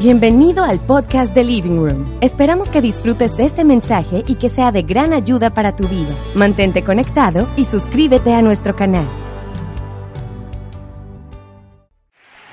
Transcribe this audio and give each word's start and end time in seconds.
Bienvenido 0.00 0.62
al 0.62 0.78
podcast 0.78 1.34
de 1.34 1.42
Living 1.42 1.76
Room. 1.76 2.18
Esperamos 2.20 2.70
que 2.70 2.80
disfrutes 2.80 3.40
este 3.40 3.64
mensaje 3.64 4.22
y 4.28 4.36
que 4.36 4.48
sea 4.48 4.70
de 4.70 4.82
gran 4.82 5.12
ayuda 5.12 5.50
para 5.50 5.74
tu 5.74 5.88
vida. 5.88 6.14
Mantente 6.36 6.84
conectado 6.84 7.48
y 7.56 7.64
suscríbete 7.64 8.32
a 8.32 8.40
nuestro 8.40 8.76
canal. 8.76 9.08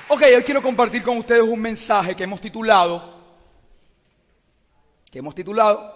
Ok, 0.08 0.22
hoy 0.36 0.42
quiero 0.42 0.60
compartir 0.60 1.04
con 1.04 1.18
ustedes 1.18 1.42
un 1.42 1.60
mensaje 1.60 2.16
que 2.16 2.24
hemos 2.24 2.40
titulado, 2.40 3.14
que 5.08 5.20
hemos 5.20 5.32
titulado 5.32 5.95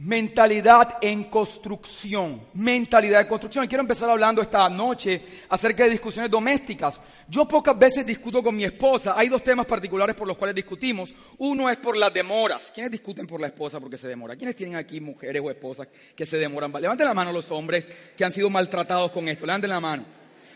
Mentalidad 0.00 0.98
en 1.02 1.24
construcción. 1.24 2.40
Mentalidad 2.54 3.22
en 3.22 3.26
construcción. 3.26 3.64
Y 3.64 3.68
quiero 3.68 3.82
empezar 3.82 4.08
hablando 4.08 4.40
esta 4.40 4.68
noche 4.68 5.20
acerca 5.48 5.82
de 5.82 5.90
discusiones 5.90 6.30
domésticas. 6.30 7.00
Yo 7.28 7.48
pocas 7.48 7.76
veces 7.76 8.06
discuto 8.06 8.40
con 8.40 8.54
mi 8.54 8.62
esposa. 8.62 9.14
Hay 9.16 9.28
dos 9.28 9.42
temas 9.42 9.66
particulares 9.66 10.14
por 10.14 10.28
los 10.28 10.36
cuales 10.36 10.54
discutimos. 10.54 11.12
Uno 11.38 11.68
es 11.68 11.78
por 11.78 11.96
las 11.96 12.14
demoras. 12.14 12.70
¿Quiénes 12.72 12.92
discuten 12.92 13.26
por 13.26 13.40
la 13.40 13.48
esposa 13.48 13.80
porque 13.80 13.98
se 13.98 14.06
demora? 14.06 14.36
¿Quiénes 14.36 14.54
tienen 14.54 14.76
aquí 14.76 15.00
mujeres 15.00 15.42
o 15.44 15.50
esposas 15.50 15.88
que 16.14 16.24
se 16.24 16.38
demoran? 16.38 16.72
Levanten 16.80 17.04
la 17.04 17.14
mano 17.14 17.32
los 17.32 17.50
hombres 17.50 17.88
que 18.16 18.24
han 18.24 18.30
sido 18.30 18.48
maltratados 18.50 19.10
con 19.10 19.28
esto. 19.28 19.46
Levanten 19.46 19.70
la 19.70 19.80
mano. 19.80 20.04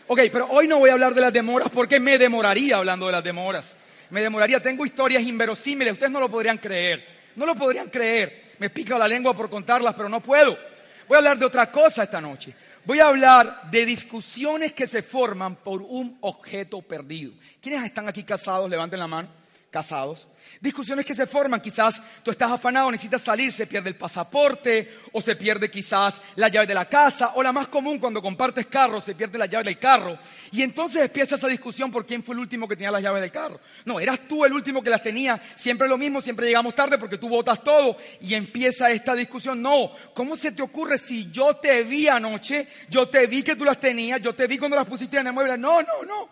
Ok, 0.07 0.21
pero 0.31 0.47
hoy 0.51 0.69
no 0.69 0.79
voy 0.79 0.89
a 0.89 0.93
hablar 0.93 1.13
de 1.13 1.19
las 1.19 1.33
demoras 1.33 1.69
porque 1.69 1.99
me 1.99 2.17
demoraría 2.17 2.77
hablando 2.77 3.07
de 3.07 3.11
las 3.11 3.23
demoras. 3.25 3.75
Me 4.09 4.21
demoraría. 4.21 4.63
Tengo 4.63 4.85
historias 4.85 5.23
inverosímiles. 5.23 5.91
Ustedes 5.91 6.13
no 6.13 6.21
lo 6.21 6.29
podrían 6.29 6.59
creer. 6.59 7.05
No 7.35 7.45
lo 7.45 7.55
podrían 7.55 7.89
creer. 7.89 8.42
Me 8.63 8.69
pica 8.69 8.97
la 8.97 9.09
lengua 9.09 9.35
por 9.35 9.49
contarlas, 9.49 9.93
pero 9.93 10.07
no 10.07 10.21
puedo. 10.21 10.57
Voy 11.05 11.15
a 11.15 11.17
hablar 11.17 11.37
de 11.37 11.43
otra 11.43 11.69
cosa 11.69 12.03
esta 12.03 12.21
noche. 12.21 12.55
Voy 12.85 13.01
a 13.01 13.09
hablar 13.09 13.69
de 13.69 13.85
discusiones 13.85 14.71
que 14.71 14.87
se 14.87 15.01
forman 15.01 15.57
por 15.57 15.81
un 15.81 16.17
objeto 16.21 16.81
perdido. 16.81 17.33
¿Quiénes 17.61 17.83
están 17.83 18.07
aquí 18.07 18.23
casados? 18.23 18.69
Levanten 18.69 19.01
la 19.01 19.07
mano. 19.07 19.27
Casados. 19.73 20.27
Discusiones 20.61 21.03
que 21.03 21.15
se 21.15 21.25
forman, 21.25 21.59
quizás 21.59 21.99
tú 22.21 22.29
estás 22.29 22.51
afanado, 22.51 22.91
necesitas 22.91 23.23
salir, 23.23 23.51
se 23.51 23.65
pierde 23.65 23.89
el 23.89 23.95
pasaporte 23.95 24.99
o 25.13 25.19
se 25.19 25.35
pierde 25.35 25.71
quizás 25.71 26.21
la 26.35 26.47
llave 26.47 26.67
de 26.67 26.75
la 26.75 26.87
casa 26.87 27.31
o 27.33 27.41
la 27.41 27.51
más 27.51 27.69
común 27.69 27.97
cuando 27.97 28.21
compartes 28.21 28.67
carro, 28.67 29.01
se 29.01 29.15
pierde 29.15 29.39
la 29.39 29.47
llave 29.47 29.63
del 29.63 29.79
carro. 29.79 30.15
Y 30.51 30.61
entonces 30.61 31.01
empieza 31.01 31.37
esa 31.37 31.47
discusión 31.47 31.89
por 31.89 32.05
quién 32.05 32.21
fue 32.21 32.35
el 32.35 32.41
último 32.41 32.67
que 32.67 32.75
tenía 32.75 32.91
las 32.91 33.01
llaves 33.01 33.23
del 33.23 33.31
carro. 33.31 33.59
No, 33.85 33.99
eras 33.99 34.19
tú 34.27 34.45
el 34.45 34.53
último 34.53 34.83
que 34.83 34.91
las 34.91 35.01
tenía, 35.01 35.41
siempre 35.55 35.87
lo 35.87 35.97
mismo, 35.97 36.21
siempre 36.21 36.45
llegamos 36.45 36.75
tarde 36.75 36.99
porque 36.99 37.17
tú 37.17 37.27
botas 37.27 37.63
todo 37.63 37.97
y 38.21 38.35
empieza 38.35 38.91
esta 38.91 39.15
discusión. 39.15 39.59
No, 39.59 39.91
¿cómo 40.13 40.35
se 40.35 40.51
te 40.51 40.61
ocurre 40.61 40.99
si 40.99 41.31
yo 41.31 41.55
te 41.55 41.81
vi 41.81 42.07
anoche, 42.07 42.67
yo 42.91 43.09
te 43.09 43.25
vi 43.25 43.41
que 43.41 43.55
tú 43.55 43.65
las 43.65 43.79
tenías, 43.79 44.21
yo 44.21 44.35
te 44.35 44.45
vi 44.45 44.59
cuando 44.59 44.77
las 44.77 44.85
pusiste 44.85 45.17
en 45.17 45.25
el 45.25 45.33
mueble? 45.33 45.57
No, 45.57 45.81
no, 45.81 46.03
no. 46.05 46.29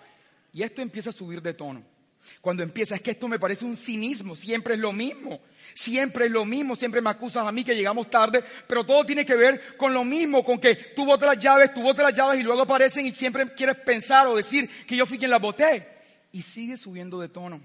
Y 0.54 0.62
esto 0.62 0.84
empieza 0.84 1.10
a 1.10 1.14
subir 1.14 1.42
de 1.42 1.56
tono. 1.56 1.91
Cuando 2.40 2.64
empieza, 2.64 2.96
es 2.96 3.02
que 3.02 3.12
esto 3.12 3.28
me 3.28 3.40
parece 3.40 3.66
un 3.66 3.76
cinismo, 3.76 4.36
siempre 4.36 4.76
es 4.76 4.80
lo 4.80 4.94
mismo, 4.94 5.42
siempre 5.74 6.26
es 6.26 6.32
lo 6.32 6.46
mismo, 6.46 6.76
siempre 6.76 7.02
me 7.02 7.10
acusas 7.10 7.46
a 7.46 7.52
mí 7.52 7.64
que 7.64 7.76
llegamos 7.76 8.10
tarde, 8.10 8.44
pero 8.68 8.86
todo 8.86 9.06
tiene 9.06 9.26
que 9.26 9.36
ver 9.36 9.76
con 9.78 9.94
lo 9.94 10.04
mismo, 10.04 10.44
con 10.44 10.60
que 10.60 10.76
tú 10.76 11.06
botas 11.06 11.36
las 11.36 11.44
llaves, 11.44 11.74
tú 11.74 11.82
botas 11.82 12.06
las 12.06 12.14
llaves 12.14 12.40
y 12.40 12.44
luego 12.44 12.62
aparecen 12.62 13.06
y 13.06 13.14
siempre 13.14 13.54
quieres 13.54 13.78
pensar 13.78 14.28
o 14.28 14.36
decir 14.36 14.70
que 14.86 14.96
yo 14.96 15.06
fui 15.06 15.18
quien 15.18 15.32
las 15.32 15.42
boté. 15.42 15.88
Y 16.32 16.42
sigue 16.44 16.78
subiendo 16.78 17.20
de 17.20 17.28
tono. 17.28 17.62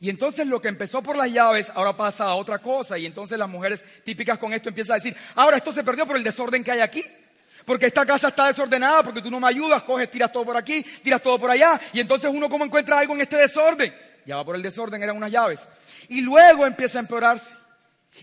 Y 0.00 0.08
entonces 0.10 0.46
lo 0.46 0.62
que 0.62 0.68
empezó 0.68 1.02
por 1.02 1.16
las 1.16 1.30
llaves 1.30 1.70
ahora 1.74 1.96
pasa 1.96 2.24
a 2.24 2.34
otra 2.36 2.58
cosa 2.58 2.96
y 2.98 3.06
entonces 3.06 3.38
las 3.38 3.48
mujeres 3.48 3.84
típicas 4.04 4.38
con 4.38 4.54
esto 4.54 4.68
empiezan 4.68 4.94
a 4.94 5.02
decir, 5.02 5.16
ahora 5.34 5.56
esto 5.56 5.72
se 5.72 5.84
perdió 5.84 6.06
por 6.06 6.16
el 6.16 6.24
desorden 6.24 6.62
que 6.62 6.70
hay 6.70 6.80
aquí 6.80 7.04
porque 7.68 7.84
esta 7.84 8.06
casa 8.06 8.28
está 8.28 8.46
desordenada, 8.46 9.02
porque 9.02 9.20
tú 9.20 9.30
no 9.30 9.38
me 9.38 9.46
ayudas, 9.46 9.82
coges, 9.82 10.10
tiras 10.10 10.32
todo 10.32 10.46
por 10.46 10.56
aquí, 10.56 10.82
tiras 10.82 11.22
todo 11.22 11.38
por 11.38 11.50
allá, 11.50 11.78
y 11.92 12.00
entonces 12.00 12.30
uno 12.32 12.48
cómo 12.48 12.64
encuentra 12.64 12.98
algo 12.98 13.14
en 13.14 13.20
este 13.20 13.36
desorden. 13.36 13.94
Ya 14.24 14.36
va 14.36 14.44
por 14.44 14.56
el 14.56 14.62
desorden, 14.62 15.02
eran 15.02 15.18
unas 15.18 15.30
llaves. 15.30 15.60
Y 16.08 16.22
luego 16.22 16.66
empieza 16.66 16.98
a 16.98 17.00
empeorarse. 17.00 17.52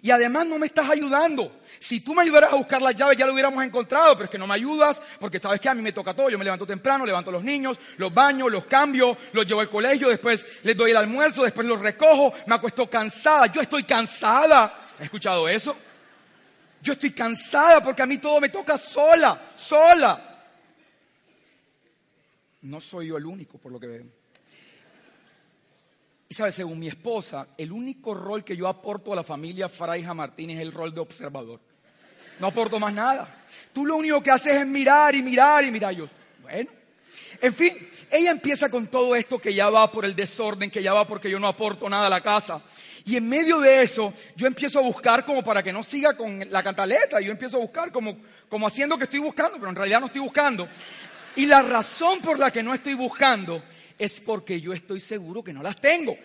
Y 0.01 0.09
además 0.09 0.47
no 0.47 0.57
me 0.57 0.65
estás 0.65 0.89
ayudando. 0.89 1.61
Si 1.79 2.01
tú 2.01 2.15
me 2.15 2.23
ayudaras 2.23 2.53
a 2.53 2.55
buscar 2.55 2.81
las 2.81 2.95
llaves 2.95 3.17
ya 3.17 3.27
lo 3.27 3.33
hubiéramos 3.33 3.63
encontrado, 3.63 4.15
pero 4.15 4.25
es 4.25 4.31
que 4.31 4.37
no 4.39 4.47
me 4.47 4.55
ayudas 4.55 4.99
porque 5.19 5.39
sabes 5.39 5.59
que 5.59 5.69
a 5.69 5.75
mí 5.75 5.83
me 5.83 5.93
toca 5.93 6.15
todo. 6.15 6.31
Yo 6.31 6.39
me 6.39 6.43
levanto 6.43 6.65
temprano, 6.65 7.05
levanto 7.05 7.29
a 7.29 7.33
los 7.33 7.43
niños, 7.43 7.77
los 7.97 8.11
baño, 8.11 8.49
los 8.49 8.65
cambio, 8.65 9.15
los 9.31 9.45
llevo 9.45 9.61
al 9.61 9.69
colegio, 9.69 10.09
después 10.09 10.43
les 10.63 10.75
doy 10.75 10.89
el 10.89 10.97
almuerzo, 10.97 11.43
después 11.43 11.67
los 11.67 11.79
recojo, 11.79 12.33
me 12.47 12.55
acuesto 12.55 12.89
cansada. 12.89 13.45
Yo 13.45 13.61
estoy 13.61 13.83
cansada. 13.83 14.89
¿Has 14.97 15.03
escuchado 15.03 15.47
eso? 15.47 15.77
Yo 16.85 16.93
estoy 16.93 17.09
cansada 17.13 17.83
porque 17.83 18.03
a 18.03 18.05
mí 18.05 18.19
todo 18.19 18.39
me 18.39 18.49
toca 18.49 18.77
sola, 18.77 19.35
sola. 19.55 20.21
No 22.61 22.79
soy 22.79 23.07
yo 23.07 23.17
el 23.17 23.25
único, 23.25 23.57
por 23.57 23.71
lo 23.71 23.79
que 23.79 23.87
veo. 23.87 24.05
Y 26.29 26.33
sabes, 26.35 26.53
según 26.53 26.77
mi 26.77 26.87
esposa, 26.87 27.47
el 27.57 27.71
único 27.71 28.13
rol 28.13 28.43
que 28.43 28.55
yo 28.55 28.67
aporto 28.67 29.11
a 29.11 29.15
la 29.15 29.23
familia 29.23 29.67
Fraija 29.67 30.13
Martínez 30.13 30.57
es 30.57 30.61
el 30.61 30.71
rol 30.71 30.93
de 30.93 30.99
observador. 30.99 31.59
No 32.39 32.47
aporto 32.47 32.79
más 32.79 32.93
nada. 32.93 33.45
Tú 33.73 33.83
lo 33.83 33.95
único 33.95 34.21
que 34.21 34.29
haces 34.29 34.57
es 34.57 34.67
mirar 34.67 35.15
y 35.15 35.23
mirar 35.23 35.65
y 35.65 35.71
mirar. 35.71 35.95
Yo, 35.95 36.05
bueno. 36.43 36.69
En 37.41 37.51
fin, 37.51 37.75
ella 38.11 38.29
empieza 38.29 38.69
con 38.69 38.85
todo 38.85 39.15
esto 39.15 39.39
que 39.39 39.55
ya 39.55 39.71
va 39.71 39.91
por 39.91 40.05
el 40.05 40.15
desorden, 40.15 40.69
que 40.69 40.83
ya 40.83 40.93
va 40.93 41.07
porque 41.07 41.31
yo 41.31 41.39
no 41.39 41.47
aporto 41.47 41.89
nada 41.89 42.05
a 42.05 42.11
la 42.11 42.21
casa. 42.21 42.61
Y 43.05 43.17
en 43.17 43.29
medio 43.29 43.59
de 43.59 43.83
eso, 43.83 44.13
yo 44.35 44.47
empiezo 44.47 44.79
a 44.79 44.81
buscar 44.81 45.23
como 45.25 45.43
para 45.43 45.61
que 45.61 45.71
no 45.71 45.83
siga 45.83 46.17
con 46.17 46.43
la 46.49 46.63
cantaleta. 46.63 47.21
Yo 47.21 47.31
empiezo 47.31 47.57
a 47.57 47.59
buscar 47.59 47.91
como, 47.91 48.17
como 48.49 48.65
haciendo 48.65 48.97
que 48.97 49.03
estoy 49.03 49.19
buscando, 49.19 49.57
pero 49.57 49.69
en 49.69 49.75
realidad 49.75 49.99
no 49.99 50.07
estoy 50.07 50.21
buscando. 50.21 50.67
Y 51.35 51.45
la 51.45 51.61
razón 51.61 52.19
por 52.21 52.39
la 52.39 52.51
que 52.51 52.63
no 52.63 52.73
estoy 52.73 52.95
buscando 52.95 53.63
es 53.97 54.19
porque 54.21 54.59
yo 54.59 54.73
estoy 54.73 54.99
seguro 54.99 55.43
que 55.43 55.53
no 55.53 55.61
las 55.61 55.79
tengo. 55.79 56.17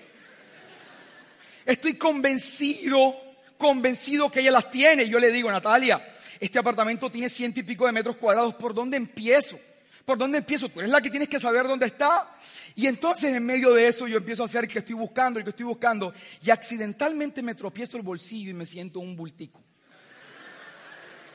Estoy 1.66 1.94
convencido, 1.94 3.14
convencido 3.58 4.30
que 4.30 4.40
ella 4.40 4.52
las 4.52 4.70
tiene. 4.70 5.02
Y 5.04 5.10
yo 5.10 5.18
le 5.18 5.30
digo, 5.30 5.50
Natalia, 5.50 6.02
este 6.40 6.58
apartamento 6.58 7.10
tiene 7.10 7.28
ciento 7.28 7.60
y 7.60 7.64
pico 7.64 7.84
de 7.84 7.92
metros 7.92 8.16
cuadrados. 8.16 8.54
¿Por 8.54 8.72
dónde 8.72 8.96
empiezo? 8.96 9.60
¿Por 10.04 10.18
dónde 10.18 10.38
empiezo? 10.38 10.68
Tú 10.68 10.80
eres 10.80 10.90
la 10.90 11.00
que 11.00 11.10
tienes 11.10 11.28
que 11.28 11.38
saber 11.38 11.66
dónde 11.66 11.86
está. 11.86 12.28
Y 12.74 12.86
entonces 12.86 13.34
en 13.34 13.44
medio 13.44 13.74
de 13.74 13.86
eso 13.86 14.08
yo 14.08 14.16
empiezo 14.16 14.42
a 14.42 14.46
hacer 14.46 14.66
que 14.66 14.80
estoy 14.80 14.94
buscando 14.94 15.38
y 15.38 15.44
que 15.44 15.50
estoy 15.50 15.66
buscando. 15.66 16.12
Y 16.42 16.50
accidentalmente 16.50 17.42
me 17.42 17.54
tropiezo 17.54 17.96
el 17.96 18.02
bolsillo 18.02 18.50
y 18.50 18.54
me 18.54 18.66
siento 18.66 19.00
un 19.00 19.16
bultico. 19.16 19.60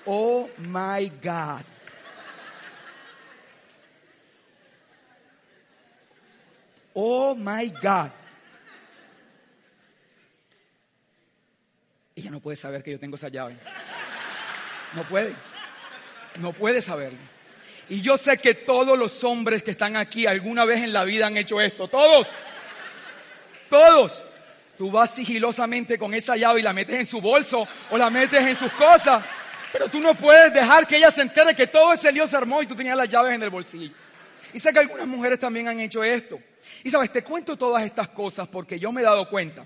Oh 0.06 0.50
my 0.58 1.12
God. 1.22 1.64
Oh 6.94 7.36
my 7.36 7.70
God. 7.82 8.12
Ella 12.16 12.32
no 12.32 12.40
puede 12.40 12.56
saber 12.56 12.82
que 12.82 12.92
yo 12.92 13.00
tengo 13.00 13.18
esa 13.18 13.28
llave. 13.28 13.58
No 14.94 15.04
puede. 15.04 15.34
No 16.40 16.54
puede 16.54 16.82
saberlo. 16.82 17.35
Y 17.90 18.02
yo 18.02 18.18
sé 18.18 18.38
que 18.38 18.54
todos 18.54 18.98
los 18.98 19.24
hombres 19.24 19.62
que 19.64 19.72
están 19.72 19.96
aquí 19.96 20.26
alguna 20.26 20.66
vez 20.66 20.84
en 20.84 20.94
la 20.94 21.04
vida 21.04 21.28
han 21.28 21.38
hecho 21.38 21.62
esto. 21.62 21.88
Todos. 21.88 22.30
Todos. 23.70 24.24
Tú 24.78 24.92
vas 24.92 25.14
sigilosamente 25.14 25.98
con 25.98 26.14
esa 26.14 26.36
llave 26.36 26.60
y 26.60 26.64
la 26.64 26.74
metes 26.74 26.96
en 26.96 27.06
su 27.06 27.22
bolso 27.22 27.68
o 27.92 27.98
la 27.98 28.10
metes 28.10 28.44
en 28.44 28.56
sus 28.56 28.72
cosas. 28.74 29.24
Pero 29.72 29.88
tú 29.88 30.00
no 30.00 30.16
puedes 30.16 30.54
dejar 30.54 30.88
que 30.88 30.98
ella 30.98 31.12
se 31.12 31.22
entere 31.22 31.56
que 31.56 31.68
todo 31.68 31.94
ese 31.94 32.12
lío 32.12 32.28
se 32.28 32.36
armó 32.36 32.62
y 32.62 32.68
tú 32.68 32.76
tenías 32.76 32.98
las 32.98 33.10
llaves 33.10 33.36
en 33.36 33.44
el 33.44 33.50
bolsillo. 33.50 33.94
Y 34.54 34.60
sé 34.60 34.74
que 34.74 34.80
algunas 34.80 35.08
mujeres 35.08 35.40
también 35.40 35.68
han 35.68 35.80
hecho 35.80 36.04
esto. 36.04 36.40
Y 36.84 36.90
sabes, 36.90 37.12
te 37.12 37.24
cuento 37.24 37.58
todas 37.58 37.84
estas 37.84 38.10
cosas 38.10 38.48
porque 38.48 38.80
yo 38.80 38.92
me 38.92 39.02
he 39.02 39.04
dado 39.04 39.30
cuenta 39.30 39.66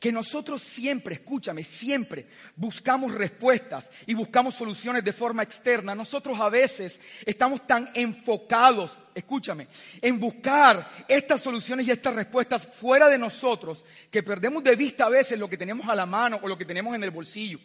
que 0.00 0.12
nosotros 0.12 0.62
siempre, 0.62 1.14
escúchame, 1.14 1.64
siempre 1.64 2.26
buscamos 2.54 3.14
respuestas 3.14 3.90
y 4.06 4.14
buscamos 4.14 4.54
soluciones 4.54 5.04
de 5.04 5.12
forma 5.12 5.42
externa. 5.42 5.94
Nosotros 5.94 6.38
a 6.40 6.48
veces 6.48 7.00
estamos 7.24 7.66
tan 7.66 7.90
enfocados, 7.94 8.98
escúchame, 9.14 9.68
en 10.00 10.18
buscar 10.20 10.88
estas 11.08 11.40
soluciones 11.40 11.86
y 11.86 11.90
estas 11.90 12.14
respuestas 12.14 12.66
fuera 12.66 13.08
de 13.08 13.18
nosotros 13.18 13.84
que 14.10 14.22
perdemos 14.22 14.62
de 14.62 14.76
vista 14.76 15.06
a 15.06 15.10
veces 15.10 15.38
lo 15.38 15.48
que 15.48 15.56
tenemos 15.56 15.88
a 15.88 15.94
la 15.94 16.06
mano 16.06 16.38
o 16.42 16.48
lo 16.48 16.58
que 16.58 16.64
tenemos 16.64 16.94
en 16.94 17.04
el 17.04 17.10
bolsillo. 17.10 17.58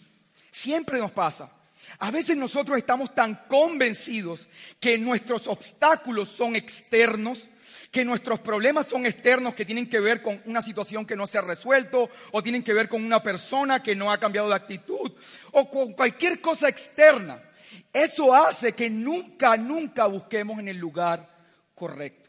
Siempre 0.52 1.00
nos 1.00 1.12
pasa. 1.12 1.52
A 2.00 2.12
veces 2.12 2.38
nosotros 2.38 2.78
estamos 2.78 3.14
tan 3.14 3.36
convencidos 3.48 4.48
que 4.80 4.98
nuestros 4.98 5.48
obstáculos 5.48 6.30
son 6.30 6.56
externos, 6.56 7.50
que 7.92 8.06
nuestros 8.06 8.40
problemas 8.40 8.88
son 8.88 9.06
externos, 9.06 9.54
que 9.54 9.66
tienen 9.66 9.90
que 9.90 10.00
ver 10.00 10.22
con 10.22 10.42
una 10.46 10.62
situación 10.62 11.06
que 11.06 11.18
no 11.18 11.28
se 11.28 11.38
ha 11.38 11.42
resuelto, 11.42 12.10
o 12.32 12.42
tienen 12.42 12.64
que 12.64 12.74
ver 12.74 12.88
con 12.88 13.04
una 13.04 13.22
persona 13.22 13.84
que 13.84 13.96
no 13.96 14.12
ha 14.12 14.20
cambiado 14.20 14.48
de 14.48 14.56
actitud, 14.56 15.12
o 15.52 15.70
con 15.70 15.92
cualquier 15.92 16.40
cosa 16.40 16.70
externa. 16.70 17.42
Eso 17.92 18.34
hace 18.34 18.72
que 18.72 18.90
nunca, 18.90 19.58
nunca 19.58 20.06
busquemos 20.06 20.58
en 20.60 20.70
el 20.70 20.78
lugar 20.78 21.30
correcto. 21.76 22.21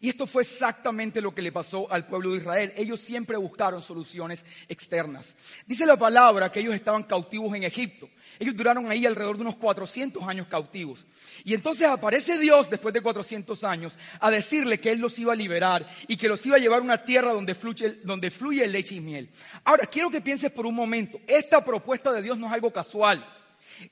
Y 0.00 0.08
esto 0.08 0.26
fue 0.26 0.42
exactamente 0.42 1.20
lo 1.20 1.34
que 1.34 1.42
le 1.42 1.52
pasó 1.52 1.90
al 1.90 2.06
pueblo 2.06 2.32
de 2.32 2.38
Israel. 2.38 2.72
Ellos 2.76 3.00
siempre 3.00 3.36
buscaron 3.36 3.82
soluciones 3.82 4.44
externas. 4.68 5.34
Dice 5.66 5.86
la 5.86 5.96
palabra 5.96 6.50
que 6.50 6.60
ellos 6.60 6.74
estaban 6.74 7.04
cautivos 7.04 7.54
en 7.54 7.64
Egipto. 7.64 8.08
Ellos 8.38 8.56
duraron 8.56 8.90
ahí 8.90 9.06
alrededor 9.06 9.36
de 9.36 9.42
unos 9.42 9.56
400 9.56 10.26
años 10.26 10.46
cautivos. 10.48 11.06
Y 11.44 11.54
entonces 11.54 11.86
aparece 11.86 12.38
Dios 12.38 12.70
después 12.70 12.92
de 12.94 13.00
400 13.00 13.62
años 13.64 13.98
a 14.20 14.30
decirle 14.30 14.80
que 14.80 14.90
Él 14.90 14.98
los 14.98 15.18
iba 15.18 15.32
a 15.32 15.36
liberar 15.36 15.86
y 16.08 16.16
que 16.16 16.28
los 16.28 16.44
iba 16.46 16.56
a 16.56 16.60
llevar 16.60 16.80
a 16.80 16.84
una 16.84 17.04
tierra 17.04 17.32
donde 17.32 17.54
fluye, 17.54 18.00
donde 18.02 18.30
fluye 18.30 18.66
leche 18.66 18.96
y 18.96 19.00
miel. 19.00 19.30
Ahora, 19.64 19.86
quiero 19.86 20.10
que 20.10 20.20
pienses 20.20 20.50
por 20.50 20.66
un 20.66 20.74
momento, 20.74 21.20
esta 21.26 21.64
propuesta 21.64 22.12
de 22.12 22.22
Dios 22.22 22.38
no 22.38 22.46
es 22.46 22.52
algo 22.52 22.72
casual. 22.72 23.24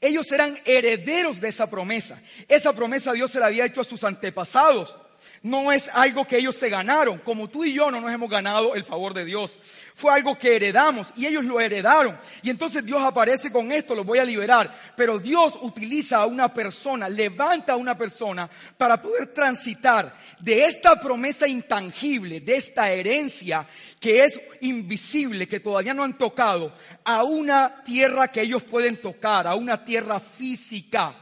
Ellos 0.00 0.31
eran 0.32 0.58
herederos 0.64 1.41
de 1.41 1.49
esa 1.49 1.69
promesa. 1.69 2.20
Esa 2.49 2.73
promesa 2.73 3.12
Dios 3.12 3.31
se 3.31 3.41
la 3.41 3.47
había 3.47 3.67
hecho 3.67 3.81
a 3.81 3.85
sus 3.85 4.05
antepasados 4.05 4.97
no 5.42 5.72
es 5.72 5.88
algo 5.94 6.26
que 6.26 6.37
ellos 6.37 6.54
se 6.54 6.69
ganaron, 6.69 7.19
como 7.19 7.48
tú 7.48 7.64
y 7.64 7.72
yo 7.72 7.90
no 7.90 8.00
nos 8.00 8.12
hemos 8.12 8.28
ganado 8.28 8.75
el 8.75 8.84
favor 8.84 9.14
de 9.14 9.25
Dios. 9.25 9.58
Fue 9.94 10.12
algo 10.12 10.38
que 10.38 10.54
heredamos 10.54 11.06
y 11.16 11.26
ellos 11.26 11.44
lo 11.44 11.60
heredaron. 11.60 12.19
Y 12.42 12.50
entonces 12.50 12.84
Dios 12.84 13.02
aparece 13.02 13.50
con 13.50 13.72
esto, 13.72 13.94
los 13.94 14.04
voy 14.04 14.19
a 14.19 14.25
liberar. 14.25 14.92
Pero 14.96 15.19
Dios 15.19 15.58
utiliza 15.62 16.19
a 16.19 16.26
una 16.26 16.52
persona, 16.52 17.08
levanta 17.08 17.72
a 17.72 17.76
una 17.76 17.96
persona 17.96 18.50
para 18.76 19.00
poder 19.00 19.28
transitar 19.28 20.14
de 20.40 20.64
esta 20.64 21.00
promesa 21.00 21.48
intangible, 21.48 22.40
de 22.40 22.56
esta 22.56 22.90
herencia 22.92 23.66
que 23.98 24.25
es 24.25 24.40
invisible, 24.60 25.48
que 25.48 25.60
todavía 25.60 25.94
no 25.94 26.04
han 26.04 26.19
tocado, 26.19 26.75
a 27.04 27.22
una 27.25 27.82
tierra 27.84 28.28
que 28.28 28.42
ellos 28.42 28.62
pueden 28.62 28.98
tocar, 28.98 29.46
a 29.46 29.54
una 29.54 29.84
tierra 29.84 30.20
física. 30.20 31.16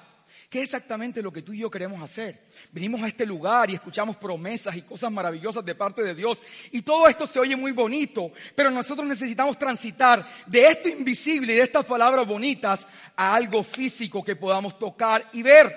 ¿Qué 0.48 0.58
es 0.58 0.64
exactamente 0.64 1.22
lo 1.22 1.32
que 1.32 1.42
tú 1.42 1.52
y 1.52 1.58
yo 1.58 1.70
queremos 1.70 2.00
hacer? 2.00 2.47
Venimos 2.78 3.02
a 3.02 3.08
este 3.08 3.26
lugar 3.26 3.68
y 3.68 3.74
escuchamos 3.74 4.16
promesas 4.16 4.76
y 4.76 4.82
cosas 4.82 5.10
maravillosas 5.10 5.64
de 5.64 5.74
parte 5.74 6.00
de 6.04 6.14
Dios. 6.14 6.38
Y 6.70 6.82
todo 6.82 7.08
esto 7.08 7.26
se 7.26 7.40
oye 7.40 7.56
muy 7.56 7.72
bonito, 7.72 8.30
pero 8.54 8.70
nosotros 8.70 9.04
necesitamos 9.04 9.58
transitar 9.58 10.24
de 10.46 10.62
esto 10.62 10.88
invisible 10.88 11.54
y 11.54 11.56
de 11.56 11.62
estas 11.62 11.84
palabras 11.84 12.24
bonitas 12.24 12.86
a 13.16 13.34
algo 13.34 13.64
físico 13.64 14.22
que 14.22 14.36
podamos 14.36 14.78
tocar 14.78 15.28
y 15.32 15.42
ver. 15.42 15.74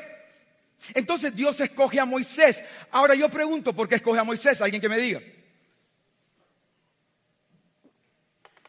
Entonces 0.94 1.36
Dios 1.36 1.60
escoge 1.60 2.00
a 2.00 2.06
Moisés. 2.06 2.64
Ahora 2.92 3.16
yo 3.16 3.30
pregunto, 3.30 3.74
¿por 3.74 3.90
qué 3.90 3.96
escoge 3.96 4.20
a 4.20 4.24
Moisés? 4.24 4.62
Alguien 4.62 4.80
que 4.80 4.90
me 4.90 5.00
diga. 5.00 5.24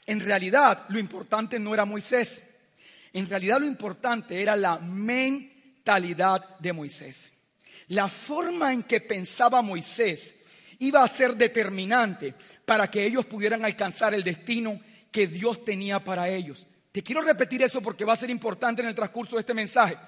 En 0.07 0.21
realidad, 0.21 0.87
lo 0.89 0.99
importante 0.99 1.59
no 1.59 1.75
era 1.75 1.85
Moisés. 1.85 2.45
En 3.13 3.29
realidad, 3.29 3.61
lo 3.61 3.67
importante 3.67 4.41
era 4.41 4.57
la 4.57 4.79
mentalidad 4.79 6.59
de 6.61 6.73
Moisés. 6.73 7.32
La 7.93 8.09
forma 8.09 8.73
en 8.73 8.85
que 8.85 9.03
pensaba 9.03 9.61
Moisés 9.61 10.35
iba 10.79 11.05
a 11.05 11.09
ser 11.09 11.35
determinante 11.35 12.33
para 12.65 12.91
que 12.91 13.05
ellos 13.05 13.27
pudieran 13.27 13.67
alcanzar 13.67 14.15
el 14.15 14.25
destino 14.25 14.81
que 15.11 15.27
Dios 15.27 15.63
tenía 15.63 16.03
para 16.03 16.27
ellos. 16.27 16.67
Te 16.91 17.03
quiero 17.03 17.21
repetir 17.21 17.63
eso 17.63 17.83
porque 17.83 18.07
va 18.07 18.15
a 18.15 18.17
ser 18.17 18.31
importante 18.31 18.81
en 18.81 18.89
el 18.89 18.95
transcurso 18.95 19.37
de 19.37 19.41
este 19.41 19.53
mensaje. 19.53 19.99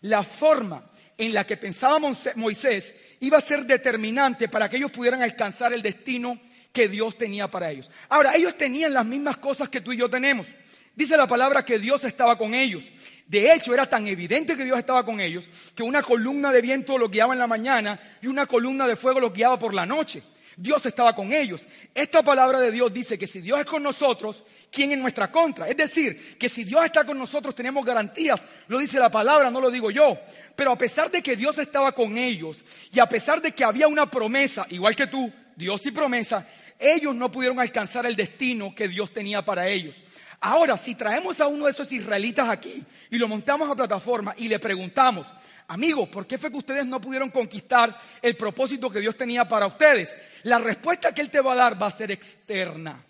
La 0.00 0.22
forma 0.22 0.90
en 1.18 1.34
la 1.34 1.44
que 1.44 1.58
pensaba 1.58 1.98
Moisés 2.36 2.94
iba 3.20 3.36
a 3.36 3.42
ser 3.42 3.66
determinante 3.66 4.48
para 4.48 4.70
que 4.70 4.78
ellos 4.78 4.90
pudieran 4.90 5.20
alcanzar 5.20 5.74
el 5.74 5.82
destino 5.82 6.40
que 6.72 6.88
Dios 6.88 7.18
tenía 7.18 7.50
para 7.50 7.70
ellos. 7.70 7.90
Ahora, 8.08 8.34
ellos 8.34 8.56
tenían 8.56 8.94
las 8.94 9.04
mismas 9.04 9.36
cosas 9.36 9.68
que 9.68 9.82
tú 9.82 9.92
y 9.92 9.98
yo 9.98 10.08
tenemos. 10.08 10.46
Dice 10.94 11.18
la 11.18 11.26
palabra 11.26 11.66
que 11.66 11.78
Dios 11.78 12.02
estaba 12.04 12.38
con 12.38 12.54
ellos. 12.54 12.84
De 13.26 13.52
hecho, 13.52 13.74
era 13.74 13.86
tan 13.86 14.06
evidente 14.06 14.56
que 14.56 14.64
Dios 14.64 14.78
estaba 14.78 15.04
con 15.04 15.20
ellos 15.20 15.48
que 15.74 15.82
una 15.82 16.02
columna 16.02 16.52
de 16.52 16.62
viento 16.62 16.96
los 16.96 17.10
guiaba 17.10 17.32
en 17.32 17.40
la 17.40 17.48
mañana 17.48 17.98
y 18.22 18.28
una 18.28 18.46
columna 18.46 18.86
de 18.86 18.94
fuego 18.94 19.18
los 19.18 19.32
guiaba 19.32 19.58
por 19.58 19.74
la 19.74 19.84
noche. 19.84 20.22
Dios 20.56 20.86
estaba 20.86 21.14
con 21.14 21.32
ellos. 21.32 21.66
Esta 21.94 22.22
palabra 22.22 22.58
de 22.60 22.72
Dios 22.72 22.92
dice 22.92 23.18
que 23.18 23.26
si 23.26 23.40
Dios 23.40 23.60
es 23.60 23.66
con 23.66 23.82
nosotros, 23.82 24.42
¿quién 24.70 24.92
en 24.92 25.02
nuestra 25.02 25.30
contra? 25.30 25.68
Es 25.68 25.76
decir, 25.76 26.38
que 26.38 26.48
si 26.48 26.64
Dios 26.64 26.84
está 26.84 27.04
con 27.04 27.18
nosotros 27.18 27.54
tenemos 27.54 27.84
garantías. 27.84 28.40
Lo 28.68 28.78
dice 28.78 28.98
la 28.98 29.10
palabra, 29.10 29.50
no 29.50 29.60
lo 29.60 29.70
digo 29.70 29.90
yo. 29.90 30.16
Pero 30.54 30.70
a 30.70 30.78
pesar 30.78 31.10
de 31.10 31.22
que 31.22 31.36
Dios 31.36 31.58
estaba 31.58 31.92
con 31.92 32.16
ellos 32.16 32.64
y 32.90 33.00
a 33.00 33.08
pesar 33.08 33.42
de 33.42 33.52
que 33.52 33.64
había 33.64 33.86
una 33.86 34.10
promesa, 34.10 34.66
igual 34.70 34.96
que 34.96 35.08
tú, 35.08 35.30
Dios 35.56 35.84
y 35.84 35.90
promesa, 35.90 36.46
ellos 36.78 37.14
no 37.14 37.30
pudieron 37.30 37.60
alcanzar 37.60 38.06
el 38.06 38.16
destino 38.16 38.74
que 38.74 38.88
Dios 38.88 39.12
tenía 39.12 39.44
para 39.44 39.68
ellos. 39.68 39.96
Ahora, 40.40 40.76
si 40.76 40.94
traemos 40.94 41.40
a 41.40 41.46
uno 41.46 41.64
de 41.64 41.70
esos 41.70 41.90
israelitas 41.92 42.48
aquí 42.48 42.84
y 43.10 43.18
lo 43.18 43.28
montamos 43.28 43.70
a 43.70 43.74
plataforma 43.74 44.34
y 44.36 44.48
le 44.48 44.58
preguntamos, 44.58 45.26
amigos, 45.68 46.08
¿por 46.08 46.26
qué 46.26 46.38
fue 46.38 46.50
que 46.50 46.58
ustedes 46.58 46.86
no 46.86 47.00
pudieron 47.00 47.30
conquistar 47.30 47.96
el 48.20 48.36
propósito 48.36 48.90
que 48.90 49.00
Dios 49.00 49.16
tenía 49.16 49.48
para 49.48 49.66
ustedes? 49.66 50.16
La 50.42 50.58
respuesta 50.58 51.12
que 51.12 51.22
Él 51.22 51.30
te 51.30 51.40
va 51.40 51.52
a 51.52 51.56
dar 51.56 51.82
va 51.82 51.86
a 51.86 51.90
ser 51.90 52.10
externa. 52.10 53.02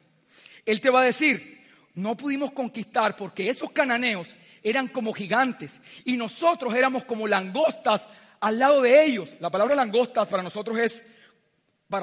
Él 0.64 0.81
te 0.81 0.90
va 0.90 1.00
a 1.00 1.05
decir, 1.05 1.64
no 1.94 2.17
pudimos 2.17 2.52
conquistar 2.52 3.17
porque 3.17 3.50
esos 3.50 3.70
cananeos 3.72 4.34
eran 4.62 4.88
como 4.88 5.12
gigantes 5.12 5.72
y 6.05 6.17
nosotros 6.17 6.75
éramos 6.75 7.05
como 7.05 7.26
langostas 7.26 8.06
al 8.40 8.58
lado 8.58 8.82
de 8.82 9.05
ellos. 9.05 9.37
La 9.40 9.50
palabra 9.50 9.75
langostas 9.75 10.29
para 10.29 10.43
nosotros 10.43 10.79
es 10.79 11.02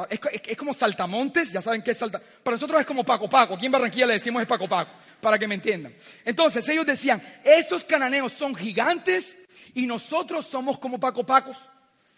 es, 0.10 0.58
como 0.58 0.74
saltamontes, 0.74 1.52
ya 1.52 1.62
saben 1.62 1.82
qué 1.82 1.92
es 1.92 1.98
salta. 1.98 2.22
Para 2.44 2.56
nosotros 2.56 2.80
es 2.80 2.86
como 2.86 3.04
Paco 3.04 3.30
Paco. 3.30 3.56
Aquí 3.56 3.66
en 3.66 3.72
Barranquilla 3.72 4.06
le 4.06 4.14
decimos 4.14 4.42
es 4.42 4.48
Paco 4.48 4.68
Paco, 4.68 4.92
para 5.24 5.40
que 5.40 5.48
me 5.48 5.56
entiendan. 5.56 5.96
Entonces 6.24 6.68
ellos 6.70 6.86
decían, 6.86 7.20
esos 7.44 7.84
cananeos 7.84 8.34
son 8.34 8.54
gigantes 8.54 9.38
y 9.74 9.88
nosotros 9.88 10.46
somos 10.46 10.78
como 10.78 11.00
Paco 11.00 11.26
Pacos. 11.26 11.58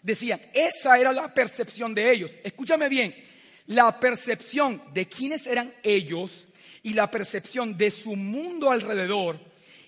Decían, 0.02 0.40
esa 0.52 0.98
era 0.98 1.12
la 1.12 1.32
percepción 1.32 1.94
de 1.94 2.12
ellos. 2.12 2.32
Escúchame 2.44 2.90
bien, 2.90 3.14
la 3.68 3.98
percepción 3.98 4.82
de 4.92 5.08
quiénes 5.08 5.46
eran 5.46 5.72
ellos 5.82 6.46
y 6.82 6.92
la 6.92 7.10
percepción 7.10 7.76
de 7.78 7.90
su 7.90 8.14
mundo 8.14 8.70
alrededor 8.70 9.40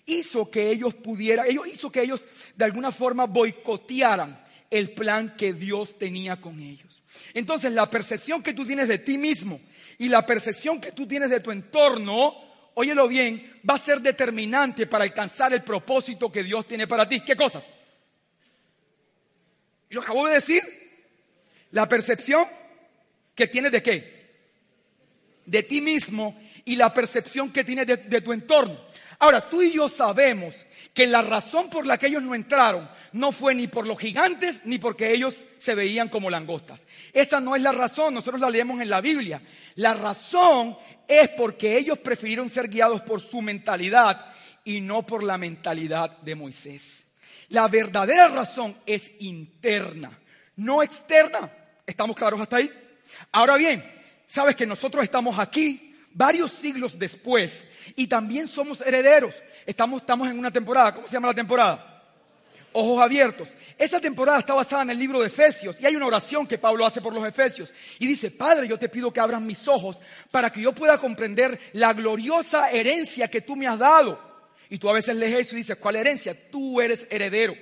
hizo 0.06 0.50
que 0.50 0.70
ellos 0.70 0.94
pudieran, 0.94 1.46
ellos 1.46 1.68
hizo 1.68 1.92
que 1.92 2.02
ellos 2.02 2.24
de 2.56 2.64
alguna 2.64 2.90
forma 2.90 3.26
boicotearan 3.26 4.42
el 4.70 4.90
plan 4.92 5.34
que 5.36 5.52
Dios 5.52 5.98
tenía 5.98 6.40
con 6.40 6.58
ellos. 6.60 7.02
Entonces 7.34 7.72
la 7.72 7.90
percepción 7.90 8.42
que 8.42 8.54
tú 8.54 8.64
tienes 8.64 8.88
de 8.88 8.98
ti 8.98 9.18
mismo 9.18 9.60
y 9.98 10.08
la 10.08 10.24
percepción 10.24 10.80
que 10.80 10.92
tú 10.92 11.06
tienes 11.06 11.30
de 11.30 11.40
tu 11.40 11.50
entorno, 11.50 12.47
óyelo 12.78 13.08
bien, 13.08 13.60
va 13.68 13.74
a 13.74 13.78
ser 13.78 14.00
determinante 14.00 14.86
para 14.86 15.02
alcanzar 15.02 15.52
el 15.52 15.64
propósito 15.64 16.30
que 16.30 16.44
Dios 16.44 16.66
tiene 16.66 16.86
para 16.86 17.08
ti. 17.08 17.20
¿Qué 17.22 17.34
cosas? 17.34 17.64
Y 19.90 19.94
lo 19.94 20.00
acabo 20.00 20.28
de 20.28 20.34
decir. 20.34 20.62
La 21.72 21.88
percepción 21.88 22.46
que 23.34 23.48
tienes 23.48 23.72
de 23.72 23.82
qué? 23.82 24.28
De 25.44 25.64
ti 25.64 25.80
mismo 25.80 26.40
y 26.64 26.76
la 26.76 26.94
percepción 26.94 27.50
que 27.50 27.64
tienes 27.64 27.86
de, 27.86 27.96
de 27.96 28.20
tu 28.20 28.32
entorno. 28.32 28.78
Ahora, 29.18 29.50
tú 29.50 29.60
y 29.60 29.72
yo 29.72 29.88
sabemos 29.88 30.54
que 30.94 31.08
la 31.08 31.20
razón 31.20 31.68
por 31.68 31.84
la 31.84 31.98
que 31.98 32.06
ellos 32.06 32.22
no 32.22 32.36
entraron 32.36 32.88
no 33.12 33.32
fue 33.32 33.56
ni 33.56 33.66
por 33.66 33.88
los 33.88 33.98
gigantes 33.98 34.60
ni 34.64 34.78
porque 34.78 35.12
ellos 35.12 35.46
se 35.58 35.74
veían 35.74 36.08
como 36.08 36.30
langostas. 36.30 36.82
Esa 37.12 37.40
no 37.40 37.56
es 37.56 37.62
la 37.62 37.72
razón, 37.72 38.14
nosotros 38.14 38.40
la 38.40 38.50
leemos 38.50 38.80
en 38.80 38.88
la 38.88 39.00
Biblia. 39.00 39.42
La 39.74 39.94
razón 39.94 40.78
es 41.08 41.30
porque 41.30 41.78
ellos 41.78 41.98
prefirieron 41.98 42.50
ser 42.50 42.68
guiados 42.68 43.00
por 43.00 43.20
su 43.22 43.40
mentalidad 43.40 44.26
y 44.62 44.82
no 44.82 45.04
por 45.04 45.22
la 45.22 45.38
mentalidad 45.38 46.18
de 46.18 46.34
Moisés. 46.34 47.04
La 47.48 47.66
verdadera 47.66 48.28
razón 48.28 48.76
es 48.84 49.10
interna, 49.20 50.10
no 50.56 50.82
externa. 50.82 51.50
¿Estamos 51.86 52.14
claros 52.14 52.38
hasta 52.40 52.56
ahí? 52.56 52.70
Ahora 53.32 53.56
bien, 53.56 53.82
sabes 54.26 54.54
que 54.54 54.66
nosotros 54.66 55.02
estamos 55.02 55.38
aquí 55.38 55.96
varios 56.12 56.52
siglos 56.52 56.98
después 56.98 57.64
y 57.96 58.06
también 58.06 58.46
somos 58.46 58.82
herederos. 58.82 59.34
Estamos, 59.64 60.02
estamos 60.02 60.28
en 60.28 60.38
una 60.38 60.50
temporada, 60.50 60.94
¿cómo 60.94 61.06
se 61.06 61.14
llama 61.14 61.28
la 61.28 61.34
temporada? 61.34 61.87
Ojos 62.72 63.02
abiertos. 63.02 63.48
Esa 63.76 64.00
temporada 64.00 64.40
está 64.40 64.54
basada 64.54 64.82
en 64.82 64.90
el 64.90 64.98
libro 64.98 65.20
de 65.20 65.28
Efesios 65.28 65.80
y 65.80 65.86
hay 65.86 65.96
una 65.96 66.06
oración 66.06 66.46
que 66.46 66.58
Pablo 66.58 66.84
hace 66.84 67.00
por 67.00 67.14
los 67.14 67.26
Efesios 67.26 67.72
y 67.98 68.06
dice, 68.06 68.30
Padre, 68.30 68.66
yo 68.66 68.78
te 68.78 68.88
pido 68.88 69.12
que 69.12 69.20
abras 69.20 69.40
mis 69.40 69.68
ojos 69.68 69.98
para 70.30 70.50
que 70.50 70.60
yo 70.60 70.72
pueda 70.72 70.98
comprender 70.98 71.58
la 71.72 71.92
gloriosa 71.92 72.70
herencia 72.70 73.28
que 73.28 73.40
tú 73.40 73.56
me 73.56 73.66
has 73.66 73.78
dado. 73.78 74.28
Y 74.70 74.78
tú 74.78 74.88
a 74.90 74.92
veces 74.92 75.16
lees 75.16 75.38
eso 75.38 75.54
y 75.54 75.58
dices, 75.58 75.76
¿cuál 75.76 75.96
herencia? 75.96 76.36
Tú 76.50 76.80
eres 76.80 77.06
heredero. 77.10 77.54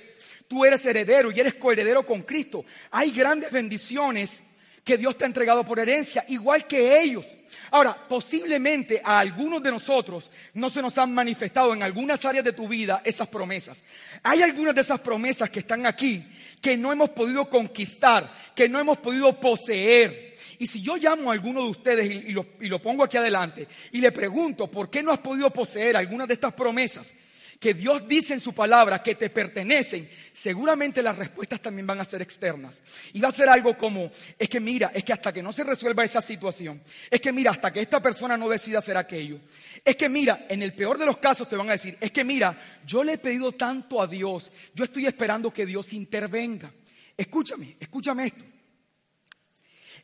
Tú 0.47 0.65
eres 0.65 0.85
heredero 0.85 1.31
y 1.31 1.39
eres 1.39 1.55
coheredero 1.55 2.05
con 2.05 2.21
Cristo. 2.21 2.65
Hay 2.91 3.11
grandes 3.11 3.51
bendiciones 3.51 4.41
que 4.87 4.97
Dios 4.97 5.17
te 5.17 5.25
ha 5.25 5.27
entregado 5.27 5.65
por 5.65 5.79
herencia, 5.79 6.23
igual 6.29 6.65
que 6.65 7.01
ellos. 7.01 7.25
Ahora, 7.71 7.93
posiblemente 8.07 9.01
a 9.03 9.19
algunos 9.19 9.61
de 9.61 9.69
nosotros 9.69 10.31
no 10.53 10.69
se 10.69 10.81
nos 10.81 10.97
han 10.97 11.13
manifestado 11.13 11.73
en 11.73 11.83
algunas 11.83 12.23
áreas 12.23 12.45
de 12.45 12.53
tu 12.53 12.69
vida 12.69 13.01
esas 13.03 13.27
promesas. 13.27 13.81
Hay 14.23 14.41
algunas 14.41 14.73
de 14.73 14.79
esas 14.79 15.01
promesas 15.01 15.49
que 15.49 15.59
están 15.59 15.85
aquí 15.85 16.23
que 16.61 16.77
no 16.77 16.93
hemos 16.93 17.09
podido 17.09 17.49
conquistar, 17.49 18.33
que 18.55 18.69
no 18.69 18.79
hemos 18.79 18.99
podido 18.99 19.37
poseer. 19.37 20.37
Y 20.57 20.67
si 20.67 20.81
yo 20.81 20.95
llamo 20.95 21.29
a 21.29 21.33
alguno 21.33 21.63
de 21.63 21.69
ustedes 21.69 22.09
y, 22.09 22.31
lo, 22.31 22.45
lo 22.57 22.81
pongo 22.81 23.03
aquí 23.03 23.17
adelante 23.17 23.67
y 23.91 23.99
le 23.99 24.13
pregunto, 24.13 24.71
¿por 24.71 24.89
qué 24.89 25.03
no 25.03 25.11
has 25.11 25.19
podido 25.19 25.49
poseer 25.49 25.97
algunas 25.97 26.29
de 26.29 26.35
estas 26.35 26.53
promesas? 26.53 27.11
Que 27.59 27.73
Dios 27.73 28.07
dice 28.07 28.33
en 28.33 28.39
su 28.39 28.53
palabra 28.53 29.01
que 29.01 29.15
te 29.15 29.29
pertenecen, 29.29 30.09
seguramente 30.33 31.01
las 31.01 31.17
respuestas 31.17 31.61
también 31.61 31.87
van 31.87 31.99
a 31.99 32.05
ser 32.05 32.21
externas. 32.21 32.81
Y 33.13 33.19
va 33.19 33.29
a 33.29 33.31
ser 33.31 33.49
algo 33.49 33.77
como, 33.77 34.11
es 34.37 34.49
que 34.49 34.59
mira, 34.59 34.91
es 34.93 35.03
que 35.03 35.13
hasta 35.13 35.33
que 35.33 35.41
no 35.41 35.51
se 35.51 35.63
resuelva 35.63 36.03
esa 36.03 36.21
situación, 36.21 36.81
es 37.09 37.19
que 37.19 37.31
mira, 37.31 37.51
hasta 37.51 37.73
que 37.73 37.79
esta 37.79 38.01
persona 38.01 38.37
no 38.37 38.49
decida 38.49 38.79
hacer 38.79 38.97
aquello, 38.97 39.39
es 39.83 39.95
que 39.95 40.09
mira, 40.09 40.45
en 40.49 40.61
el 40.61 40.73
peor 40.73 40.97
de 40.97 41.05
los 41.05 41.17
casos 41.17 41.49
te 41.49 41.55
van 41.55 41.69
a 41.69 41.73
decir, 41.73 41.97
es 41.99 42.11
que 42.11 42.23
mira, 42.23 42.55
yo 42.85 43.03
le 43.03 43.13
he 43.13 43.17
pedido 43.17 43.51
tanto 43.53 44.01
a 44.01 44.07
Dios, 44.07 44.51
yo 44.75 44.83
estoy 44.83 45.07
esperando 45.07 45.51
que 45.51 45.65
Dios 45.65 45.93
intervenga. 45.93 46.71
Escúchame, 47.15 47.75
escúchame 47.79 48.27
esto. 48.27 48.43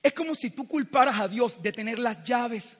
Es 0.02 0.14
como 0.14 0.36
si 0.36 0.50
tú 0.50 0.68
culparas 0.68 1.20
a 1.20 1.28
Dios 1.28 1.62
de 1.62 1.72
tener 1.72 2.00
las 2.00 2.24
llaves. 2.24 2.78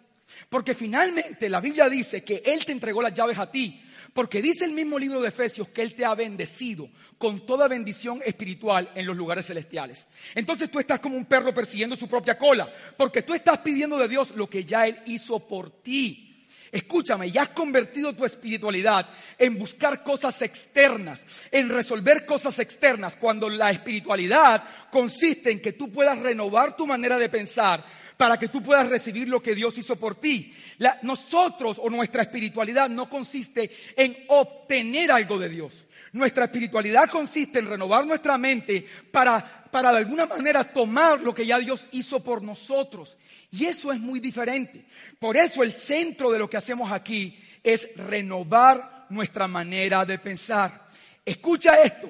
Porque 0.50 0.74
finalmente 0.74 1.48
la 1.48 1.62
Biblia 1.62 1.88
dice 1.88 2.24
que 2.24 2.42
Él 2.46 2.66
te 2.66 2.72
entregó 2.72 3.02
las 3.02 3.14
llaves 3.14 3.38
a 3.38 3.50
ti. 3.50 3.82
Porque 4.14 4.42
dice 4.42 4.66
el 4.66 4.74
mismo 4.74 5.00
libro 5.00 5.22
de 5.22 5.30
Efesios 5.30 5.70
que 5.70 5.82
Él 5.82 5.96
te 5.96 6.06
ha 6.06 6.14
bendecido 6.14 6.88
con 7.18 7.46
toda 7.46 7.68
bendición 7.68 8.22
espiritual 8.24 8.92
en 8.94 9.08
los 9.08 9.18
lugares 9.18 9.48
celestiales. 9.48 10.06
Entonces 10.36 10.70
tú 10.70 10.80
estás 10.80 11.00
como 11.00 11.18
un 11.18 11.26
perro 11.26 11.54
persiguiendo 11.54 11.96
su 11.96 12.08
propia 12.08 12.38
cola, 12.38 12.72
porque 12.96 13.24
tú 13.24 13.34
estás 13.34 13.60
pidiendo 13.60 13.98
de 13.98 14.08
Dios 14.08 14.32
lo 14.36 14.48
que 14.50 14.66
ya 14.66 14.88
Él 14.88 15.00
hizo 15.08 15.40
por 15.40 15.82
ti. 15.82 16.30
Escúchame, 16.72 17.30
ya 17.30 17.44
has 17.44 17.50
convertido 17.50 18.14
tu 18.14 18.26
espiritualidad 18.26 19.08
en 19.38 19.58
buscar 19.60 20.04
cosas 20.04 20.42
externas, 20.42 21.22
en 21.52 21.70
resolver 21.70 22.26
cosas 22.26 22.58
externas, 22.58 23.16
cuando 23.16 23.48
la 23.48 23.70
espiritualidad 23.70 24.64
consiste 24.92 25.52
en 25.52 25.62
que 25.62 25.74
tú 25.74 25.92
puedas 25.92 26.18
renovar 26.20 26.76
tu 26.76 26.88
manera 26.88 27.20
de 27.20 27.30
pensar 27.30 27.84
para 28.18 28.38
que 28.38 28.48
tú 28.48 28.62
puedas 28.62 28.90
recibir 28.90 29.28
lo 29.30 29.42
que 29.42 29.56
Dios 29.56 29.78
hizo 29.78 29.96
por 29.96 30.16
ti. 30.16 30.54
nosotros 31.02 31.78
o 31.82 31.90
nuestra 31.90 32.24
espiritualidad 32.24 32.90
no 32.90 33.10
consiste 33.10 33.72
en 33.96 34.26
obtener 34.28 35.12
algo 35.12 35.38
de 35.38 35.50
Dios. 35.50 35.86
Nuestra 36.14 36.46
espiritualidad 36.46 37.10
consiste 37.10 37.60
en 37.60 37.68
renovar 37.68 38.06
nuestra 38.06 38.38
mente 38.38 38.86
para, 39.12 39.66
para 39.72 39.92
de 39.92 39.98
alguna 39.98 40.28
manera 40.28 40.64
tomar 40.64 41.22
lo 41.22 41.34
que 41.34 41.46
ya 41.46 41.58
Dios 41.58 41.88
hizo 41.92 42.24
por 42.24 42.44
nosotros. 42.44 43.18
Y 43.52 43.66
eso 43.66 43.92
es 43.92 44.00
muy 44.00 44.20
diferente. 44.20 44.86
Por 45.20 45.36
eso 45.36 45.64
el 45.64 45.72
centro 45.72 46.32
de 46.32 46.40
lo 46.40 46.50
que 46.50 46.58
hacemos 46.58 46.92
aquí 46.92 47.36
es 47.64 47.96
renovar 47.96 49.08
nuestra 49.10 49.48
manera 49.48 50.06
de 50.06 50.20
pensar. 50.20 50.88
Escucha 51.26 51.82
esto. 51.82 52.10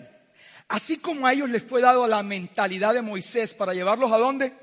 Así 0.67 0.97
como 0.97 1.27
a 1.27 1.33
ellos 1.33 1.49
les 1.49 1.63
fue 1.63 1.81
dado 1.81 2.07
la 2.07 2.23
mentalidad 2.23 2.93
de 2.93 3.01
Moisés 3.01 3.53
para 3.53 3.73
llevarlos 3.73 4.11
a 4.11 4.17
dónde? 4.17 4.62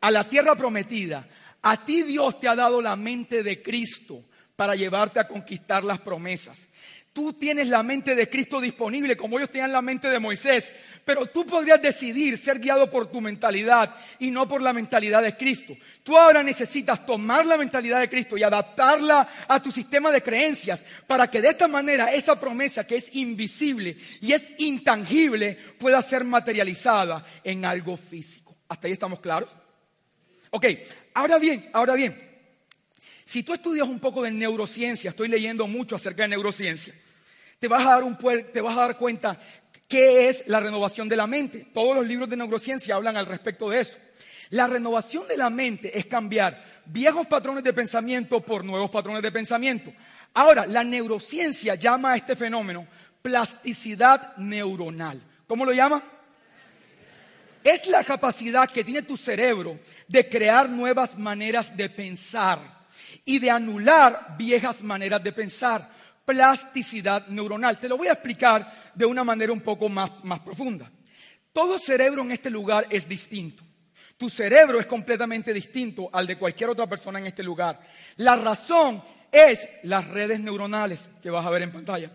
A 0.00 0.10
la 0.10 0.28
tierra 0.28 0.54
prometida, 0.54 1.28
a 1.62 1.84
ti 1.84 2.02
Dios 2.02 2.40
te 2.40 2.48
ha 2.48 2.56
dado 2.56 2.80
la 2.80 2.96
mente 2.96 3.42
de 3.42 3.62
Cristo 3.62 4.24
para 4.56 4.74
llevarte 4.74 5.20
a 5.20 5.28
conquistar 5.28 5.84
las 5.84 6.00
promesas. 6.00 6.58
Tú 7.12 7.32
tienes 7.32 7.66
la 7.66 7.82
mente 7.82 8.14
de 8.14 8.28
Cristo 8.28 8.60
disponible 8.60 9.16
como 9.16 9.36
ellos 9.36 9.50
tenían 9.50 9.72
la 9.72 9.82
mente 9.82 10.08
de 10.08 10.20
Moisés, 10.20 10.70
pero 11.04 11.26
tú 11.26 11.44
podrías 11.44 11.82
decidir 11.82 12.38
ser 12.38 12.60
guiado 12.60 12.88
por 12.88 13.10
tu 13.10 13.20
mentalidad 13.20 13.96
y 14.20 14.30
no 14.30 14.46
por 14.46 14.62
la 14.62 14.72
mentalidad 14.72 15.20
de 15.20 15.36
Cristo. 15.36 15.76
Tú 16.04 16.16
ahora 16.16 16.44
necesitas 16.44 17.04
tomar 17.04 17.46
la 17.46 17.56
mentalidad 17.56 17.98
de 17.98 18.08
Cristo 18.08 18.36
y 18.36 18.44
adaptarla 18.44 19.28
a 19.48 19.60
tu 19.60 19.72
sistema 19.72 20.12
de 20.12 20.22
creencias 20.22 20.84
para 21.08 21.28
que 21.28 21.40
de 21.40 21.48
esta 21.48 21.66
manera 21.66 22.12
esa 22.12 22.38
promesa 22.38 22.86
que 22.86 22.94
es 22.94 23.16
invisible 23.16 23.96
y 24.20 24.32
es 24.32 24.44
intangible 24.58 25.58
pueda 25.80 26.00
ser 26.02 26.22
materializada 26.22 27.26
en 27.42 27.64
algo 27.64 27.96
físico. 27.96 28.56
¿Hasta 28.68 28.86
ahí 28.86 28.92
estamos 28.92 29.18
claros? 29.18 29.50
Ok, 30.50 30.66
ahora 31.14 31.38
bien, 31.38 31.68
ahora 31.72 31.94
bien, 31.94 32.30
si 33.24 33.42
tú 33.42 33.54
estudias 33.54 33.88
un 33.88 34.00
poco 34.00 34.22
de 34.22 34.32
neurociencia, 34.32 35.10
estoy 35.10 35.28
leyendo 35.28 35.66
mucho 35.68 35.94
acerca 35.94 36.22
de 36.22 36.30
neurociencia, 36.30 36.92
te 37.60 37.68
vas 37.68 37.86
a 37.86 37.90
dar, 37.90 38.02
un, 38.02 38.18
te 38.18 38.60
vas 38.60 38.76
a 38.76 38.80
dar 38.80 38.96
cuenta 38.96 39.38
qué 39.86 40.28
es 40.28 40.48
la 40.48 40.60
renovación 40.60 41.08
de 41.08 41.16
la 41.16 41.26
mente. 41.26 41.66
Todos 41.72 41.94
los 41.94 42.06
libros 42.06 42.28
de 42.28 42.36
neurociencia 42.36 42.96
hablan 42.96 43.16
al 43.16 43.26
respecto 43.26 43.70
de 43.70 43.80
eso. 43.80 43.96
La 44.50 44.66
renovación 44.66 45.28
de 45.28 45.36
la 45.36 45.50
mente 45.50 45.96
es 45.96 46.06
cambiar 46.06 46.82
viejos 46.86 47.26
patrones 47.26 47.62
de 47.62 47.72
pensamiento 47.72 48.40
por 48.40 48.64
nuevos 48.64 48.90
patrones 48.90 49.22
de 49.22 49.30
pensamiento. 49.30 49.92
Ahora, 50.34 50.66
la 50.66 50.82
neurociencia 50.82 51.74
llama 51.76 52.12
a 52.12 52.16
este 52.16 52.34
fenómeno 52.34 52.86
plasticidad 53.22 54.36
neuronal. 54.38 55.20
¿Cómo 55.46 55.64
lo 55.64 55.72
llama? 55.72 56.02
Es 57.64 57.86
la 57.86 58.04
capacidad 58.04 58.68
que 58.70 58.84
tiene 58.84 59.02
tu 59.02 59.16
cerebro 59.16 59.78
de 60.08 60.28
crear 60.28 60.68
nuevas 60.68 61.18
maneras 61.18 61.76
de 61.76 61.88
pensar 61.90 62.86
y 63.24 63.38
de 63.38 63.50
anular 63.50 64.36
viejas 64.38 64.82
maneras 64.82 65.22
de 65.22 65.32
pensar. 65.32 65.88
Plasticidad 66.24 67.26
neuronal. 67.28 67.78
Te 67.78 67.88
lo 67.88 67.96
voy 67.96 68.08
a 68.08 68.12
explicar 68.12 68.92
de 68.94 69.04
una 69.04 69.24
manera 69.24 69.52
un 69.52 69.60
poco 69.60 69.88
más, 69.88 70.10
más 70.22 70.40
profunda. 70.40 70.90
Todo 71.52 71.78
cerebro 71.78 72.22
en 72.22 72.32
este 72.32 72.50
lugar 72.50 72.86
es 72.90 73.08
distinto. 73.08 73.62
Tu 74.16 74.30
cerebro 74.30 74.78
es 74.78 74.86
completamente 74.86 75.52
distinto 75.52 76.10
al 76.12 76.26
de 76.26 76.38
cualquier 76.38 76.70
otra 76.70 76.86
persona 76.86 77.18
en 77.18 77.26
este 77.26 77.42
lugar. 77.42 77.80
La 78.16 78.36
razón 78.36 79.02
es 79.32 79.66
las 79.82 80.06
redes 80.08 80.40
neuronales 80.40 81.10
que 81.22 81.30
vas 81.30 81.44
a 81.44 81.50
ver 81.50 81.62
en 81.62 81.72
pantalla 81.72 82.10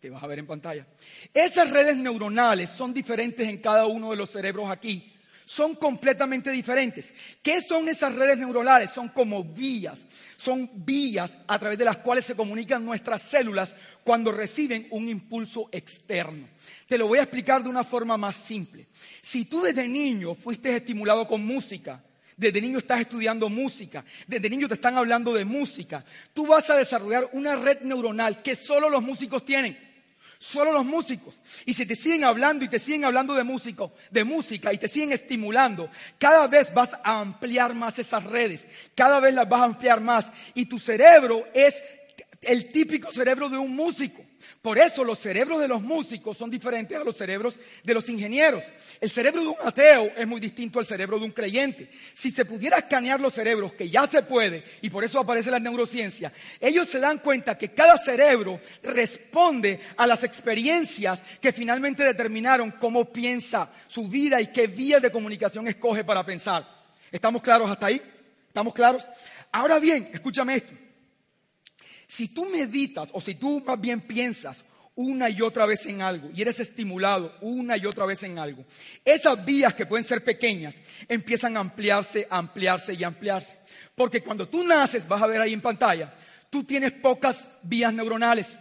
que 0.00 0.10
vas 0.10 0.22
a 0.22 0.26
ver 0.26 0.38
en 0.38 0.46
pantalla. 0.46 0.86
Esas 1.34 1.70
redes 1.70 1.96
neuronales 1.96 2.70
son 2.70 2.94
diferentes 2.94 3.46
en 3.46 3.58
cada 3.58 3.86
uno 3.86 4.10
de 4.10 4.16
los 4.16 4.30
cerebros 4.30 4.70
aquí. 4.70 5.12
Son 5.44 5.74
completamente 5.74 6.50
diferentes. 6.50 7.12
¿Qué 7.42 7.60
son 7.60 7.88
esas 7.88 8.14
redes 8.14 8.38
neuronales? 8.38 8.90
Son 8.90 9.08
como 9.08 9.44
vías. 9.44 9.98
Son 10.36 10.70
vías 10.72 11.36
a 11.46 11.58
través 11.58 11.76
de 11.76 11.84
las 11.84 11.98
cuales 11.98 12.24
se 12.24 12.36
comunican 12.36 12.84
nuestras 12.84 13.22
células 13.22 13.74
cuando 14.04 14.32
reciben 14.32 14.86
un 14.90 15.08
impulso 15.08 15.68
externo. 15.72 16.48
Te 16.86 16.96
lo 16.96 17.08
voy 17.08 17.18
a 17.18 17.24
explicar 17.24 17.62
de 17.62 17.68
una 17.68 17.84
forma 17.84 18.16
más 18.16 18.36
simple. 18.36 18.86
Si 19.20 19.44
tú 19.44 19.60
desde 19.60 19.86
niño 19.88 20.34
fuiste 20.34 20.74
estimulado 20.74 21.26
con 21.26 21.44
música, 21.44 22.02
desde 22.36 22.60
niño 22.60 22.78
estás 22.78 23.02
estudiando 23.02 23.50
música, 23.50 24.04
desde 24.26 24.48
niño 24.48 24.66
te 24.66 24.74
están 24.74 24.96
hablando 24.96 25.34
de 25.34 25.44
música, 25.44 26.02
tú 26.32 26.46
vas 26.46 26.70
a 26.70 26.76
desarrollar 26.76 27.28
una 27.32 27.56
red 27.56 27.80
neuronal 27.82 28.40
que 28.40 28.56
solo 28.56 28.88
los 28.88 29.02
músicos 29.02 29.44
tienen 29.44 29.89
solo 30.40 30.72
los 30.72 30.86
músicos. 30.86 31.34
Y 31.66 31.74
si 31.74 31.84
te 31.84 31.94
siguen 31.94 32.24
hablando 32.24 32.64
y 32.64 32.68
te 32.68 32.78
siguen 32.78 33.04
hablando 33.04 33.34
de 33.34 33.44
músico, 33.44 33.92
de 34.10 34.24
música 34.24 34.72
y 34.72 34.78
te 34.78 34.88
siguen 34.88 35.12
estimulando, 35.12 35.90
cada 36.18 36.46
vez 36.46 36.72
vas 36.72 36.94
a 37.04 37.20
ampliar 37.20 37.74
más 37.74 37.98
esas 37.98 38.24
redes, 38.24 38.66
cada 38.94 39.20
vez 39.20 39.34
las 39.34 39.48
vas 39.48 39.60
a 39.60 39.64
ampliar 39.64 40.00
más 40.00 40.26
y 40.54 40.64
tu 40.64 40.78
cerebro 40.78 41.46
es 41.52 41.82
el 42.42 42.72
típico 42.72 43.12
cerebro 43.12 43.48
de 43.48 43.58
un 43.58 43.74
músico. 43.74 44.24
Por 44.62 44.78
eso 44.78 45.04
los 45.04 45.18
cerebros 45.18 45.60
de 45.60 45.68
los 45.68 45.80
músicos 45.80 46.36
son 46.36 46.50
diferentes 46.50 46.96
a 46.96 47.04
los 47.04 47.16
cerebros 47.16 47.58
de 47.82 47.94
los 47.94 48.08
ingenieros. 48.08 48.62
El 49.00 49.08
cerebro 49.08 49.42
de 49.42 49.48
un 49.48 49.56
ateo 49.64 50.12
es 50.16 50.26
muy 50.26 50.40
distinto 50.40 50.78
al 50.78 50.86
cerebro 50.86 51.18
de 51.18 51.24
un 51.24 51.30
creyente. 51.30 51.90
Si 52.14 52.30
se 52.30 52.44
pudiera 52.44 52.78
escanear 52.78 53.20
los 53.20 53.32
cerebros, 53.32 53.72
que 53.74 53.88
ya 53.88 54.06
se 54.06 54.22
puede, 54.22 54.64
y 54.82 54.90
por 54.90 55.04
eso 55.04 55.18
aparece 55.18 55.50
la 55.50 55.58
neurociencia, 55.58 56.32
ellos 56.60 56.88
se 56.88 57.00
dan 57.00 57.18
cuenta 57.18 57.56
que 57.56 57.70
cada 57.70 57.96
cerebro 57.96 58.60
responde 58.82 59.80
a 59.96 60.06
las 60.06 60.24
experiencias 60.24 61.22
que 61.40 61.52
finalmente 61.52 62.04
determinaron 62.04 62.72
cómo 62.72 63.10
piensa 63.10 63.70
su 63.86 64.08
vida 64.08 64.40
y 64.40 64.48
qué 64.48 64.66
vía 64.66 65.00
de 65.00 65.10
comunicación 65.10 65.68
escoge 65.68 66.04
para 66.04 66.24
pensar. 66.24 66.66
¿Estamos 67.10 67.42
claros 67.42 67.70
hasta 67.70 67.86
ahí? 67.86 68.00
¿Estamos 68.48 68.74
claros? 68.74 69.06
Ahora 69.52 69.78
bien, 69.78 70.08
escúchame 70.12 70.56
esto. 70.56 70.79
Si 72.10 72.26
tú 72.26 72.44
meditas 72.46 73.08
o 73.12 73.20
si 73.20 73.36
tú 73.36 73.62
más 73.64 73.80
bien 73.80 74.00
piensas 74.00 74.64
una 74.96 75.30
y 75.30 75.40
otra 75.42 75.64
vez 75.64 75.86
en 75.86 76.02
algo 76.02 76.28
y 76.34 76.42
eres 76.42 76.58
estimulado 76.58 77.32
una 77.40 77.76
y 77.76 77.86
otra 77.86 78.04
vez 78.04 78.24
en 78.24 78.36
algo, 78.36 78.64
esas 79.04 79.44
vías 79.44 79.74
que 79.74 79.86
pueden 79.86 80.04
ser 80.04 80.24
pequeñas 80.24 80.74
empiezan 81.08 81.56
a 81.56 81.60
ampliarse, 81.60 82.26
ampliarse 82.28 82.94
y 82.94 83.04
ampliarse. 83.04 83.56
Porque 83.94 84.24
cuando 84.24 84.48
tú 84.48 84.64
naces, 84.64 85.06
vas 85.06 85.22
a 85.22 85.28
ver 85.28 85.40
ahí 85.40 85.52
en 85.52 85.60
pantalla, 85.60 86.12
tú 86.50 86.64
tienes 86.64 86.90
pocas 86.90 87.46
vías 87.62 87.94
neuronales. 87.94 88.58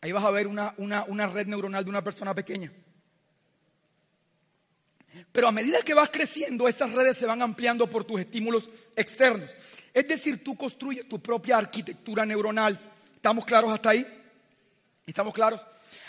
Ahí 0.00 0.12
vas 0.12 0.24
a 0.24 0.30
ver 0.30 0.46
una, 0.46 0.76
una 0.78 1.26
red 1.26 1.48
neuronal 1.48 1.82
de 1.82 1.90
una 1.90 2.04
persona 2.04 2.32
pequeña. 2.36 2.70
Pero 5.32 5.48
a 5.48 5.52
medida 5.52 5.82
que 5.82 5.92
vas 5.92 6.10
creciendo, 6.10 6.68
esas 6.68 6.92
redes 6.92 7.16
se 7.16 7.26
van 7.26 7.42
ampliando 7.42 7.90
por 7.90 8.04
tus 8.04 8.20
estímulos 8.20 8.70
externos. 8.94 9.50
Es 9.92 10.08
decir, 10.08 10.42
tú 10.42 10.56
construyes 10.56 11.08
tu 11.08 11.20
propia 11.20 11.58
arquitectura 11.58 12.24
neuronal. 12.24 12.78
¿Estamos 13.14 13.44
claros 13.44 13.72
hasta 13.72 13.90
ahí? 13.90 14.06
¿Estamos 15.06 15.34
claros? 15.34 15.64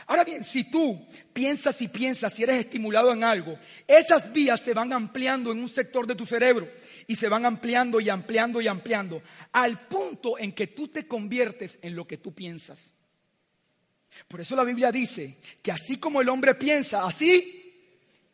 Ahora 0.07 0.23
bien, 0.23 0.43
si 0.43 0.65
tú 0.65 1.05
piensas 1.31 1.81
y 1.81 1.87
piensas, 1.87 2.33
si 2.33 2.43
eres 2.43 2.57
estimulado 2.57 3.13
en 3.13 3.23
algo, 3.23 3.57
esas 3.87 4.31
vías 4.33 4.59
se 4.59 4.73
van 4.73 4.91
ampliando 4.91 5.51
en 5.51 5.59
un 5.59 5.69
sector 5.69 6.05
de 6.05 6.15
tu 6.15 6.25
cerebro 6.25 6.69
y 7.07 7.15
se 7.15 7.29
van 7.29 7.45
ampliando 7.45 7.99
y 7.99 8.09
ampliando 8.09 8.61
y 8.61 8.67
ampliando 8.67 9.21
al 9.53 9.87
punto 9.87 10.37
en 10.37 10.51
que 10.51 10.67
tú 10.67 10.89
te 10.89 11.07
conviertes 11.07 11.79
en 11.81 11.95
lo 11.95 12.05
que 12.05 12.17
tú 12.17 12.33
piensas. 12.33 12.93
Por 14.27 14.41
eso 14.41 14.55
la 14.55 14.63
Biblia 14.63 14.91
dice 14.91 15.37
que 15.61 15.71
así 15.71 15.97
como 15.97 16.21
el 16.21 16.29
hombre 16.29 16.55
piensa, 16.55 17.05
así 17.05 17.62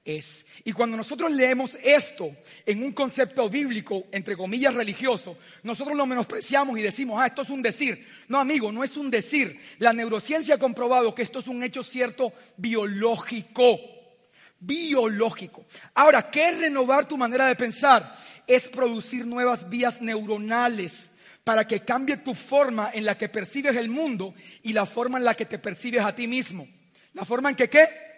es. 0.05 0.45
Y 0.63 0.71
cuando 0.71 0.97
nosotros 0.97 1.31
leemos 1.31 1.77
esto 1.83 2.35
en 2.65 2.83
un 2.83 2.93
concepto 2.93 3.49
bíblico, 3.49 4.07
entre 4.11 4.35
comillas 4.35 4.73
religioso, 4.73 5.37
nosotros 5.63 5.95
lo 5.95 6.05
menospreciamos 6.05 6.77
y 6.77 6.81
decimos, 6.81 7.19
ah, 7.21 7.27
esto 7.27 7.43
es 7.43 7.49
un 7.49 7.61
decir. 7.61 8.07
No, 8.27 8.39
amigo, 8.39 8.71
no 8.71 8.83
es 8.83 8.97
un 8.97 9.09
decir. 9.09 9.59
La 9.79 9.93
neurociencia 9.93 10.55
ha 10.55 10.59
comprobado 10.59 11.13
que 11.13 11.21
esto 11.21 11.39
es 11.39 11.47
un 11.47 11.63
hecho 11.63 11.83
cierto 11.83 12.33
biológico. 12.57 13.79
Biológico. 14.59 15.65
Ahora, 15.93 16.29
¿qué 16.29 16.49
es 16.49 16.57
renovar 16.57 17.07
tu 17.07 17.17
manera 17.17 17.47
de 17.47 17.55
pensar? 17.55 18.15
Es 18.45 18.67
producir 18.67 19.25
nuevas 19.25 19.69
vías 19.69 20.01
neuronales 20.01 21.11
para 21.43 21.65
que 21.65 21.81
cambie 21.81 22.17
tu 22.17 22.35
forma 22.35 22.91
en 22.93 23.05
la 23.05 23.17
que 23.17 23.29
percibes 23.29 23.75
el 23.75 23.89
mundo 23.89 24.33
y 24.61 24.73
la 24.73 24.85
forma 24.85 25.17
en 25.17 25.23
la 25.23 25.35
que 25.35 25.45
te 25.45 25.59
percibes 25.59 26.03
a 26.03 26.13
ti 26.13 26.27
mismo. 26.27 26.67
¿La 27.13 27.25
forma 27.25 27.49
en 27.49 27.55
que 27.55 27.69
qué? 27.69 28.08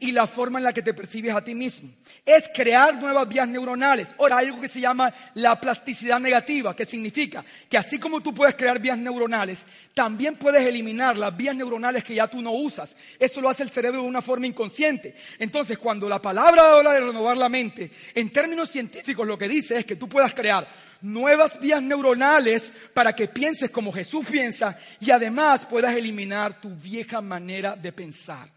Y 0.00 0.12
la 0.12 0.26
forma 0.26 0.58
en 0.58 0.64
la 0.64 0.72
que 0.72 0.82
te 0.82 0.94
percibes 0.94 1.34
a 1.34 1.42
ti 1.42 1.54
mismo. 1.54 1.90
Es 2.24 2.44
crear 2.54 2.94
nuevas 2.94 3.28
vías 3.28 3.48
neuronales. 3.48 4.14
Ahora, 4.18 4.38
algo 4.38 4.60
que 4.60 4.68
se 4.68 4.80
llama 4.80 5.12
la 5.34 5.60
plasticidad 5.60 6.18
negativa, 6.18 6.74
que 6.74 6.84
significa 6.84 7.44
que 7.68 7.78
así 7.78 7.98
como 7.98 8.20
tú 8.20 8.34
puedes 8.34 8.56
crear 8.56 8.78
vías 8.78 8.98
neuronales, 8.98 9.64
también 9.94 10.36
puedes 10.36 10.64
eliminar 10.66 11.16
las 11.16 11.36
vías 11.36 11.54
neuronales 11.54 12.04
que 12.04 12.14
ya 12.14 12.26
tú 12.26 12.42
no 12.42 12.52
usas. 12.52 12.96
Eso 13.18 13.40
lo 13.40 13.48
hace 13.48 13.62
el 13.62 13.70
cerebro 13.70 14.02
de 14.02 14.08
una 14.08 14.22
forma 14.22 14.46
inconsciente. 14.46 15.14
Entonces, 15.38 15.78
cuando 15.78 16.08
la 16.08 16.20
palabra 16.20 16.72
habla 16.72 16.92
de 16.92 17.00
renovar 17.00 17.36
la 17.36 17.48
mente, 17.48 17.90
en 18.14 18.30
términos 18.30 18.70
científicos 18.70 19.26
lo 19.26 19.38
que 19.38 19.48
dice 19.48 19.78
es 19.78 19.84
que 19.84 19.96
tú 19.96 20.08
puedas 20.08 20.34
crear 20.34 20.66
nuevas 21.00 21.60
vías 21.60 21.82
neuronales 21.82 22.72
para 22.92 23.14
que 23.14 23.28
pienses 23.28 23.70
como 23.70 23.92
Jesús 23.92 24.26
piensa 24.30 24.78
y 25.00 25.10
además 25.10 25.64
puedas 25.64 25.94
eliminar 25.94 26.60
tu 26.60 26.70
vieja 26.70 27.20
manera 27.20 27.76
de 27.76 27.92
pensar. 27.92 28.55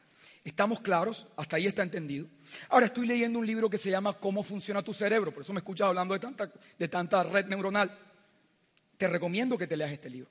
¿Estamos 0.50 0.82
claros? 0.82 1.28
Hasta 1.38 1.58
ahí 1.58 1.68
está 1.68 1.84
entendido. 1.84 2.26
Ahora 2.70 2.88
estoy 2.88 3.06
leyendo 3.06 3.38
un 3.38 3.46
libro 3.46 3.70
que 3.70 3.78
se 3.78 3.92
llama 3.92 4.14
Cómo 4.14 4.42
funciona 4.42 4.82
tu 4.82 4.96
cerebro, 4.96 5.32
por 5.32 5.44
eso 5.44 5.54
me 5.54 5.60
escuchas 5.60 5.88
hablando 5.88 6.16
de 6.16 6.20
tanta, 6.20 6.52
de 6.78 6.88
tanta 6.88 7.24
red 7.24 7.46
neuronal. 7.46 7.96
Te 8.98 9.08
recomiendo 9.08 9.60
que 9.60 9.68
te 9.68 9.78
leas 9.78 9.92
este 9.92 10.10
libro. 10.10 10.28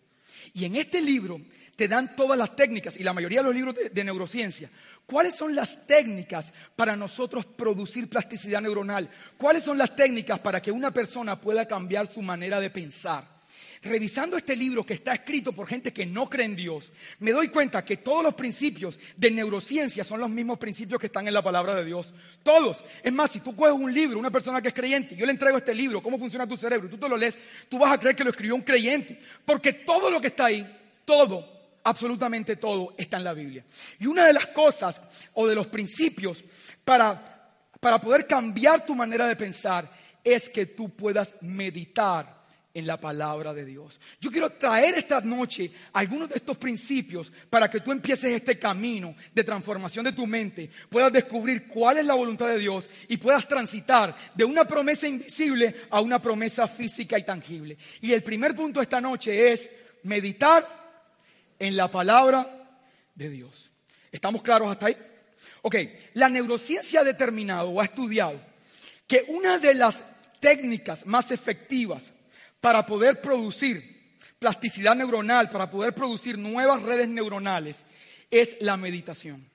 Y 0.54 0.64
en 0.64 0.74
este 0.74 1.00
libro 1.00 1.40
te 1.76 1.86
dan 1.86 2.16
todas 2.16 2.36
las 2.36 2.56
técnicas, 2.56 2.98
y 2.98 3.04
la 3.04 3.12
mayoría 3.12 3.40
de 3.40 3.44
los 3.44 3.54
libros 3.54 3.76
de, 3.76 3.90
de 3.90 4.04
neurociencia, 4.04 4.68
¿Cuáles 5.06 5.36
son 5.36 5.54
las 5.54 5.86
técnicas 5.86 6.52
para 6.76 6.94
nosotros 6.94 7.46
producir 7.46 8.10
plasticidad 8.10 8.60
neuronal? 8.60 9.08
¿Cuáles 9.38 9.62
son 9.62 9.78
las 9.78 9.96
técnicas 9.96 10.38
para 10.40 10.60
que 10.60 10.70
una 10.70 10.90
persona 10.90 11.40
pueda 11.40 11.64
cambiar 11.66 12.12
su 12.12 12.20
manera 12.20 12.60
de 12.60 12.68
pensar? 12.68 13.37
Revisando 13.82 14.36
este 14.36 14.56
libro 14.56 14.84
que 14.84 14.94
está 14.94 15.14
escrito 15.14 15.52
por 15.52 15.66
gente 15.66 15.92
que 15.92 16.06
no 16.06 16.28
cree 16.28 16.46
en 16.46 16.56
Dios, 16.56 16.92
me 17.20 17.32
doy 17.32 17.48
cuenta 17.48 17.84
que 17.84 17.98
todos 17.98 18.22
los 18.22 18.34
principios 18.34 18.98
de 19.16 19.30
neurociencia 19.30 20.04
son 20.04 20.20
los 20.20 20.30
mismos 20.30 20.58
principios 20.58 21.00
que 21.00 21.06
están 21.06 21.26
en 21.28 21.34
la 21.34 21.42
palabra 21.42 21.74
de 21.74 21.84
Dios. 21.84 22.12
Todos. 22.42 22.82
Es 23.02 23.12
más, 23.12 23.30
si 23.30 23.40
tú 23.40 23.54
coges 23.54 23.74
un 23.74 23.92
libro, 23.92 24.18
una 24.18 24.30
persona 24.30 24.60
que 24.60 24.68
es 24.68 24.74
creyente, 24.74 25.16
yo 25.16 25.26
le 25.26 25.32
entrego 25.32 25.58
este 25.58 25.74
libro, 25.74 26.02
cómo 26.02 26.18
funciona 26.18 26.46
tu 26.46 26.56
cerebro, 26.56 26.88
y 26.88 26.90
tú 26.90 26.98
te 26.98 27.08
lo 27.08 27.16
lees, 27.16 27.38
tú 27.68 27.78
vas 27.78 27.92
a 27.92 27.98
creer 27.98 28.16
que 28.16 28.24
lo 28.24 28.30
escribió 28.30 28.54
un 28.54 28.62
creyente. 28.62 29.20
Porque 29.44 29.72
todo 29.72 30.10
lo 30.10 30.20
que 30.20 30.28
está 30.28 30.46
ahí, 30.46 30.66
todo, 31.04 31.58
absolutamente 31.84 32.56
todo, 32.56 32.94
está 32.96 33.16
en 33.16 33.24
la 33.24 33.32
Biblia. 33.32 33.64
Y 33.98 34.06
una 34.06 34.26
de 34.26 34.32
las 34.32 34.46
cosas 34.46 35.00
o 35.34 35.46
de 35.46 35.54
los 35.54 35.68
principios 35.68 36.44
para, 36.84 37.52
para 37.80 38.00
poder 38.00 38.26
cambiar 38.26 38.84
tu 38.84 38.94
manera 38.94 39.26
de 39.26 39.36
pensar 39.36 39.90
es 40.24 40.48
que 40.48 40.66
tú 40.66 40.90
puedas 40.90 41.34
meditar 41.40 42.37
en 42.74 42.86
la 42.86 43.00
palabra 43.00 43.54
de 43.54 43.64
Dios. 43.64 43.98
Yo 44.20 44.30
quiero 44.30 44.50
traer 44.50 44.96
esta 44.96 45.20
noche 45.20 45.70
algunos 45.92 46.28
de 46.28 46.36
estos 46.36 46.56
principios 46.56 47.32
para 47.50 47.68
que 47.68 47.80
tú 47.80 47.92
empieces 47.92 48.32
este 48.32 48.58
camino 48.58 49.14
de 49.34 49.44
transformación 49.44 50.04
de 50.04 50.12
tu 50.12 50.26
mente, 50.26 50.70
puedas 50.88 51.12
descubrir 51.12 51.66
cuál 51.66 51.98
es 51.98 52.06
la 52.06 52.14
voluntad 52.14 52.48
de 52.48 52.58
Dios 52.58 52.88
y 53.08 53.16
puedas 53.16 53.48
transitar 53.48 54.14
de 54.34 54.44
una 54.44 54.64
promesa 54.64 55.08
invisible 55.08 55.74
a 55.90 56.00
una 56.00 56.20
promesa 56.20 56.68
física 56.68 57.18
y 57.18 57.24
tangible. 57.24 57.76
Y 58.00 58.12
el 58.12 58.22
primer 58.22 58.54
punto 58.54 58.80
de 58.80 58.84
esta 58.84 59.00
noche 59.00 59.50
es 59.50 59.68
meditar 60.04 60.66
en 61.58 61.76
la 61.76 61.90
palabra 61.90 62.68
de 63.14 63.30
Dios. 63.30 63.70
¿Estamos 64.12 64.42
claros 64.42 64.70
hasta 64.70 64.86
ahí? 64.86 64.96
Ok, 65.62 65.76
la 66.14 66.28
neurociencia 66.28 67.00
ha 67.00 67.04
determinado 67.04 67.70
o 67.70 67.80
ha 67.80 67.84
estudiado 67.84 68.40
que 69.06 69.24
una 69.28 69.58
de 69.58 69.74
las 69.74 70.04
técnicas 70.40 71.06
más 71.06 71.30
efectivas 71.30 72.12
para 72.60 72.86
poder 72.86 73.20
producir 73.20 73.98
plasticidad 74.38 74.94
neuronal, 74.94 75.50
para 75.50 75.70
poder 75.70 75.94
producir 75.94 76.38
nuevas 76.38 76.82
redes 76.82 77.08
neuronales, 77.08 77.82
es 78.30 78.56
la 78.60 78.76
meditación. 78.76 79.48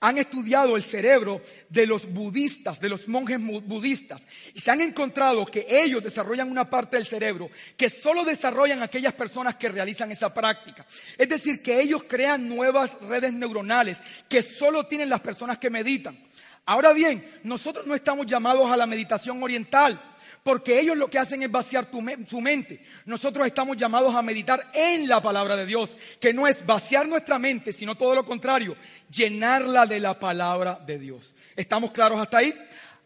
Han 0.00 0.18
estudiado 0.18 0.74
el 0.74 0.82
cerebro 0.82 1.40
de 1.68 1.86
los 1.86 2.12
budistas, 2.12 2.80
de 2.80 2.88
los 2.88 3.06
monjes 3.06 3.38
budistas, 3.40 4.22
y 4.52 4.60
se 4.60 4.70
han 4.72 4.80
encontrado 4.80 5.46
que 5.46 5.64
ellos 5.68 6.02
desarrollan 6.02 6.50
una 6.50 6.68
parte 6.68 6.96
del 6.96 7.06
cerebro 7.06 7.50
que 7.76 7.88
solo 7.88 8.24
desarrollan 8.24 8.82
aquellas 8.82 9.12
personas 9.12 9.54
que 9.54 9.68
realizan 9.68 10.10
esa 10.10 10.34
práctica. 10.34 10.84
Es 11.16 11.28
decir, 11.28 11.62
que 11.62 11.80
ellos 11.80 12.02
crean 12.08 12.48
nuevas 12.48 13.00
redes 13.02 13.32
neuronales 13.32 13.98
que 14.28 14.42
solo 14.42 14.86
tienen 14.86 15.08
las 15.08 15.20
personas 15.20 15.58
que 15.58 15.70
meditan. 15.70 16.18
Ahora 16.64 16.92
bien, 16.92 17.40
nosotros 17.44 17.86
no 17.86 17.94
estamos 17.94 18.26
llamados 18.26 18.70
a 18.70 18.76
la 18.76 18.86
meditación 18.86 19.40
oriental. 19.42 20.00
Porque 20.42 20.80
ellos 20.80 20.96
lo 20.96 21.08
que 21.08 21.18
hacen 21.18 21.42
es 21.42 21.50
vaciar 21.50 21.88
su 22.26 22.40
mente. 22.40 22.84
Nosotros 23.06 23.46
estamos 23.46 23.76
llamados 23.76 24.14
a 24.14 24.22
meditar 24.22 24.70
en 24.74 25.08
la 25.08 25.20
palabra 25.20 25.56
de 25.56 25.66
Dios, 25.66 25.96
que 26.20 26.34
no 26.34 26.48
es 26.48 26.66
vaciar 26.66 27.06
nuestra 27.06 27.38
mente, 27.38 27.72
sino 27.72 27.94
todo 27.94 28.14
lo 28.14 28.24
contrario, 28.24 28.76
llenarla 29.08 29.86
de 29.86 30.00
la 30.00 30.18
palabra 30.18 30.80
de 30.84 30.98
Dios. 30.98 31.32
¿Estamos 31.54 31.92
claros 31.92 32.20
hasta 32.20 32.38
ahí? 32.38 32.52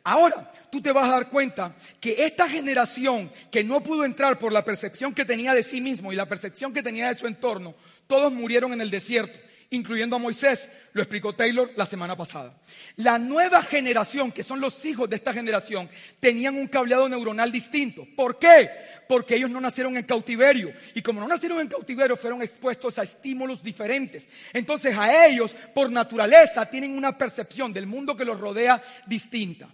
Ahora, 0.05 0.51
tú 0.71 0.81
te 0.81 0.93
vas 0.93 1.09
a 1.09 1.13
dar 1.13 1.29
cuenta 1.29 1.75
que 2.01 2.25
esta 2.25 2.49
generación 2.49 3.31
que 3.51 3.65
no 3.65 3.83
pudo 3.83 4.05
entrar 4.05 4.39
por 4.39 4.53
la 4.53 4.65
percepción 4.65 5.13
que 5.13 5.25
tenía 5.25 5.53
de 5.53 5.63
sí 5.63 5.81
mismo 5.81 6.13
y 6.13 6.17
la 6.17 6.27
percepción 6.27 6.73
que 6.73 6.83
tenía 6.83 7.09
de 7.09 7.17
su 7.17 7.27
entorno, 7.27 7.75
todos 8.07 8.33
murieron 8.33 8.73
en 8.73 8.81
el 8.81 8.91
desierto 8.91 9.46
incluyendo 9.71 10.17
a 10.17 10.19
Moisés, 10.19 10.71
lo 10.93 11.03
explicó 11.03 11.35
Taylor 11.35 11.73
la 11.77 11.87
semana 11.87 12.17
pasada. 12.17 12.55
La 12.97 13.19
nueva 13.19 13.63
generación, 13.63 14.33
que 14.33 14.43
son 14.43 14.61
los 14.61 14.85
hijos 14.85 15.09
de 15.09 15.17
esta 15.17 15.33
generación, 15.33 15.89
tenían 16.21 16.57
un 16.57 16.67
cableado 16.69 17.09
neuronal 17.09 17.51
distinto. 17.51 18.07
¿Por 18.17 18.39
qué? 18.39 18.71
Porque 19.09 19.37
ellos 19.37 19.51
no 19.51 19.61
nacieron 19.61 19.97
en 19.97 20.05
cautiverio. 20.05 20.73
Y 20.95 21.03
como 21.03 21.21
no 21.21 21.29
nacieron 21.29 21.61
en 21.61 21.69
cautiverio, 21.69 22.17
fueron 22.17 22.43
expuestos 22.43 22.99
a 22.99 23.03
estímulos 23.03 23.63
diferentes. 23.63 24.29
Entonces 24.53 24.97
a 24.97 25.27
ellos, 25.27 25.55
por 25.75 25.91
naturaleza, 25.91 26.67
tienen 26.67 26.97
una 26.97 27.17
percepción 27.17 27.73
del 27.73 27.87
mundo 27.87 28.17
que 28.17 28.25
los 28.25 28.39
rodea 28.39 28.83
distinta. 29.07 29.69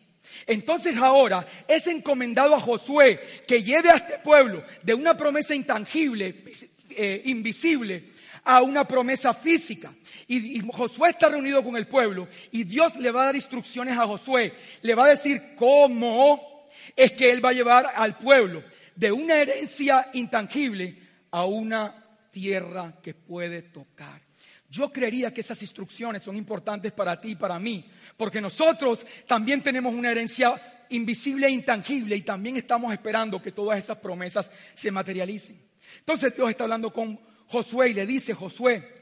Entonces 0.46 0.96
ahora 0.96 1.46
es 1.68 1.86
encomendado 1.86 2.54
a 2.54 2.60
Josué 2.60 3.20
que 3.46 3.62
lleve 3.62 3.90
a 3.90 3.96
este 3.96 4.18
pueblo 4.18 4.64
de 4.82 4.94
una 4.94 5.16
promesa 5.16 5.54
intangible, 5.54 6.42
eh, 6.90 7.22
invisible, 7.26 8.11
a 8.44 8.62
una 8.62 8.86
promesa 8.86 9.32
física. 9.34 9.92
Y, 10.28 10.60
Josué 10.72 11.10
está 11.10 11.28
reunido 11.28 11.62
con 11.62 11.76
el 11.76 11.86
pueblo 11.86 12.28
y 12.50 12.64
Dios 12.64 12.96
le 12.96 13.10
va 13.10 13.22
a 13.22 13.26
dar 13.26 13.36
instrucciones 13.36 13.96
a 13.98 14.06
Josué. 14.06 14.54
Le 14.82 14.94
va 14.94 15.06
a 15.06 15.10
decir 15.10 15.54
cómo 15.56 16.68
es 16.96 17.12
que 17.12 17.30
él 17.30 17.44
va 17.44 17.50
a 17.50 17.54
llevar 17.54 17.86
al 17.94 18.16
pueblo 18.16 18.62
de 18.94 19.12
una 19.12 19.36
herencia 19.36 20.10
intangible 20.14 20.96
a 21.30 21.44
una 21.44 22.04
tierra 22.30 22.94
que 23.02 23.14
puede 23.14 23.62
tocar. 23.62 24.20
Yo 24.68 24.90
creería 24.90 25.34
que 25.34 25.42
esas 25.42 25.60
instrucciones 25.60 26.22
son 26.22 26.36
importantes 26.36 26.92
para 26.92 27.20
ti 27.20 27.32
y 27.32 27.36
para 27.36 27.58
mí, 27.58 27.84
porque 28.16 28.40
nosotros 28.40 29.04
también 29.26 29.60
tenemos 29.60 29.92
una 29.92 30.10
herencia 30.10 30.54
invisible 30.88 31.46
e 31.46 31.50
intangible 31.50 32.16
y 32.16 32.22
también 32.22 32.56
estamos 32.56 32.92
esperando 32.92 33.42
que 33.42 33.52
todas 33.52 33.78
esas 33.78 33.98
promesas 33.98 34.50
se 34.74 34.90
materialicen. 34.90 35.60
Entonces 35.98 36.34
Dios 36.34 36.48
está 36.48 36.64
hablando 36.64 36.90
con 36.90 37.20
Josué 37.52 37.90
y 37.90 37.94
le 37.94 38.06
dice, 38.06 38.32
Josué, 38.32 38.94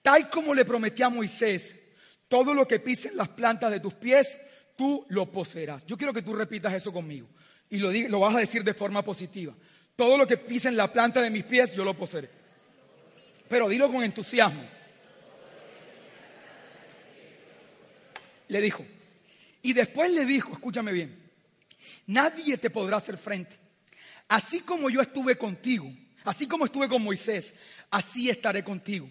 tal 0.00 0.30
como 0.30 0.54
le 0.54 0.64
prometí 0.64 1.02
a 1.02 1.08
Moisés, 1.08 1.74
todo 2.28 2.54
lo 2.54 2.66
que 2.66 2.78
pisen 2.78 3.16
las 3.16 3.28
plantas 3.30 3.72
de 3.72 3.80
tus 3.80 3.94
pies, 3.94 4.38
tú 4.76 5.04
lo 5.08 5.30
poseerás. 5.30 5.84
Yo 5.86 5.96
quiero 5.96 6.14
que 6.14 6.22
tú 6.22 6.32
repitas 6.32 6.72
eso 6.72 6.92
conmigo 6.92 7.26
y 7.68 7.78
lo, 7.78 7.90
lo 7.92 8.20
vas 8.20 8.36
a 8.36 8.38
decir 8.38 8.62
de 8.62 8.74
forma 8.74 9.02
positiva. 9.02 9.52
Todo 9.96 10.16
lo 10.16 10.26
que 10.26 10.36
pisen 10.36 10.76
la 10.76 10.92
planta 10.92 11.20
de 11.20 11.30
mis 11.30 11.44
pies, 11.44 11.74
yo 11.74 11.84
lo 11.84 11.94
poseeré. 11.94 12.30
Pero 13.48 13.68
dilo 13.68 13.90
con 13.90 14.04
entusiasmo. 14.04 14.62
Le 18.48 18.60
dijo. 18.60 18.86
Y 19.62 19.72
después 19.72 20.12
le 20.12 20.24
dijo, 20.24 20.52
escúchame 20.52 20.92
bien, 20.92 21.18
nadie 22.06 22.56
te 22.56 22.70
podrá 22.70 22.98
hacer 22.98 23.18
frente. 23.18 23.56
Así 24.28 24.60
como 24.60 24.90
yo 24.90 25.00
estuve 25.00 25.36
contigo, 25.36 25.90
así 26.26 26.46
como 26.46 26.66
estuve 26.66 26.88
con 26.88 27.02
Moisés, 27.02 27.54
así 27.90 28.28
estaré 28.28 28.62
contigo. 28.62 29.08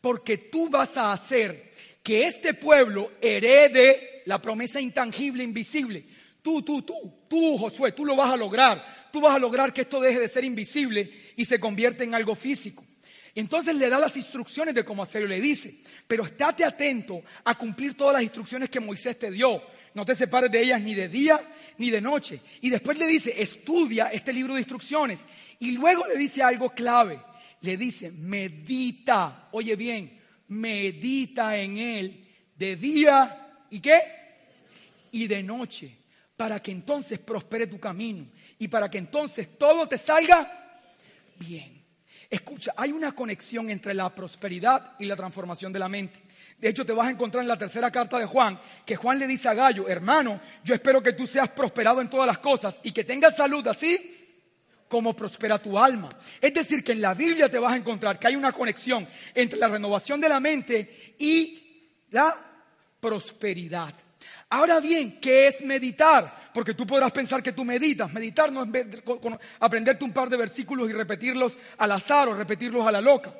porque 0.00 0.36
tú 0.36 0.68
vas 0.68 0.98
a 0.98 1.14
hacer 1.14 1.72
que 2.02 2.26
este 2.26 2.52
pueblo 2.52 3.12
herede 3.22 4.22
la 4.26 4.40
promesa 4.40 4.78
intangible, 4.78 5.42
invisible. 5.42 6.04
Tú, 6.42 6.60
tú, 6.60 6.82
tú, 6.82 7.24
tú, 7.26 7.56
Josué, 7.56 7.92
tú 7.92 8.04
lo 8.04 8.14
vas 8.14 8.30
a 8.30 8.36
lograr. 8.36 9.08
Tú 9.10 9.22
vas 9.22 9.34
a 9.34 9.38
lograr 9.38 9.72
que 9.72 9.80
esto 9.80 10.00
deje 10.00 10.20
de 10.20 10.28
ser 10.28 10.44
invisible 10.44 11.10
y 11.36 11.46
se 11.46 11.58
convierta 11.58 12.04
en 12.04 12.14
algo 12.14 12.34
físico. 12.34 12.84
Entonces 13.34 13.74
le 13.76 13.88
da 13.88 13.98
las 13.98 14.14
instrucciones 14.18 14.74
de 14.74 14.84
cómo 14.84 15.02
hacerlo. 15.02 15.28
Le 15.28 15.40
dice, 15.40 15.74
pero 16.06 16.24
estate 16.24 16.64
atento 16.64 17.22
a 17.42 17.56
cumplir 17.56 17.96
todas 17.96 18.12
las 18.12 18.22
instrucciones 18.22 18.68
que 18.68 18.80
Moisés 18.80 19.18
te 19.18 19.30
dio. 19.30 19.62
No 19.94 20.04
te 20.04 20.14
separes 20.14 20.50
de 20.50 20.60
ellas 20.60 20.82
ni 20.82 20.94
de 20.94 21.08
día 21.08 21.40
ni 21.78 21.90
de 21.90 22.00
noche. 22.00 22.40
Y 22.60 22.70
después 22.70 22.98
le 22.98 23.06
dice, 23.06 23.34
estudia 23.40 24.08
este 24.08 24.32
libro 24.32 24.54
de 24.54 24.60
instrucciones. 24.60 25.20
Y 25.58 25.72
luego 25.72 26.06
le 26.06 26.16
dice 26.16 26.42
algo 26.42 26.70
clave. 26.70 27.20
Le 27.60 27.76
dice, 27.76 28.10
medita, 28.10 29.48
oye 29.52 29.74
bien, 29.76 30.20
medita 30.48 31.56
en 31.56 31.78
él 31.78 32.24
de 32.56 32.76
día 32.76 33.64
y 33.70 33.80
qué? 33.80 34.00
Y 35.12 35.26
de 35.26 35.42
noche, 35.42 35.90
para 36.36 36.60
que 36.60 36.70
entonces 36.70 37.18
prospere 37.18 37.66
tu 37.66 37.78
camino 37.78 38.26
y 38.58 38.68
para 38.68 38.90
que 38.90 38.98
entonces 38.98 39.58
todo 39.58 39.88
te 39.88 39.98
salga 39.98 40.80
bien. 41.36 41.73
Escucha, 42.34 42.72
hay 42.76 42.90
una 42.90 43.12
conexión 43.12 43.70
entre 43.70 43.94
la 43.94 44.12
prosperidad 44.12 44.96
y 44.98 45.04
la 45.04 45.14
transformación 45.14 45.72
de 45.72 45.78
la 45.78 45.88
mente. 45.88 46.20
De 46.58 46.68
hecho, 46.68 46.84
te 46.84 46.92
vas 46.92 47.06
a 47.06 47.12
encontrar 47.12 47.42
en 47.42 47.48
la 47.48 47.56
tercera 47.56 47.92
carta 47.92 48.18
de 48.18 48.26
Juan, 48.26 48.58
que 48.84 48.96
Juan 48.96 49.20
le 49.20 49.28
dice 49.28 49.48
a 49.48 49.54
Gallo, 49.54 49.86
hermano, 49.86 50.40
yo 50.64 50.74
espero 50.74 51.00
que 51.00 51.12
tú 51.12 51.28
seas 51.28 51.48
prosperado 51.50 52.00
en 52.00 52.10
todas 52.10 52.26
las 52.26 52.38
cosas 52.38 52.80
y 52.82 52.90
que 52.90 53.04
tengas 53.04 53.36
salud 53.36 53.64
así 53.68 54.32
como 54.88 55.14
prospera 55.14 55.62
tu 55.62 55.78
alma. 55.78 56.08
Es 56.40 56.52
decir, 56.52 56.82
que 56.82 56.90
en 56.90 57.02
la 57.02 57.14
Biblia 57.14 57.48
te 57.48 57.60
vas 57.60 57.72
a 57.72 57.76
encontrar 57.76 58.18
que 58.18 58.26
hay 58.26 58.34
una 58.34 58.50
conexión 58.50 59.06
entre 59.32 59.60
la 59.60 59.68
renovación 59.68 60.20
de 60.20 60.28
la 60.28 60.40
mente 60.40 61.14
y 61.16 61.92
la 62.10 62.36
prosperidad. 62.98 63.94
Ahora 64.54 64.78
bien, 64.78 65.18
¿qué 65.20 65.48
es 65.48 65.64
meditar? 65.64 66.32
Porque 66.54 66.74
tú 66.74 66.86
podrás 66.86 67.10
pensar 67.10 67.42
que 67.42 67.50
tú 67.50 67.64
meditas. 67.64 68.12
Meditar 68.12 68.52
no 68.52 68.62
es 68.62 68.70
aprenderte 69.58 70.04
un 70.04 70.12
par 70.12 70.30
de 70.30 70.36
versículos 70.36 70.88
y 70.88 70.92
repetirlos 70.92 71.58
al 71.78 71.90
azar 71.90 72.28
o 72.28 72.36
repetirlos 72.36 72.86
a 72.86 72.92
la 72.92 73.00
loca. 73.00 73.34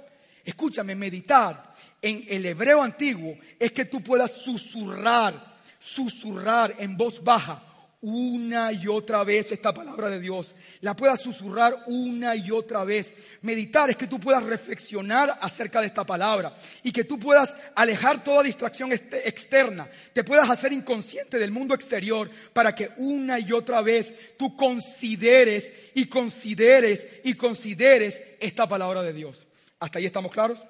Escúchame, 0.45 0.97
meditar 0.97 1.73
en 2.03 2.25
el 2.29 2.45
hebreo 2.45 2.83
antiguo 2.83 3.39
es 3.61 3.71
que 3.71 3.85
tú 3.85 4.03
puedas 4.03 4.33
susurrar, 4.33 5.55
susurrar 5.79 6.75
en 6.79 6.97
voz 6.97 7.23
baja 7.23 7.63
una 8.07 8.71
y 8.71 8.87
otra 8.87 9.25
vez 9.25 9.51
esta 9.51 9.73
palabra 9.73 10.11
de 10.11 10.21
Dios. 10.21 10.55
La 10.83 10.95
puedas 10.95 11.23
susurrar 11.23 11.85
una 11.87 12.37
y 12.37 12.51
otra 12.51 12.85
vez. 12.85 13.15
Meditar 13.41 13.89
es 13.89 13.97
que 13.97 14.07
tú 14.07 14.21
puedas 14.21 14.43
reflexionar 14.43 15.39
acerca 15.41 15.81
de 15.81 15.87
esta 15.87 16.05
palabra 16.05 16.55
y 16.83 16.93
que 16.93 17.05
tú 17.05 17.19
puedas 17.19 17.57
alejar 17.75 18.23
toda 18.23 18.43
distracción 18.43 18.93
externa. 18.93 19.89
Te 20.13 20.23
puedas 20.23 20.51
hacer 20.51 20.73
inconsciente 20.75 21.39
del 21.39 21.51
mundo 21.51 21.75
exterior 21.75 22.31
para 22.53 22.75
que 22.75 22.91
una 22.99 23.39
y 23.39 23.53
otra 23.53 23.81
vez 23.81 24.13
tú 24.37 24.55
consideres 24.55 25.73
y 25.95 26.05
consideres 26.07 27.07
y 27.25 27.33
consideres 27.35 28.23
esta 28.39 28.69
palabra 28.69 29.03
de 29.03 29.15
Dios. 29.15 29.47
¿Hasta 29.81 29.99
ahí 29.99 30.05
estamos 30.05 30.31
claros? 30.31 30.63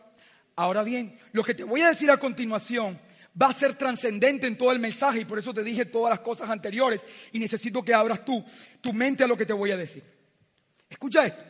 Ahora 0.55 0.85
bien, 0.85 1.19
lo 1.33 1.43
que 1.43 1.55
te 1.55 1.65
voy 1.65 1.81
a 1.81 1.89
decir 1.89 2.13
a 2.13 2.17
continuación 2.17 2.97
va 3.41 3.49
a 3.49 3.53
ser 3.53 3.75
trascendente 3.75 4.47
en 4.47 4.57
todo 4.57 4.73
el 4.73 4.79
mensaje 4.79 5.21
y 5.21 5.25
por 5.25 5.39
eso 5.39 5.53
te 5.53 5.63
dije 5.63 5.85
todas 5.85 6.11
las 6.11 6.21
cosas 6.21 6.51
anteriores 6.51 7.05
y 7.33 7.39
necesito 7.39 7.83
que 7.85 7.95
abras 7.95 8.25
tú 8.25 8.45
tu 8.81 8.93
mente 8.93 9.25
a 9.25 9.27
lo 9.27 9.37
que 9.37 9.47
te 9.47 9.53
voy 9.53 9.71
a 9.71 9.77
decir. 9.77 10.03
Escucha 10.89 11.25
esto. 11.27 11.45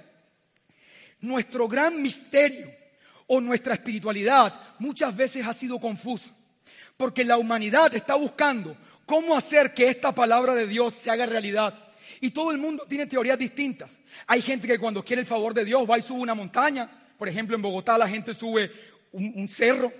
Nuestro 1.20 1.68
gran 1.68 2.00
misterio 2.02 2.70
o 3.26 3.40
nuestra 3.40 3.74
espiritualidad 3.74 4.52
muchas 4.78 5.14
veces 5.16 5.46
ha 5.46 5.54
sido 5.54 5.78
confusa 5.78 6.30
porque 6.96 7.24
la 7.24 7.38
humanidad 7.38 7.94
está 7.94 8.14
buscando 8.14 8.76
cómo 9.06 9.36
hacer 9.36 9.74
que 9.74 9.88
esta 9.88 10.14
palabra 10.14 10.54
de 10.54 10.66
Dios 10.66 10.94
se 10.94 11.10
haga 11.10 11.26
realidad. 11.26 11.78
Y 12.20 12.30
todo 12.30 12.52
el 12.52 12.58
mundo 12.58 12.84
tiene 12.88 13.06
teorías 13.06 13.38
distintas. 13.38 13.90
Hay 14.26 14.40
gente 14.40 14.66
que 14.66 14.78
cuando 14.78 15.04
quiere 15.04 15.20
el 15.20 15.26
favor 15.26 15.52
de 15.52 15.64
Dios 15.64 15.88
va 15.88 15.98
y 15.98 16.02
sube 16.02 16.20
una 16.20 16.34
montaña. 16.34 16.88
Por 17.18 17.28
ejemplo, 17.28 17.56
en 17.56 17.62
Bogotá 17.62 17.98
la 17.98 18.08
gente 18.08 18.32
sube 18.32 18.70
un, 19.12 19.48
cerro. 19.48 19.92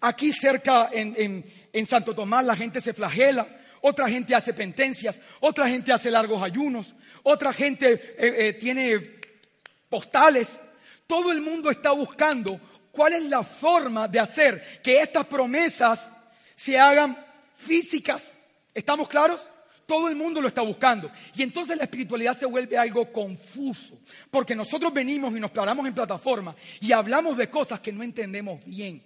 Aquí 0.00 0.32
cerca 0.32 0.90
en, 0.92 1.44
Santo 1.86 2.14
Tomás 2.14 2.44
la 2.44 2.56
gente 2.56 2.80
se 2.80 2.92
flagela, 2.92 3.46
otra 3.80 4.08
gente 4.08 4.34
hace 4.34 4.52
pentencias, 4.52 5.20
otra 5.40 5.68
gente 5.68 5.92
hace 5.92 6.10
largos 6.10 6.42
ayunos, 6.42 6.94
otra 7.22 7.52
gente 7.52 7.92
eh, 7.92 8.48
eh, 8.48 8.52
tiene 8.54 9.20
postales. 9.88 10.48
Todo 11.06 11.32
el 11.32 11.40
mundo 11.40 11.70
está 11.70 11.92
buscando 11.92 12.60
cuál 12.92 13.14
es 13.14 13.24
la 13.24 13.42
forma 13.42 14.08
de 14.08 14.20
hacer 14.20 14.80
que 14.82 15.00
estas 15.00 15.26
promesas 15.26 16.10
se 16.54 16.78
hagan 16.78 17.16
físicas. 17.56 18.34
¿Estamos 18.74 19.08
claros? 19.08 19.40
Todo 19.86 20.08
el 20.10 20.16
mundo 20.16 20.42
lo 20.42 20.48
está 20.48 20.60
buscando. 20.60 21.10
Y 21.34 21.42
entonces 21.42 21.76
la 21.78 21.84
espiritualidad 21.84 22.36
se 22.36 22.44
vuelve 22.44 22.76
algo 22.76 23.10
confuso. 23.10 23.98
Porque 24.30 24.54
nosotros 24.54 24.92
venimos 24.92 25.34
y 25.34 25.40
nos 25.40 25.50
paramos 25.50 25.86
en 25.86 25.94
plataforma 25.94 26.54
y 26.80 26.92
hablamos 26.92 27.38
de 27.38 27.48
cosas 27.48 27.80
que 27.80 27.92
no 27.92 28.02
entendemos 28.02 28.62
bien. 28.66 29.02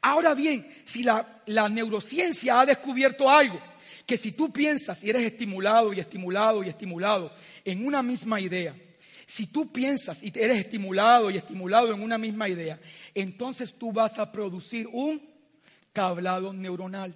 Ahora 0.00 0.34
bien, 0.34 0.66
si 0.84 1.02
la, 1.02 1.42
neurociencia 1.70 2.60
ha 2.60 2.66
descubierto 2.66 3.30
algo, 3.30 3.60
que 4.06 4.16
si 4.16 4.32
tú 4.32 4.52
piensas 4.52 5.02
y 5.02 5.10
eres 5.10 5.22
estimulado 5.22 5.92
y 5.92 6.00
estimulado 6.00 6.62
y 6.62 6.68
estimulado 6.68 7.32
en 7.64 7.86
una 7.86 8.02
misma 8.02 8.40
idea, 8.40 8.74
si 9.26 9.46
tú 9.46 9.72
piensas 9.72 10.22
y 10.22 10.28
eres 10.34 10.58
estimulado 10.58 11.30
y 11.30 11.36
estimulado 11.36 11.92
en 11.92 12.02
una 12.02 12.18
misma 12.18 12.48
idea, 12.48 12.78
entonces 13.14 13.74
tú 13.74 13.92
vas 13.92 14.18
a 14.18 14.30
producir 14.30 14.86
un 14.92 15.20
cablado 15.92 16.52
neuronal. 16.52 17.14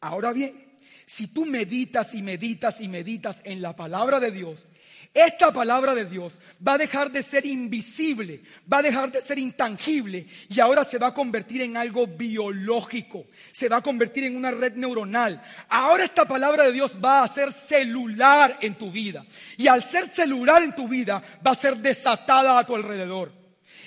Ahora 0.00 0.32
bien, 0.32 0.72
si 1.06 1.26
tú 1.26 1.44
meditas 1.44 2.14
y 2.14 2.22
meditas 2.22 2.80
y 2.80 2.88
meditas 2.88 3.40
en 3.44 3.60
la 3.60 3.74
palabra 3.74 4.20
de 4.20 4.30
Dios, 4.30 4.66
esta 5.14 5.52
palabra 5.52 5.94
de 5.94 6.06
Dios 6.06 6.38
va 6.66 6.74
a 6.74 6.78
dejar 6.78 7.10
de 7.10 7.22
ser 7.22 7.44
invisible, 7.44 8.40
va 8.70 8.78
a 8.78 8.82
dejar 8.82 9.12
de 9.12 9.20
ser 9.20 9.38
intangible 9.38 10.26
y 10.48 10.58
ahora 10.58 10.84
se 10.84 10.96
va 10.96 11.08
a 11.08 11.14
convertir 11.14 11.60
en 11.60 11.76
algo 11.76 12.06
biológico, 12.06 13.26
se 13.52 13.68
va 13.68 13.76
a 13.76 13.82
convertir 13.82 14.24
en 14.24 14.36
una 14.36 14.50
red 14.50 14.74
neuronal. 14.74 15.42
Ahora 15.68 16.04
esta 16.04 16.24
palabra 16.24 16.64
de 16.64 16.72
Dios 16.72 16.96
va 17.02 17.22
a 17.22 17.28
ser 17.28 17.52
celular 17.52 18.56
en 18.62 18.74
tu 18.74 18.90
vida 18.90 19.26
y 19.58 19.66
al 19.66 19.82
ser 19.82 20.08
celular 20.08 20.62
en 20.62 20.74
tu 20.74 20.88
vida 20.88 21.22
va 21.46 21.50
a 21.50 21.56
ser 21.56 21.76
desatada 21.76 22.58
a 22.58 22.66
tu 22.66 22.74
alrededor. 22.74 23.32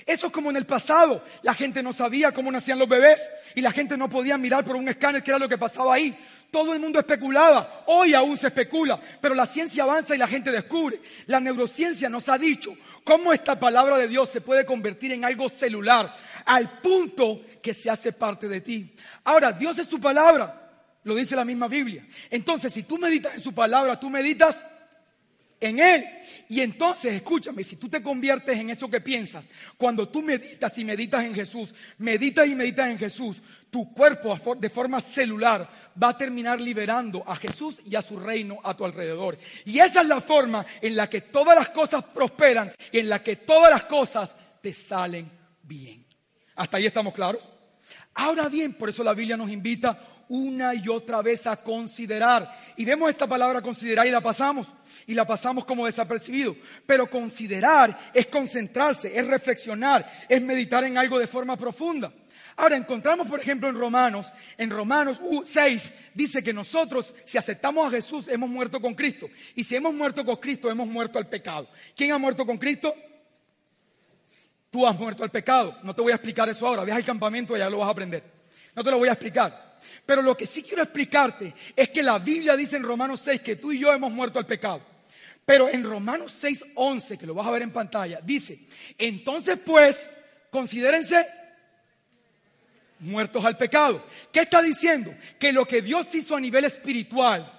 Eso 0.05 0.27
es 0.27 0.33
como 0.33 0.51
en 0.51 0.57
el 0.57 0.67
pasado. 0.67 1.23
La 1.41 1.55
gente 1.55 1.81
no 1.81 1.91
sabía 1.91 2.31
cómo 2.31 2.51
nacían 2.51 2.77
los 2.77 2.87
bebés 2.87 3.27
y 3.55 3.61
la 3.61 3.71
gente 3.71 3.97
no 3.97 4.09
podía 4.09 4.37
mirar 4.37 4.63
por 4.63 4.75
un 4.75 4.87
escáner 4.87 5.23
qué 5.23 5.31
era 5.31 5.39
lo 5.39 5.49
que 5.49 5.57
pasaba 5.57 5.95
ahí. 5.95 6.15
Todo 6.55 6.73
el 6.73 6.79
mundo 6.79 6.99
especulaba, 6.99 7.83
hoy 7.87 8.13
aún 8.13 8.37
se 8.37 8.47
especula, 8.47 8.97
pero 9.19 9.35
la 9.35 9.45
ciencia 9.45 9.83
avanza 9.83 10.15
y 10.15 10.17
la 10.17 10.25
gente 10.25 10.53
descubre. 10.53 11.01
La 11.25 11.41
neurociencia 11.41 12.07
nos 12.07 12.29
ha 12.29 12.37
dicho 12.37 12.73
cómo 13.03 13.33
esta 13.33 13.59
palabra 13.59 13.97
de 13.97 14.07
Dios 14.07 14.29
se 14.29 14.39
puede 14.39 14.65
convertir 14.65 15.11
en 15.11 15.25
algo 15.25 15.49
celular, 15.49 16.15
al 16.45 16.79
punto 16.79 17.41
que 17.61 17.73
se 17.73 17.89
hace 17.89 18.13
parte 18.13 18.47
de 18.47 18.61
ti. 18.61 18.95
Ahora, 19.25 19.51
Dios 19.51 19.79
es 19.79 19.87
su 19.87 19.99
palabra, 19.99 20.71
lo 21.03 21.13
dice 21.13 21.35
la 21.35 21.43
misma 21.43 21.67
Biblia. 21.67 22.07
Entonces, 22.29 22.71
si 22.71 22.83
tú 22.83 22.97
meditas 22.97 23.33
en 23.33 23.41
su 23.41 23.53
palabra, 23.53 23.99
tú 23.99 24.09
meditas 24.09 24.57
en 25.59 25.77
Él. 25.77 26.05
Y 26.47 26.61
entonces, 26.61 27.13
escúchame, 27.15 27.63
si 27.63 27.77
tú 27.77 27.89
te 27.89 28.03
conviertes 28.03 28.57
en 28.57 28.69
eso 28.69 28.89
que 28.89 29.01
piensas, 29.01 29.43
cuando 29.77 30.07
tú 30.07 30.21
meditas 30.21 30.77
y 30.77 30.85
meditas 30.85 31.25
en 31.25 31.33
Jesús, 31.33 31.73
meditas 31.97 32.47
y 32.47 32.55
meditas 32.55 32.89
en 32.89 32.99
Jesús, 32.99 33.41
tu 33.71 33.91
cuerpo 33.91 34.37
de 34.55 34.69
forma 34.69 35.01
celular 35.01 35.67
va 36.01 36.09
a 36.09 36.17
terminar 36.17 36.61
liberando 36.61 37.23
a 37.27 37.35
Jesús 37.35 37.81
y 37.85 37.95
a 37.95 38.01
su 38.01 38.19
reino 38.19 38.59
a 38.63 38.77
tu 38.77 38.85
alrededor. 38.85 39.37
Y 39.65 39.79
esa 39.79 40.01
es 40.01 40.07
la 40.07 40.21
forma 40.21 40.65
en 40.81 40.95
la 40.95 41.09
que 41.09 41.21
todas 41.21 41.57
las 41.57 41.69
cosas 41.69 42.03
prosperan 42.03 42.71
en 42.91 43.09
la 43.09 43.23
que 43.23 43.37
todas 43.37 43.71
las 43.71 43.85
cosas 43.85 44.35
te 44.61 44.73
salen 44.73 45.29
bien. 45.63 46.05
¿Hasta 46.55 46.77
ahí 46.77 46.85
estamos 46.85 47.13
claros? 47.13 47.47
Ahora 48.13 48.47
bien, 48.47 48.73
por 48.73 48.89
eso 48.89 49.03
la 49.03 49.13
Biblia 49.13 49.35
nos 49.35 49.51
invita 49.51 49.99
una 50.29 50.73
y 50.73 50.87
otra 50.89 51.21
vez 51.21 51.47
a 51.47 51.57
considerar. 51.57 52.57
Y 52.77 52.85
vemos 52.85 53.09
esta 53.09 53.27
palabra 53.27 53.61
considerar 53.61 54.07
y 54.07 54.11
la 54.11 54.21
pasamos. 54.21 54.67
Y 55.07 55.13
la 55.13 55.25
pasamos 55.25 55.65
como 55.65 55.85
desapercibido. 55.85 56.55
Pero 56.85 57.09
considerar 57.09 57.97
es 58.13 58.27
concentrarse, 58.27 59.17
es 59.17 59.27
reflexionar, 59.27 60.09
es 60.27 60.41
meditar 60.41 60.83
en 60.83 60.97
algo 60.97 61.19
de 61.19 61.27
forma 61.27 61.57
profunda. 61.57 62.11
Ahora 62.57 62.77
encontramos, 62.77 63.27
por 63.27 63.39
ejemplo, 63.39 63.67
en 63.67 63.75
Romanos, 63.75 64.27
en 64.57 64.69
Romanos 64.69 65.19
6, 65.43 65.91
dice 66.13 66.41
que 66.41 66.53
nosotros, 66.53 67.13
si 67.25 67.37
aceptamos 67.37 67.85
a 67.85 67.91
Jesús, 67.91 68.29
hemos 68.29 68.49
muerto 68.49 68.79
con 68.79 68.93
Cristo. 68.93 69.29
Y 69.55 69.63
si 69.63 69.75
hemos 69.75 69.93
muerto 69.93 70.23
con 70.25 70.37
Cristo, 70.37 70.71
hemos 70.71 70.87
muerto 70.87 71.19
al 71.19 71.27
pecado. 71.27 71.67
¿Quién 71.95 72.13
ha 72.13 72.17
muerto 72.17 72.45
con 72.45 72.57
Cristo? 72.57 72.95
Tú 74.71 74.87
has 74.87 74.97
muerto 74.97 75.23
al 75.23 75.31
pecado. 75.31 75.77
No 75.83 75.93
te 75.93 76.01
voy 76.01 76.13
a 76.13 76.15
explicar 76.15 76.47
eso 76.47 76.65
ahora. 76.65 76.85
Ve 76.85 76.93
al 76.93 77.03
campamento 77.03 77.55
y 77.55 77.59
ya 77.59 77.69
lo 77.69 77.79
vas 77.79 77.89
a 77.89 77.91
aprender. 77.91 78.23
No 78.73 78.83
te 78.83 78.91
lo 78.91 78.97
voy 78.99 79.09
a 79.09 79.13
explicar. 79.13 79.64
Pero 80.05 80.21
lo 80.21 80.35
que 80.35 80.45
sí 80.45 80.61
quiero 80.61 80.83
explicarte 80.83 81.53
es 81.75 81.89
que 81.89 82.03
la 82.03 82.19
Biblia 82.19 82.55
dice 82.55 82.77
en 82.77 82.83
Romanos 82.83 83.21
6 83.23 83.41
que 83.41 83.55
tú 83.55 83.71
y 83.71 83.79
yo 83.79 83.93
hemos 83.93 84.11
muerto 84.11 84.39
al 84.39 84.45
pecado. 84.45 84.81
Pero 85.45 85.69
en 85.69 85.83
Romanos 85.83 86.33
6, 86.39 86.65
11, 86.75 87.17
que 87.17 87.25
lo 87.27 87.35
vas 87.35 87.47
a 87.47 87.51
ver 87.51 87.61
en 87.61 87.71
pantalla, 87.71 88.19
dice, 88.23 88.59
entonces 88.97 89.59
pues, 89.63 90.09
considérense 90.49 91.25
muertos 92.99 93.45
al 93.45 93.57
pecado. 93.57 94.03
¿Qué 94.31 94.41
está 94.41 94.61
diciendo? 94.61 95.13
Que 95.37 95.51
lo 95.51 95.65
que 95.65 95.81
Dios 95.81 96.13
hizo 96.15 96.35
a 96.35 96.39
nivel 96.39 96.65
espiritual 96.65 97.51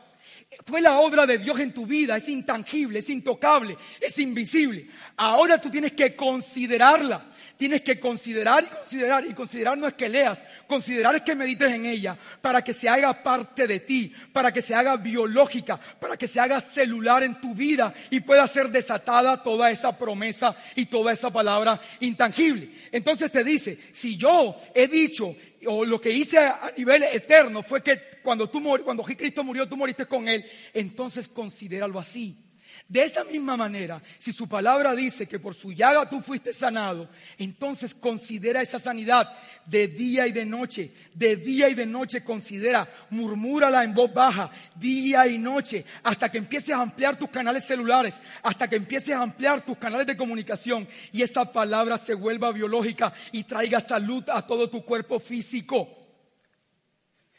fue 0.64 0.80
la 0.80 0.98
obra 0.98 1.26
de 1.26 1.38
Dios 1.38 1.58
en 1.60 1.72
tu 1.72 1.86
vida, 1.86 2.16
es 2.16 2.28
intangible, 2.28 3.00
es 3.00 3.10
intocable, 3.10 3.76
es 4.00 4.18
invisible. 4.18 4.86
Ahora 5.16 5.60
tú 5.60 5.70
tienes 5.70 5.92
que 5.92 6.16
considerarla. 6.16 7.24
Tienes 7.56 7.82
que 7.82 7.98
considerar 7.98 8.64
y 8.64 8.66
considerar, 8.66 9.26
y 9.26 9.32
considerar 9.32 9.78
no 9.78 9.86
es 9.86 9.94
que 9.94 10.08
leas, 10.08 10.38
considerar 10.66 11.14
es 11.14 11.22
que 11.22 11.34
medites 11.34 11.72
en 11.72 11.86
ella, 11.86 12.16
para 12.42 12.62
que 12.62 12.74
se 12.74 12.88
haga 12.88 13.22
parte 13.22 13.66
de 13.66 13.80
ti, 13.80 14.12
para 14.32 14.52
que 14.52 14.60
se 14.60 14.74
haga 14.74 14.96
biológica, 14.96 15.80
para 15.98 16.18
que 16.18 16.28
se 16.28 16.38
haga 16.38 16.60
celular 16.60 17.22
en 17.22 17.40
tu 17.40 17.54
vida 17.54 17.94
y 18.10 18.20
pueda 18.20 18.46
ser 18.46 18.68
desatada 18.68 19.42
toda 19.42 19.70
esa 19.70 19.96
promesa 19.96 20.54
y 20.74 20.86
toda 20.86 21.12
esa 21.12 21.30
palabra 21.30 21.80
intangible. 22.00 22.70
Entonces 22.92 23.32
te 23.32 23.42
dice, 23.42 23.78
si 23.92 24.16
yo 24.16 24.56
he 24.74 24.86
dicho 24.86 25.34
o 25.66 25.84
lo 25.84 26.00
que 26.00 26.10
hice 26.10 26.38
a 26.38 26.72
nivel 26.76 27.04
eterno 27.04 27.62
fue 27.62 27.82
que 27.82 28.18
cuando 28.22 28.50
tú 28.50 28.62
cuando 28.84 29.02
Cristo 29.02 29.42
murió, 29.42 29.66
tú 29.66 29.76
moriste 29.76 30.06
con 30.06 30.28
él, 30.28 30.44
entonces 30.74 31.28
considéralo 31.28 31.98
así. 31.98 32.45
De 32.88 33.02
esa 33.02 33.24
misma 33.24 33.56
manera, 33.56 34.00
si 34.16 34.32
su 34.32 34.48
palabra 34.48 34.94
dice 34.94 35.26
que 35.26 35.40
por 35.40 35.56
su 35.56 35.72
llaga 35.72 36.08
tú 36.08 36.20
fuiste 36.20 36.54
sanado, 36.54 37.08
entonces 37.36 37.92
considera 37.92 38.62
esa 38.62 38.78
sanidad 38.78 39.36
de 39.66 39.88
día 39.88 40.28
y 40.28 40.32
de 40.32 40.44
noche, 40.44 40.92
de 41.12 41.34
día 41.34 41.68
y 41.68 41.74
de 41.74 41.84
noche 41.84 42.22
considera, 42.22 42.88
murmúrala 43.10 43.82
en 43.82 43.92
voz 43.92 44.14
baja, 44.14 44.52
día 44.76 45.26
y 45.26 45.36
noche, 45.36 45.84
hasta 46.04 46.30
que 46.30 46.38
empieces 46.38 46.76
a 46.76 46.80
ampliar 46.82 47.18
tus 47.18 47.28
canales 47.28 47.64
celulares, 47.64 48.14
hasta 48.44 48.68
que 48.68 48.76
empieces 48.76 49.14
a 49.14 49.22
ampliar 49.22 49.62
tus 49.62 49.78
canales 49.78 50.06
de 50.06 50.16
comunicación 50.16 50.86
y 51.12 51.22
esa 51.22 51.50
palabra 51.50 51.98
se 51.98 52.14
vuelva 52.14 52.52
biológica 52.52 53.12
y 53.32 53.42
traiga 53.42 53.80
salud 53.80 54.22
a 54.30 54.46
todo 54.46 54.70
tu 54.70 54.84
cuerpo 54.84 55.18
físico. 55.18 56.05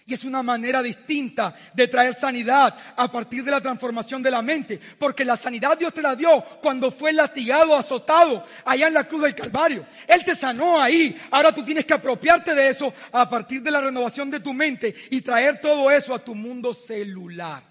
Y 0.07 0.13
es 0.13 0.23
una 0.23 0.41
manera 0.41 0.81
distinta 0.81 1.53
de 1.73 1.85
traer 1.89 2.13
sanidad 2.13 2.73
a 2.95 3.11
partir 3.11 3.43
de 3.43 3.51
la 3.51 3.59
transformación 3.59 4.23
de 4.23 4.31
la 4.31 4.41
mente. 4.41 4.79
Porque 4.97 5.25
la 5.25 5.35
sanidad 5.35 5.77
Dios 5.77 5.93
te 5.93 6.01
la 6.01 6.15
dio 6.15 6.41
cuando 6.61 6.91
fue 6.91 7.11
latigado, 7.11 7.75
azotado, 7.75 8.45
allá 8.63 8.87
en 8.87 8.93
la 8.93 9.03
cruz 9.03 9.23
del 9.23 9.35
Calvario. 9.35 9.85
Él 10.07 10.23
te 10.23 10.33
sanó 10.33 10.79
ahí. 10.79 11.19
Ahora 11.29 11.53
tú 11.53 11.61
tienes 11.61 11.85
que 11.85 11.93
apropiarte 11.93 12.55
de 12.55 12.69
eso 12.69 12.93
a 13.11 13.29
partir 13.29 13.61
de 13.61 13.69
la 13.69 13.81
renovación 13.81 14.31
de 14.31 14.39
tu 14.39 14.53
mente 14.53 14.95
y 15.11 15.19
traer 15.19 15.59
todo 15.59 15.91
eso 15.91 16.15
a 16.15 16.19
tu 16.19 16.33
mundo 16.33 16.73
celular. 16.73 17.61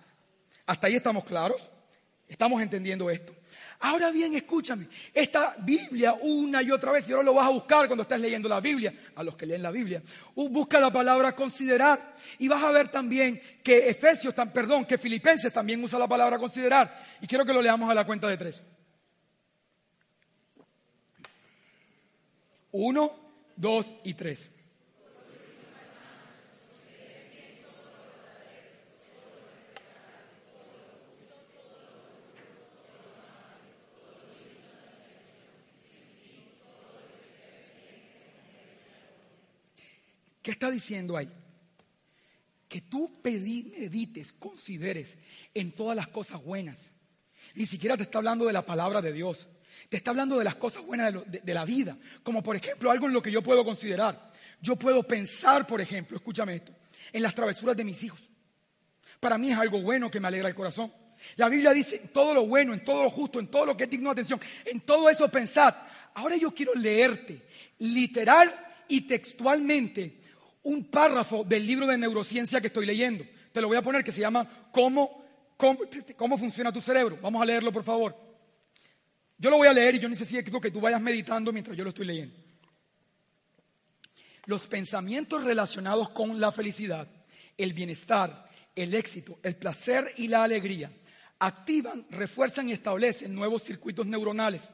¿Hasta 0.67 0.89
ahí 0.89 0.97
estamos 0.97 1.25
claros? 1.25 1.71
¿Estamos 2.29 2.61
entendiendo 2.61 3.09
esto? 3.09 3.35
Ahora 3.81 4.11
bien, 4.11 4.35
escúchame, 4.35 4.89
esta 5.13 5.55
Biblia 5.59 6.15
una 6.21 6.63
y 6.63 6.71
otra 6.71 6.93
vez, 6.93 7.09
y 7.09 7.13
ahora 7.13 7.25
lo 7.25 7.35
vas 7.35 7.47
a 7.47 7.51
buscar 7.51 7.87
cuando 7.87 8.03
estés 8.03 8.21
leyendo 8.21 8.49
la 8.49 8.61
Biblia, 8.61 8.93
a 9.15 9.23
los 9.23 9.37
que 9.37 9.45
leen 9.45 9.63
la 9.63 9.71
Biblia, 9.71 10.03
busca 10.35 10.81
la 10.81 10.91
palabra 10.91 11.35
considerar 11.35 12.15
y 12.39 12.49
vas 12.49 12.63
a 12.63 12.71
ver 12.71 12.89
también 12.89 13.41
que 13.63 13.89
Efesios, 13.89 14.35
perdón, 14.53 14.87
que 14.87 14.97
Filipenses 14.97 15.53
también 15.53 15.83
usa 15.85 15.99
la 15.99 16.09
palabra 16.09 16.39
considerar 16.39 17.05
y 17.21 17.27
quiero 17.27 17.45
que 17.45 17.53
lo 17.53 17.61
leamos 17.61 17.91
a 17.91 17.95
la 17.95 18.07
cuenta 18.07 18.29
de 18.29 18.37
tres. 18.37 18.63
Uno, 22.73 23.13
dos 23.57 23.95
y 24.05 24.15
tres. 24.15 24.51
¿Qué 40.47 40.53
está 40.53 40.71
diciendo 40.71 41.17
ahí? 41.17 41.29
Que 42.69 42.83
tú 42.83 43.11
medites, 43.25 44.33
consideres 44.33 45.19
en 45.53 45.73
todas 45.73 45.97
las 45.97 46.07
cosas 46.07 46.41
buenas. 46.41 46.93
Ni 47.57 47.67
siquiera 47.67 47.97
te 47.97 48.05
está 48.05 48.19
hablando 48.19 48.47
de 48.47 48.53
la 48.53 48.65
palabra 48.65 49.03
de 49.03 49.13
Dios. 49.13 49.49
Te 49.89 49.97
está 49.97 50.13
hablando 50.13 50.39
de 50.39 50.45
las 50.45 50.55
cosas 50.55 50.87
buenas 50.87 51.13
de, 51.27 51.53
la 51.53 51.65
vida. 51.65 51.99
Como 52.23 52.45
por 52.45 52.55
ejemplo 52.55 52.93
algo 52.93 53.09
en 53.09 53.13
lo 53.13 53.21
que 53.21 53.33
yo 53.33 53.43
puedo 53.43 53.65
considerar. 53.65 54.31
Yo 54.61 54.77
puedo 54.77 55.03
pensar, 55.03 55.67
por 55.67 55.81
ejemplo, 55.81 56.17
escúchame 56.17 56.55
esto, 56.55 56.73
en 57.13 57.25
las 57.25 57.35
travesuras 57.35 57.77
de 57.77 57.83
mis 57.83 58.05
hijos. 58.05 58.21
Para 59.19 59.39
mí 59.39 59.51
es 59.51 59.59
algo 59.59 59.83
bueno 59.83 60.13
que 60.13 60.21
me 60.21 60.29
alegra 60.29 60.49
el 60.49 60.55
corazón. 60.55 60.93
La 61.35 61.49
Biblia 61.49 61.73
dice 61.73 61.97
en 61.97 62.09
todo 62.11 62.33
lo 62.35 62.47
bueno, 62.47 62.73
en 62.73 62.85
todo 62.85 63.03
lo 63.03 63.11
justo, 63.11 63.41
en 63.41 63.49
todo 63.49 63.67
lo 63.67 63.77
que 63.77 63.83
es 63.83 63.91
digno 63.91 64.11
de 64.11 64.21
atención, 64.21 64.41
en 64.65 64.81
todo 64.83 65.11
eso 65.11 65.29
pensad. 65.29 65.75
Ahora 66.15 66.37
yo 66.37 66.55
quiero 66.55 66.73
leerte 66.73 67.43
literal 67.79 68.55
y 68.87 69.01
textualmente 69.01 70.21
un 70.67 70.85
párrafo 70.85 71.45
del 71.45 71.65
libro 71.65 71.87
de 71.87 71.97
neurociencia 71.97 72.61
que 72.61 72.67
estoy 72.67 72.87
leyendo. 72.87 73.25
Te 73.53 73.61
lo 73.61 73.69
voy 73.69 73.77
a 73.77 73.83
poner 73.83 74.03
que 74.03 74.11
se 74.11 74.21
llama 74.21 74.69
¿Cómo, 74.73 75.25
cómo, 75.57 76.37
funciona 76.37 76.73
tu 76.73 76.81
cerebro? 76.81 77.19
Vamos 77.23 77.41
a 77.41 77.45
leerlo, 77.45 77.73
por 77.73 77.85
favor. 77.85 78.17
Yo 79.39 79.49
lo 79.49 79.59
voy 79.59 79.69
a 79.69 79.73
leer 79.73 79.95
y 79.95 79.99
yo 80.01 80.09
necesito 80.09 80.61
que 80.61 80.73
tú 80.73 80.81
vayas 80.81 81.01
meditando 81.01 81.53
mientras 81.53 81.77
yo 81.77 81.85
lo 81.85 81.91
estoy 81.91 82.07
leyendo. 82.07 82.35
Los 84.47 84.67
pensamientos 84.67 85.45
relacionados 85.45 86.11
con 86.11 86.41
la 86.41 86.51
felicidad, 86.51 87.07
el 87.57 87.73
bienestar, 87.73 88.49
el 88.75 88.93
éxito, 88.95 89.39
el 89.45 89.55
placer 89.55 90.13
y 90.17 90.27
la 90.27 90.43
alegría 90.43 90.91
activan, 91.39 92.07
refuerzan 92.11 92.69
y 92.69 92.73
establecen 92.73 93.35
nuevos 93.35 93.63
circuitos 93.63 94.07
neuronales 94.07 94.69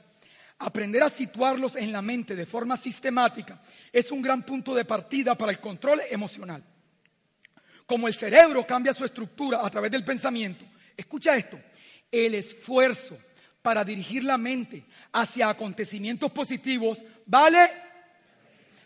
Aprender 0.64 1.02
a 1.02 1.08
situarlos 1.08 1.74
en 1.74 1.90
la 1.90 2.02
mente 2.02 2.36
de 2.36 2.46
forma 2.46 2.76
sistemática 2.76 3.60
es 3.92 4.12
un 4.12 4.22
gran 4.22 4.44
punto 4.44 4.72
de 4.74 4.84
partida 4.84 5.36
para 5.36 5.50
el 5.50 5.58
control 5.58 6.00
emocional. 6.08 6.62
Como 7.84 8.06
el 8.06 8.14
cerebro 8.14 8.64
cambia 8.64 8.94
su 8.94 9.04
estructura 9.04 9.66
a 9.66 9.70
través 9.70 9.90
del 9.90 10.04
pensamiento, 10.04 10.64
escucha 10.96 11.36
esto, 11.36 11.58
el 12.12 12.36
esfuerzo 12.36 13.18
para 13.60 13.82
dirigir 13.82 14.22
la 14.22 14.38
mente 14.38 14.84
hacia 15.10 15.48
acontecimientos 15.48 16.30
positivos 16.30 16.98
vale 17.26 17.68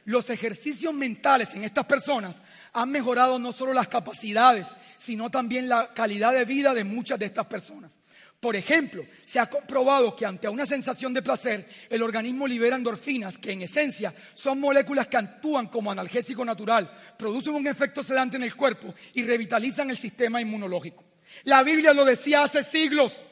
los 0.07 0.31
ejercicios 0.31 0.95
mentales 0.95 1.53
en 1.55 1.65
estas 1.65 1.85
personas 1.85 2.37
han 2.73 2.91
mejorado 2.91 3.39
no 3.39 3.53
solo 3.53 3.75
las 3.75 3.89
capacidades, 3.89 4.69
sino 4.97 5.31
también 5.31 5.69
la 5.69 5.93
calidad 5.93 6.33
de 6.33 6.47
vida 6.47 6.73
de 6.73 6.85
muchas 6.85 7.19
de 7.19 7.27
estas 7.27 7.47
personas. 7.47 7.93
Por 8.41 8.55
ejemplo, 8.55 9.05
se 9.25 9.41
ha 9.41 9.47
comprobado 9.47 10.15
que 10.15 10.27
ante 10.27 10.49
una 10.49 10.67
sensación 10.67 11.15
de 11.15 11.23
placer, 11.23 11.67
el 11.89 12.03
organismo 12.03 12.47
libera 12.47 12.77
endorfinas, 12.77 13.39
que 13.39 13.53
en 13.53 13.63
esencia 13.63 14.15
son 14.35 14.61
moléculas 14.61 15.07
que 15.07 15.17
actúan 15.17 15.69
como 15.69 15.91
analgésico 15.91 16.45
natural, 16.45 16.91
producen 17.19 17.55
un 17.55 17.67
efecto 17.67 18.05
sedante 18.05 18.37
en 18.37 18.43
el 18.43 18.55
cuerpo 18.55 18.95
y 19.15 19.23
revitalizan 19.23 19.91
el 19.91 19.97
sistema 19.97 20.41
inmunológico. 20.41 21.03
La 21.45 21.63
Biblia 21.63 21.93
lo 21.93 22.05
decía 22.05 22.45
hace 22.45 22.63
siglos. 22.63 23.23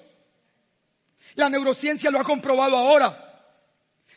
La 1.34 1.50
neurociencia 1.50 2.10
lo 2.10 2.20
ha 2.20 2.24
comprobado 2.24 2.76
ahora. 2.76 3.20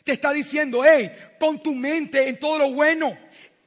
Te 0.04 0.12
está 0.12 0.32
diciendo, 0.32 0.82
hey, 0.84 1.12
pon 1.38 1.62
tu 1.62 1.74
mente 1.74 2.28
en 2.28 2.38
todo 2.38 2.58
lo 2.58 2.72
bueno. 2.72 3.16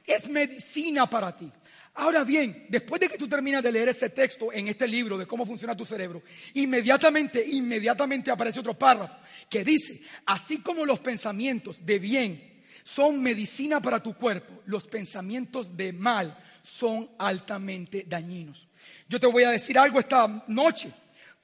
Es 0.04 0.28
medicina 0.28 1.08
para 1.08 1.36
ti. 1.36 1.50
Ahora 1.94 2.24
bien, 2.24 2.66
después 2.70 3.00
de 3.00 3.08
que 3.08 3.18
tú 3.18 3.28
terminas 3.28 3.62
de 3.62 3.70
leer 3.70 3.90
ese 3.90 4.08
texto 4.08 4.50
en 4.52 4.68
este 4.68 4.88
libro 4.88 5.18
de 5.18 5.26
cómo 5.26 5.44
funciona 5.44 5.76
tu 5.76 5.84
cerebro, 5.84 6.22
inmediatamente, 6.54 7.44
inmediatamente 7.46 8.30
aparece 8.30 8.60
otro 8.60 8.78
párrafo 8.78 9.14
que 9.50 9.62
dice, 9.62 10.00
así 10.24 10.58
como 10.58 10.86
los 10.86 11.00
pensamientos 11.00 11.84
de 11.84 11.98
bien 11.98 12.52
son 12.82 13.22
medicina 13.22 13.80
para 13.80 14.02
tu 14.02 14.14
cuerpo, 14.14 14.62
los 14.66 14.86
pensamientos 14.86 15.76
de 15.76 15.92
mal 15.92 16.36
son 16.62 17.10
altamente 17.18 18.06
dañinos. 18.08 18.66
Yo 19.08 19.20
te 19.20 19.26
voy 19.26 19.44
a 19.44 19.50
decir 19.50 19.78
algo 19.78 20.00
esta 20.00 20.44
noche. 20.48 20.90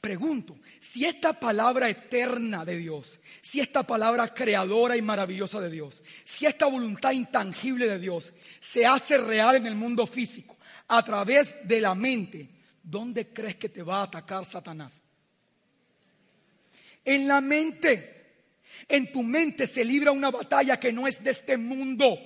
Pregunto, 0.01 0.57
si 0.81 1.05
esta 1.05 1.33
palabra 1.33 1.89
eterna 1.89 2.65
de 2.65 2.77
Dios, 2.77 3.19
si 3.41 3.61
esta 3.61 3.83
palabra 3.83 4.33
creadora 4.33 4.97
y 4.97 5.03
maravillosa 5.03 5.61
de 5.61 5.71
Dios, 5.71 6.03
si 6.25 6.47
esta 6.47 6.67
voluntad 6.67 7.13
intangible 7.13 7.87
de 7.87 7.99
Dios 7.99 8.33
se 8.61 8.87
hace 8.87 9.19
real 9.19 9.57
en 9.57 9.67
el 9.67 9.75
mundo 9.75 10.07
físico 10.07 10.57
a 10.89 11.03
través 11.05 11.67
de 11.67 11.81
la 11.81 11.95
mente, 11.95 12.49
¿dónde 12.83 13.29
crees 13.29 13.57
que 13.57 13.69
te 13.69 13.83
va 13.83 14.01
a 14.01 14.05
atacar 14.05 14.45
Satanás? 14.45 14.93
En 17.05 17.27
la 17.27 17.41
mente. 17.41 18.15
En 18.89 19.13
tu 19.13 19.23
mente 19.23 19.67
se 19.67 19.85
libra 19.85 20.13
una 20.13 20.31
batalla 20.31 20.81
que 20.81 20.93
no 20.93 21.07
es 21.07 21.23
de 21.23 21.33
este 21.33 21.59
mundo. 21.59 22.19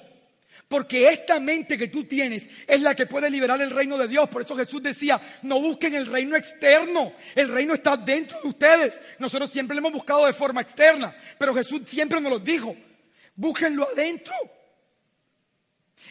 Porque 0.73 1.07
esta 1.07 1.39
mente 1.39 1.77
que 1.77 1.89
tú 1.89 2.05
tienes 2.05 2.49
es 2.67 2.81
la 2.81 2.95
que 2.95 3.05
puede 3.05 3.29
liberar 3.29 3.61
el 3.61 3.73
reino 3.73 3.99
de 3.99 4.09
Dios. 4.09 4.27
Por 4.31 4.41
eso 4.41 4.57
Jesús 4.57 4.83
decía, 4.83 5.21
no 5.43 5.61
busquen 5.61 5.95
el 5.95 6.07
reino 6.07 6.35
externo. 6.35 7.13
El 7.35 7.51
reino 7.51 7.75
está 7.75 7.95
dentro 7.95 8.41
de 8.41 8.49
ustedes. 8.49 8.99
Nosotros 9.19 9.51
siempre 9.51 9.75
lo 9.75 9.81
hemos 9.81 9.93
buscado 9.93 10.25
de 10.25 10.33
forma 10.33 10.63
externa. 10.63 11.15
Pero 11.37 11.55
Jesús 11.55 11.83
siempre 11.85 12.23
nos 12.23 12.33
lo 12.33 12.39
dijo. 12.39 12.75
Búsquenlo 13.37 13.87
adentro. 13.93 14.33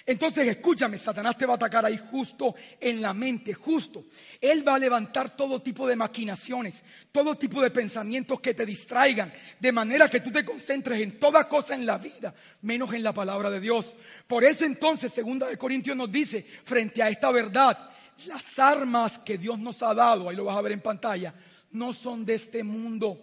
Entonces, 0.06 0.48
escúchame, 0.48 0.98
Satanás 0.98 1.38
te 1.38 1.46
va 1.46 1.54
a 1.54 1.56
atacar 1.56 1.86
ahí 1.86 2.00
justo 2.10 2.56
en 2.80 3.02
la 3.02 3.14
mente, 3.14 3.54
justo. 3.54 4.06
Él 4.40 4.68
va 4.68 4.76
a 4.76 4.80
levantar 4.80 5.36
todo 5.36 5.62
tipo 5.62 5.88
de 5.88 5.96
maquinaciones, 5.96 6.84
todo 7.12 7.36
tipo 7.36 7.62
de 7.62 7.72
pensamientos 7.72 8.40
que 8.40 8.54
te 8.54 8.66
distraigan, 8.66 9.32
de 9.60 9.72
manera 9.72 10.10
que 10.10 10.22
tú 10.22 10.32
te 10.32 10.44
concentres 10.44 11.00
en 11.02 11.20
toda 11.20 11.48
cosa 11.48 11.76
en 11.76 11.86
la 11.86 11.98
vida, 11.98 12.34
menos 12.62 12.94
en 12.94 13.04
la 13.04 13.14
palabra 13.14 13.50
de 13.50 13.60
Dios. 13.60 13.94
Por 14.28 14.44
eso 14.44 14.66
entonces, 14.66 15.12
segunda 15.12 15.48
de 15.48 15.58
Corintios 15.58 15.96
nos 15.96 16.12
dice, 16.12 16.42
frente 16.42 17.04
a 17.04 17.10
esta 17.10 17.32
verdad, 17.32 17.92
las 18.26 18.60
armas 18.60 19.20
que 19.20 19.38
Dios 19.38 19.60
nos 19.60 19.82
ha 19.84 19.94
dado, 19.94 20.30
ahí 20.30 20.36
lo 20.36 20.46
vas 20.46 20.58
a 20.58 20.62
ver 20.62 20.72
en 20.72 20.82
pantalla, 20.82 21.34
no 21.72 21.94
son 21.94 22.26
de 22.26 22.36
este 22.36 22.64
mundo. 22.64 23.20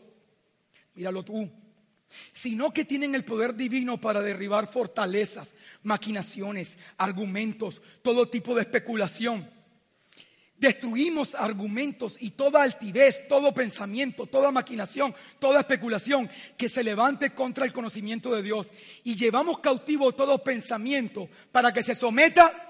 Míralo 0.94 1.22
tú. 1.22 1.67
Sino 2.32 2.72
que 2.72 2.84
tienen 2.84 3.14
el 3.14 3.24
poder 3.24 3.54
divino 3.54 4.00
para 4.00 4.20
derribar 4.20 4.70
fortalezas, 4.70 5.50
maquinaciones, 5.82 6.78
argumentos, 6.96 7.82
todo 8.02 8.28
tipo 8.28 8.54
de 8.54 8.62
especulación. 8.62 9.48
Destruimos 10.58 11.36
argumentos 11.36 12.16
y 12.18 12.30
toda 12.30 12.64
altivez, 12.64 13.28
todo 13.28 13.54
pensamiento, 13.54 14.26
toda 14.26 14.50
maquinación, 14.50 15.14
toda 15.38 15.60
especulación 15.60 16.28
que 16.56 16.68
se 16.68 16.82
levante 16.82 17.30
contra 17.30 17.64
el 17.64 17.72
conocimiento 17.72 18.34
de 18.34 18.42
Dios. 18.42 18.68
Y 19.04 19.14
llevamos 19.14 19.60
cautivo 19.60 20.12
todo 20.12 20.42
pensamiento 20.42 21.28
para 21.52 21.72
que 21.72 21.84
se 21.84 21.94
someta 21.94 22.67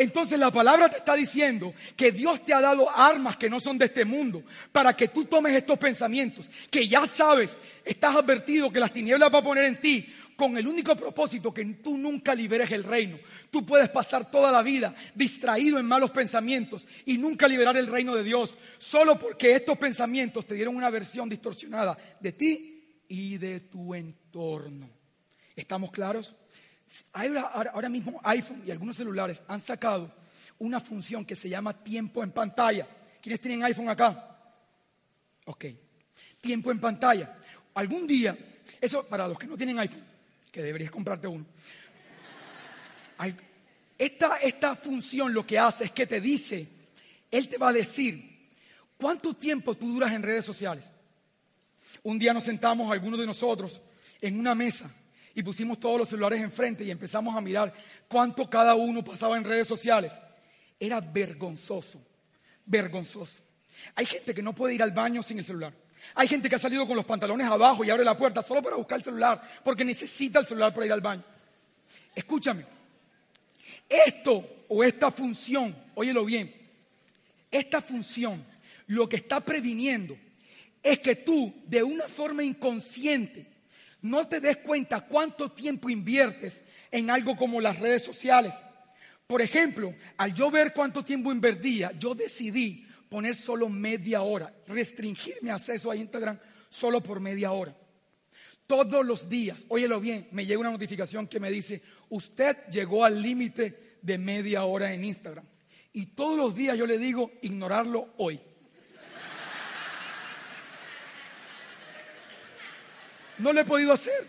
entonces 0.00 0.38
la 0.38 0.50
palabra 0.50 0.88
te 0.88 0.96
está 0.96 1.14
diciendo 1.14 1.74
que 1.94 2.10
Dios 2.10 2.42
te 2.42 2.54
ha 2.54 2.60
dado 2.62 2.88
armas 2.88 3.36
que 3.36 3.50
no 3.50 3.60
son 3.60 3.76
de 3.76 3.84
este 3.84 4.06
mundo 4.06 4.42
para 4.72 4.96
que 4.96 5.08
tú 5.08 5.26
tomes 5.26 5.54
estos 5.54 5.78
pensamientos, 5.78 6.48
que 6.70 6.88
ya 6.88 7.06
sabes, 7.06 7.58
estás 7.84 8.16
advertido 8.16 8.72
que 8.72 8.80
las 8.80 8.94
tinieblas 8.94 9.30
va 9.30 9.40
a 9.40 9.44
poner 9.44 9.64
en 9.64 9.78
ti 9.78 10.10
con 10.36 10.56
el 10.56 10.66
único 10.66 10.96
propósito 10.96 11.52
que 11.52 11.62
tú 11.84 11.98
nunca 11.98 12.34
liberes 12.34 12.70
el 12.72 12.82
reino. 12.82 13.18
Tú 13.50 13.66
puedes 13.66 13.90
pasar 13.90 14.30
toda 14.30 14.50
la 14.50 14.62
vida 14.62 14.94
distraído 15.14 15.78
en 15.78 15.84
malos 15.84 16.12
pensamientos 16.12 16.88
y 17.04 17.18
nunca 17.18 17.46
liberar 17.46 17.76
el 17.76 17.86
reino 17.86 18.14
de 18.14 18.24
Dios, 18.24 18.56
solo 18.78 19.18
porque 19.18 19.52
estos 19.52 19.76
pensamientos 19.76 20.46
te 20.46 20.54
dieron 20.54 20.76
una 20.76 20.88
versión 20.88 21.28
distorsionada 21.28 21.98
de 22.20 22.32
ti 22.32 23.02
y 23.06 23.36
de 23.36 23.60
tu 23.60 23.94
entorno. 23.94 24.88
¿Estamos 25.54 25.90
claros? 25.90 26.32
Ahora, 27.12 27.88
mismo 27.88 28.20
iPhone 28.24 28.62
y 28.66 28.70
algunos 28.70 28.96
celulares 28.96 29.40
han 29.46 29.60
sacado 29.60 30.12
una 30.58 30.80
función 30.80 31.24
que 31.24 31.36
se 31.36 31.48
llama 31.48 31.72
tiempo 31.72 32.22
en 32.22 32.32
pantalla. 32.32 32.86
¿Quiénes 33.20 33.40
tienen 33.40 33.62
iPhone 33.62 33.88
acá? 33.88 34.38
Ok. 35.46 35.66
Tiempo 36.40 36.70
en 36.70 36.80
pantalla. 36.80 37.38
Algún 37.74 38.06
día, 38.06 38.36
eso 38.80 39.06
para 39.06 39.28
los 39.28 39.38
que 39.38 39.46
no 39.46 39.56
tienen 39.56 39.78
iPhone, 39.78 40.04
que 40.50 40.62
deberías 40.62 40.90
comprarte 40.90 41.28
uno. 41.28 41.46
Esta, 43.96 44.36
esta 44.38 44.74
función 44.74 45.32
lo 45.32 45.46
que 45.46 45.58
hace 45.58 45.84
es 45.84 45.90
que 45.92 46.06
te 46.06 46.20
dice, 46.20 46.66
él 47.30 47.48
te 47.48 47.58
va 47.58 47.68
a 47.68 47.72
decir, 47.72 48.48
¿cuánto 48.96 49.34
tiempo 49.34 49.76
tú 49.76 49.92
duras 49.92 50.12
en 50.12 50.22
redes 50.22 50.44
sociales? 50.44 50.84
Un 52.02 52.18
día 52.18 52.32
nos 52.32 52.44
sentamos 52.44 52.90
algunos 52.90 53.20
de 53.20 53.26
nosotros 53.26 53.80
en 54.20 54.38
una 54.38 54.54
mesa 54.54 54.90
y 55.34 55.42
pusimos 55.42 55.78
todos 55.78 55.98
los 55.98 56.08
celulares 56.08 56.40
enfrente 56.40 56.84
y 56.84 56.90
empezamos 56.90 57.36
a 57.36 57.40
mirar 57.40 57.72
cuánto 58.08 58.48
cada 58.48 58.74
uno 58.74 59.04
pasaba 59.04 59.36
en 59.36 59.44
redes 59.44 59.68
sociales. 59.68 60.12
Era 60.78 61.00
vergonzoso, 61.00 62.00
vergonzoso. 62.66 63.42
Hay 63.94 64.06
gente 64.06 64.34
que 64.34 64.42
no 64.42 64.54
puede 64.54 64.74
ir 64.74 64.82
al 64.82 64.92
baño 64.92 65.22
sin 65.22 65.38
el 65.38 65.44
celular. 65.44 65.72
Hay 66.14 66.28
gente 66.28 66.48
que 66.48 66.56
ha 66.56 66.58
salido 66.58 66.86
con 66.86 66.96
los 66.96 67.04
pantalones 67.04 67.46
abajo 67.46 67.84
y 67.84 67.90
abre 67.90 68.04
la 68.04 68.16
puerta 68.16 68.42
solo 68.42 68.62
para 68.62 68.76
buscar 68.76 68.98
el 68.98 69.04
celular 69.04 69.42
porque 69.62 69.84
necesita 69.84 70.38
el 70.38 70.46
celular 70.46 70.72
para 70.72 70.86
ir 70.86 70.92
al 70.92 71.00
baño. 71.00 71.24
Escúchame, 72.14 72.64
esto 73.88 74.64
o 74.68 74.82
esta 74.82 75.10
función, 75.10 75.76
óyelo 75.94 76.24
bien, 76.24 76.54
esta 77.50 77.80
función 77.80 78.44
lo 78.86 79.08
que 79.08 79.16
está 79.16 79.40
previniendo 79.40 80.16
es 80.82 80.98
que 80.98 81.16
tú 81.16 81.52
de 81.66 81.82
una 81.82 82.08
forma 82.08 82.42
inconsciente 82.42 83.46
no 84.02 84.26
te 84.26 84.40
des 84.40 84.58
cuenta 84.58 85.00
cuánto 85.02 85.52
tiempo 85.52 85.90
inviertes 85.90 86.62
en 86.90 87.10
algo 87.10 87.36
como 87.36 87.60
las 87.60 87.78
redes 87.78 88.02
sociales. 88.02 88.54
Por 89.26 89.42
ejemplo, 89.42 89.94
al 90.16 90.34
yo 90.34 90.50
ver 90.50 90.72
cuánto 90.72 91.04
tiempo 91.04 91.30
invertía, 91.30 91.92
yo 91.98 92.14
decidí 92.14 92.86
poner 93.08 93.36
solo 93.36 93.68
media 93.68 94.22
hora, 94.22 94.54
restringir 94.66 95.34
mi 95.42 95.50
acceso 95.50 95.90
a 95.90 95.96
Instagram 95.96 96.38
solo 96.68 97.02
por 97.02 97.20
media 97.20 97.52
hora. 97.52 97.76
Todos 98.66 99.04
los 99.04 99.28
días, 99.28 99.64
óyelo 99.68 100.00
bien, 100.00 100.28
me 100.30 100.46
llega 100.46 100.60
una 100.60 100.70
notificación 100.70 101.26
que 101.26 101.40
me 101.40 101.50
dice, 101.50 101.82
usted 102.08 102.56
llegó 102.70 103.04
al 103.04 103.20
límite 103.20 103.98
de 104.00 104.16
media 104.16 104.64
hora 104.64 104.94
en 104.94 105.04
Instagram. 105.04 105.44
Y 105.92 106.06
todos 106.06 106.36
los 106.36 106.54
días 106.54 106.78
yo 106.78 106.86
le 106.86 106.98
digo, 106.98 107.32
ignorarlo 107.42 108.14
hoy. 108.18 108.40
No 113.40 113.52
lo 113.52 113.60
he 113.60 113.64
podido 113.64 113.92
hacer. 113.92 114.26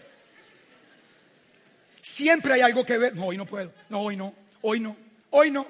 Siempre 2.02 2.54
hay 2.54 2.62
algo 2.62 2.86
que 2.86 2.97
ver. 2.97 3.15
No, 3.15 3.28
hoy 3.28 3.38
no 3.38 3.45
puedo. 3.45 3.74
No, 3.89 4.02
hoy 4.02 4.15
no. 4.15 4.34
Hoy 4.62 4.80
no. 4.80 4.95
Hoy 5.30 5.52
no. 5.52 5.67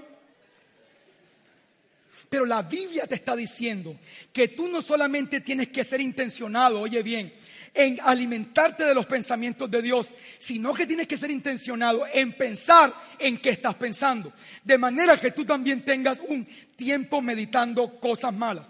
Pero 2.30 2.46
la 2.46 2.62
Biblia 2.62 3.06
te 3.08 3.16
está 3.16 3.36
diciendo 3.36 3.98
que 4.32 4.48
tú 4.50 4.70
no 4.70 4.82
solamente 4.82 5.42
tienes 5.42 5.68
que 5.68 5.84
ser 5.84 6.00
intencionado, 6.00 6.80
oye 6.80 7.04
bien, 7.04 7.34
en 7.74 8.00
alimentarte 8.02 8.86
de 8.86 8.96
los 8.96 9.06
pensamientos 9.06 9.70
de 9.70 9.82
Dios, 9.82 10.10
sino 10.40 10.74
que 10.74 10.88
tienes 10.88 11.08
que 11.08 11.18
ser 11.18 11.32
intencionado 11.32 12.06
en 12.12 12.34
pensar 12.34 12.94
en 13.20 13.38
qué 13.38 13.50
estás 13.50 13.76
pensando. 13.76 14.32
De 14.64 14.78
manera 14.78 15.18
que 15.18 15.32
tú 15.32 15.44
también 15.46 15.82
tengas 15.82 16.20
un 16.28 16.46
tiempo 16.76 17.22
meditando 17.22 18.00
cosas 18.00 18.34
malas. 18.34 18.68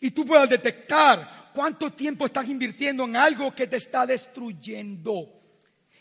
Y 0.00 0.10
tú 0.10 0.24
puedas 0.24 0.48
detectar 0.48 1.39
¿Cuánto 1.52 1.92
tiempo 1.92 2.26
estás 2.26 2.48
invirtiendo 2.48 3.04
en 3.04 3.16
algo 3.16 3.54
que 3.54 3.66
te 3.66 3.76
está 3.76 4.06
destruyendo? 4.06 5.36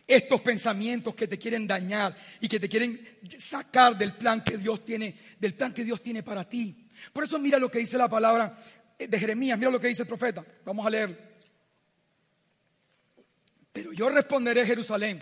Estos 0.05 0.41
pensamientos 0.41 1.13
que 1.13 1.27
te 1.27 1.37
quieren 1.37 1.67
dañar 1.67 2.17
y 2.39 2.47
que 2.47 2.59
te 2.59 2.67
quieren 2.67 3.19
sacar 3.37 3.97
del 3.97 4.13
plan 4.13 4.43
que 4.43 4.57
Dios 4.57 4.83
tiene, 4.83 5.15
del 5.39 5.53
plan 5.53 5.71
que 5.71 5.83
Dios 5.83 6.01
tiene 6.01 6.23
para 6.23 6.47
ti. 6.47 6.87
Por 7.13 7.23
eso 7.23 7.37
mira 7.37 7.59
lo 7.59 7.69
que 7.69 7.79
dice 7.79 7.97
la 7.97 8.09
palabra 8.09 8.57
de 8.97 9.19
Jeremías, 9.19 9.57
mira 9.57 9.71
lo 9.71 9.79
que 9.79 9.87
dice 9.87 10.01
el 10.01 10.07
profeta. 10.07 10.43
Vamos 10.65 10.85
a 10.85 10.89
leer. 10.89 11.29
Pero 13.71 13.93
yo 13.93 14.09
responderé 14.09 14.65
Jerusalén, 14.65 15.21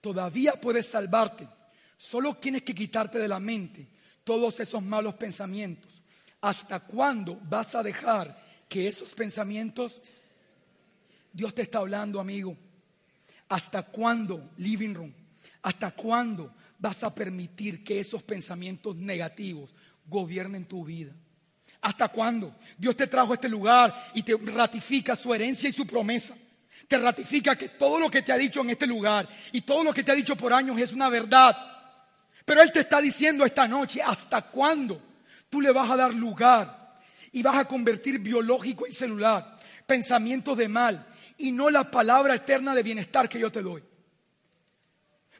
todavía 0.00 0.54
puedes 0.60 0.86
salvarte. 0.86 1.48
Solo 1.96 2.34
tienes 2.34 2.62
que 2.62 2.74
quitarte 2.74 3.18
de 3.18 3.28
la 3.28 3.40
mente 3.40 3.88
todos 4.24 4.58
esos 4.58 4.82
malos 4.82 5.14
pensamientos. 5.14 6.02
¿Hasta 6.40 6.80
cuándo 6.80 7.40
vas 7.44 7.74
a 7.74 7.82
dejar 7.82 8.45
que 8.68 8.88
esos 8.88 9.10
pensamientos, 9.10 10.00
Dios 11.32 11.54
te 11.54 11.62
está 11.62 11.78
hablando, 11.78 12.20
amigo. 12.20 12.56
¿Hasta 13.48 13.82
cuándo, 13.82 14.50
living 14.56 14.94
room? 14.94 15.12
¿Hasta 15.62 15.92
cuándo 15.92 16.52
vas 16.78 17.04
a 17.04 17.14
permitir 17.14 17.84
que 17.84 18.00
esos 18.00 18.22
pensamientos 18.22 18.96
negativos 18.96 19.70
gobiernen 20.06 20.64
tu 20.64 20.84
vida? 20.84 21.12
¿Hasta 21.80 22.08
cuándo? 22.08 22.56
Dios 22.76 22.96
te 22.96 23.06
trajo 23.06 23.32
a 23.32 23.34
este 23.34 23.48
lugar 23.48 24.10
y 24.14 24.22
te 24.22 24.36
ratifica 24.36 25.14
su 25.14 25.32
herencia 25.32 25.68
y 25.68 25.72
su 25.72 25.86
promesa. 25.86 26.34
Te 26.88 26.98
ratifica 26.98 27.56
que 27.56 27.70
todo 27.70 27.98
lo 27.98 28.10
que 28.10 28.22
te 28.22 28.32
ha 28.32 28.36
dicho 28.36 28.60
en 28.60 28.70
este 28.70 28.86
lugar 28.86 29.28
y 29.52 29.60
todo 29.60 29.84
lo 29.84 29.92
que 29.92 30.02
te 30.02 30.12
ha 30.12 30.14
dicho 30.14 30.36
por 30.36 30.52
años 30.52 30.78
es 30.78 30.92
una 30.92 31.08
verdad. 31.08 31.56
Pero 32.44 32.62
Él 32.62 32.72
te 32.72 32.80
está 32.80 33.00
diciendo 33.00 33.44
esta 33.44 33.66
noche, 33.66 34.02
¿hasta 34.02 34.42
cuándo 34.42 35.00
tú 35.50 35.60
le 35.60 35.70
vas 35.72 35.90
a 35.90 35.96
dar 35.96 36.14
lugar 36.14 36.85
y 37.36 37.42
vas 37.42 37.58
a 37.58 37.66
convertir 37.66 38.18
biológico 38.18 38.86
y 38.86 38.94
celular, 38.94 39.58
pensamientos 39.86 40.56
de 40.56 40.68
mal 40.68 41.06
y 41.36 41.52
no 41.52 41.68
la 41.68 41.90
palabra 41.90 42.34
eterna 42.34 42.74
de 42.74 42.82
bienestar 42.82 43.28
que 43.28 43.38
yo 43.38 43.52
te 43.52 43.60
doy. 43.60 43.82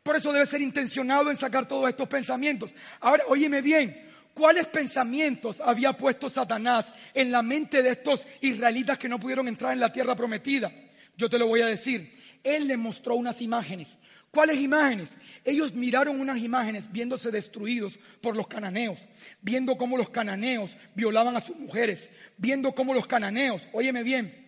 Por 0.02 0.14
eso 0.14 0.30
debes 0.30 0.50
ser 0.50 0.60
intencionado 0.60 1.30
en 1.30 1.38
sacar 1.38 1.66
todos 1.66 1.88
estos 1.88 2.06
pensamientos. 2.06 2.70
Ahora, 3.00 3.24
óyeme 3.28 3.62
bien, 3.62 4.10
¿cuáles 4.34 4.66
pensamientos 4.66 5.58
había 5.58 5.94
puesto 5.94 6.28
Satanás 6.28 6.92
en 7.14 7.32
la 7.32 7.40
mente 7.40 7.82
de 7.82 7.92
estos 7.92 8.26
israelitas 8.42 8.98
que 8.98 9.08
no 9.08 9.18
pudieron 9.18 9.48
entrar 9.48 9.72
en 9.72 9.80
la 9.80 9.90
tierra 9.90 10.14
prometida? 10.14 10.70
Yo 11.16 11.30
te 11.30 11.38
lo 11.38 11.46
voy 11.46 11.62
a 11.62 11.66
decir. 11.66 12.14
Él 12.44 12.68
les 12.68 12.76
mostró 12.76 13.14
unas 13.14 13.40
imágenes. 13.40 13.96
¿Cuáles 14.36 14.60
imágenes? 14.60 15.16
Ellos 15.46 15.72
miraron 15.72 16.20
unas 16.20 16.36
imágenes 16.42 16.92
viéndose 16.92 17.30
destruidos 17.30 17.98
por 18.20 18.36
los 18.36 18.46
cananeos, 18.46 19.00
viendo 19.40 19.78
cómo 19.78 19.96
los 19.96 20.10
cananeos 20.10 20.76
violaban 20.94 21.36
a 21.36 21.40
sus 21.40 21.56
mujeres, 21.56 22.10
viendo 22.36 22.74
cómo 22.74 22.92
los 22.92 23.06
cananeos, 23.06 23.66
óyeme 23.72 24.02
bien, 24.02 24.45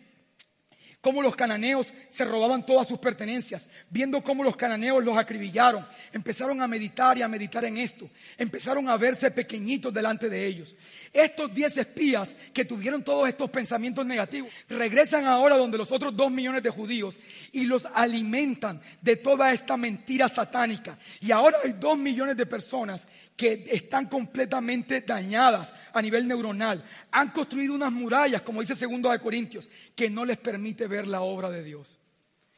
cómo 1.00 1.22
los 1.22 1.36
cananeos 1.36 1.92
se 2.10 2.24
robaban 2.24 2.66
todas 2.66 2.88
sus 2.88 2.98
pertenencias, 2.98 3.68
viendo 3.88 4.22
cómo 4.22 4.42
los 4.42 4.56
cananeos 4.56 5.04
los 5.04 5.16
acribillaron, 5.16 5.86
empezaron 6.12 6.60
a 6.60 6.66
meditar 6.66 7.16
y 7.16 7.22
a 7.22 7.28
meditar 7.28 7.64
en 7.64 7.78
esto, 7.78 8.10
empezaron 8.36 8.88
a 8.88 8.96
verse 8.96 9.30
pequeñitos 9.30 9.94
delante 9.94 10.28
de 10.28 10.44
ellos. 10.44 10.74
Estos 11.12 11.54
diez 11.54 11.76
espías 11.76 12.34
que 12.52 12.64
tuvieron 12.64 13.02
todos 13.02 13.28
estos 13.28 13.48
pensamientos 13.50 14.04
negativos, 14.04 14.50
regresan 14.68 15.24
ahora 15.24 15.56
donde 15.56 15.78
los 15.78 15.92
otros 15.92 16.16
dos 16.16 16.30
millones 16.32 16.62
de 16.62 16.70
judíos 16.70 17.16
y 17.52 17.64
los 17.64 17.86
alimentan 17.86 18.80
de 19.00 19.16
toda 19.16 19.52
esta 19.52 19.76
mentira 19.76 20.28
satánica. 20.28 20.98
Y 21.20 21.30
ahora 21.30 21.58
hay 21.64 21.72
dos 21.72 21.96
millones 21.96 22.36
de 22.36 22.46
personas 22.46 23.06
que 23.38 23.64
están 23.70 24.06
completamente 24.06 25.00
dañadas 25.02 25.72
a 25.92 26.02
nivel 26.02 26.26
neuronal. 26.26 26.82
Han 27.12 27.28
construido 27.28 27.72
unas 27.72 27.92
murallas, 27.92 28.42
como 28.42 28.60
dice 28.60 28.74
segundo 28.74 29.12
de 29.12 29.20
Corintios, 29.20 29.70
que 29.94 30.10
no 30.10 30.24
les 30.24 30.38
permite 30.38 30.87
ver 30.88 31.06
la 31.06 31.20
obra 31.20 31.50
de 31.50 31.62
Dios. 31.62 31.98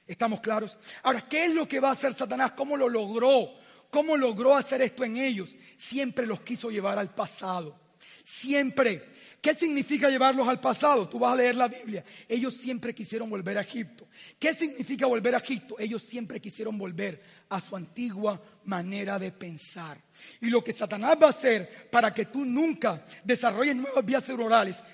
¿Estamos 0.06 0.40
claros? 0.40 0.78
Ahora, 1.02 1.28
¿qué 1.28 1.44
es 1.44 1.54
lo 1.54 1.68
que 1.68 1.78
va 1.78 1.90
a 1.90 1.92
hacer 1.92 2.14
Satanás? 2.14 2.52
¿Cómo 2.52 2.76
lo 2.76 2.88
logró? 2.88 3.52
¿Cómo 3.90 4.16
logró 4.16 4.56
hacer 4.56 4.82
esto 4.82 5.04
en 5.04 5.16
ellos? 5.16 5.54
Siempre 5.76 6.26
los 6.26 6.40
quiso 6.40 6.70
llevar 6.70 6.98
al 6.98 7.14
pasado. 7.14 7.78
Siempre. 8.24 9.04
¿Qué 9.40 9.54
significa 9.54 10.10
llevarlos 10.10 10.46
al 10.48 10.60
pasado? 10.60 11.08
Tú 11.08 11.18
vas 11.18 11.32
a 11.32 11.36
leer 11.36 11.54
la 11.54 11.68
Biblia. 11.68 12.04
Ellos 12.28 12.54
siempre 12.54 12.94
quisieron 12.94 13.30
volver 13.30 13.56
a 13.56 13.62
Egipto. 13.62 14.06
¿Qué 14.38 14.52
significa 14.52 15.06
volver 15.06 15.34
a 15.34 15.38
Egipto? 15.38 15.76
Ellos 15.78 16.02
siempre 16.02 16.40
quisieron 16.40 16.76
volver 16.76 17.22
a 17.48 17.60
su 17.60 17.74
antigua 17.74 18.40
manera 18.64 19.18
de 19.18 19.32
pensar. 19.32 19.98
Y 20.40 20.50
lo 20.50 20.62
que 20.62 20.72
Satanás 20.72 21.16
va 21.20 21.28
a 21.28 21.30
hacer 21.30 21.88
para 21.90 22.12
que 22.12 22.26
tú 22.26 22.44
nunca 22.44 23.04
desarrolles 23.24 23.76
nuevas 23.76 24.04
vías 24.04 24.28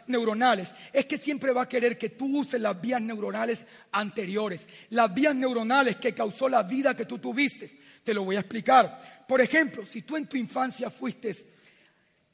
neuronales, 0.06 0.74
es 0.92 1.06
que 1.06 1.18
siempre 1.18 1.52
va 1.52 1.62
a 1.62 1.68
querer 1.68 1.98
que 1.98 2.10
tú 2.10 2.38
uses 2.38 2.60
las 2.60 2.80
vías 2.80 3.00
neuronales 3.00 3.66
anteriores, 3.92 4.66
las 4.90 5.12
vías 5.12 5.34
neuronales 5.34 5.96
que 5.96 6.14
causó 6.14 6.48
la 6.48 6.62
vida 6.62 6.94
que 6.94 7.06
tú 7.06 7.18
tuviste. 7.18 7.70
Te 8.02 8.14
lo 8.14 8.24
voy 8.24 8.36
a 8.36 8.40
explicar. 8.40 9.24
Por 9.26 9.40
ejemplo, 9.40 9.84
si 9.84 10.02
tú 10.02 10.16
en 10.16 10.26
tu 10.26 10.36
infancia 10.36 10.90
fuiste 10.90 11.34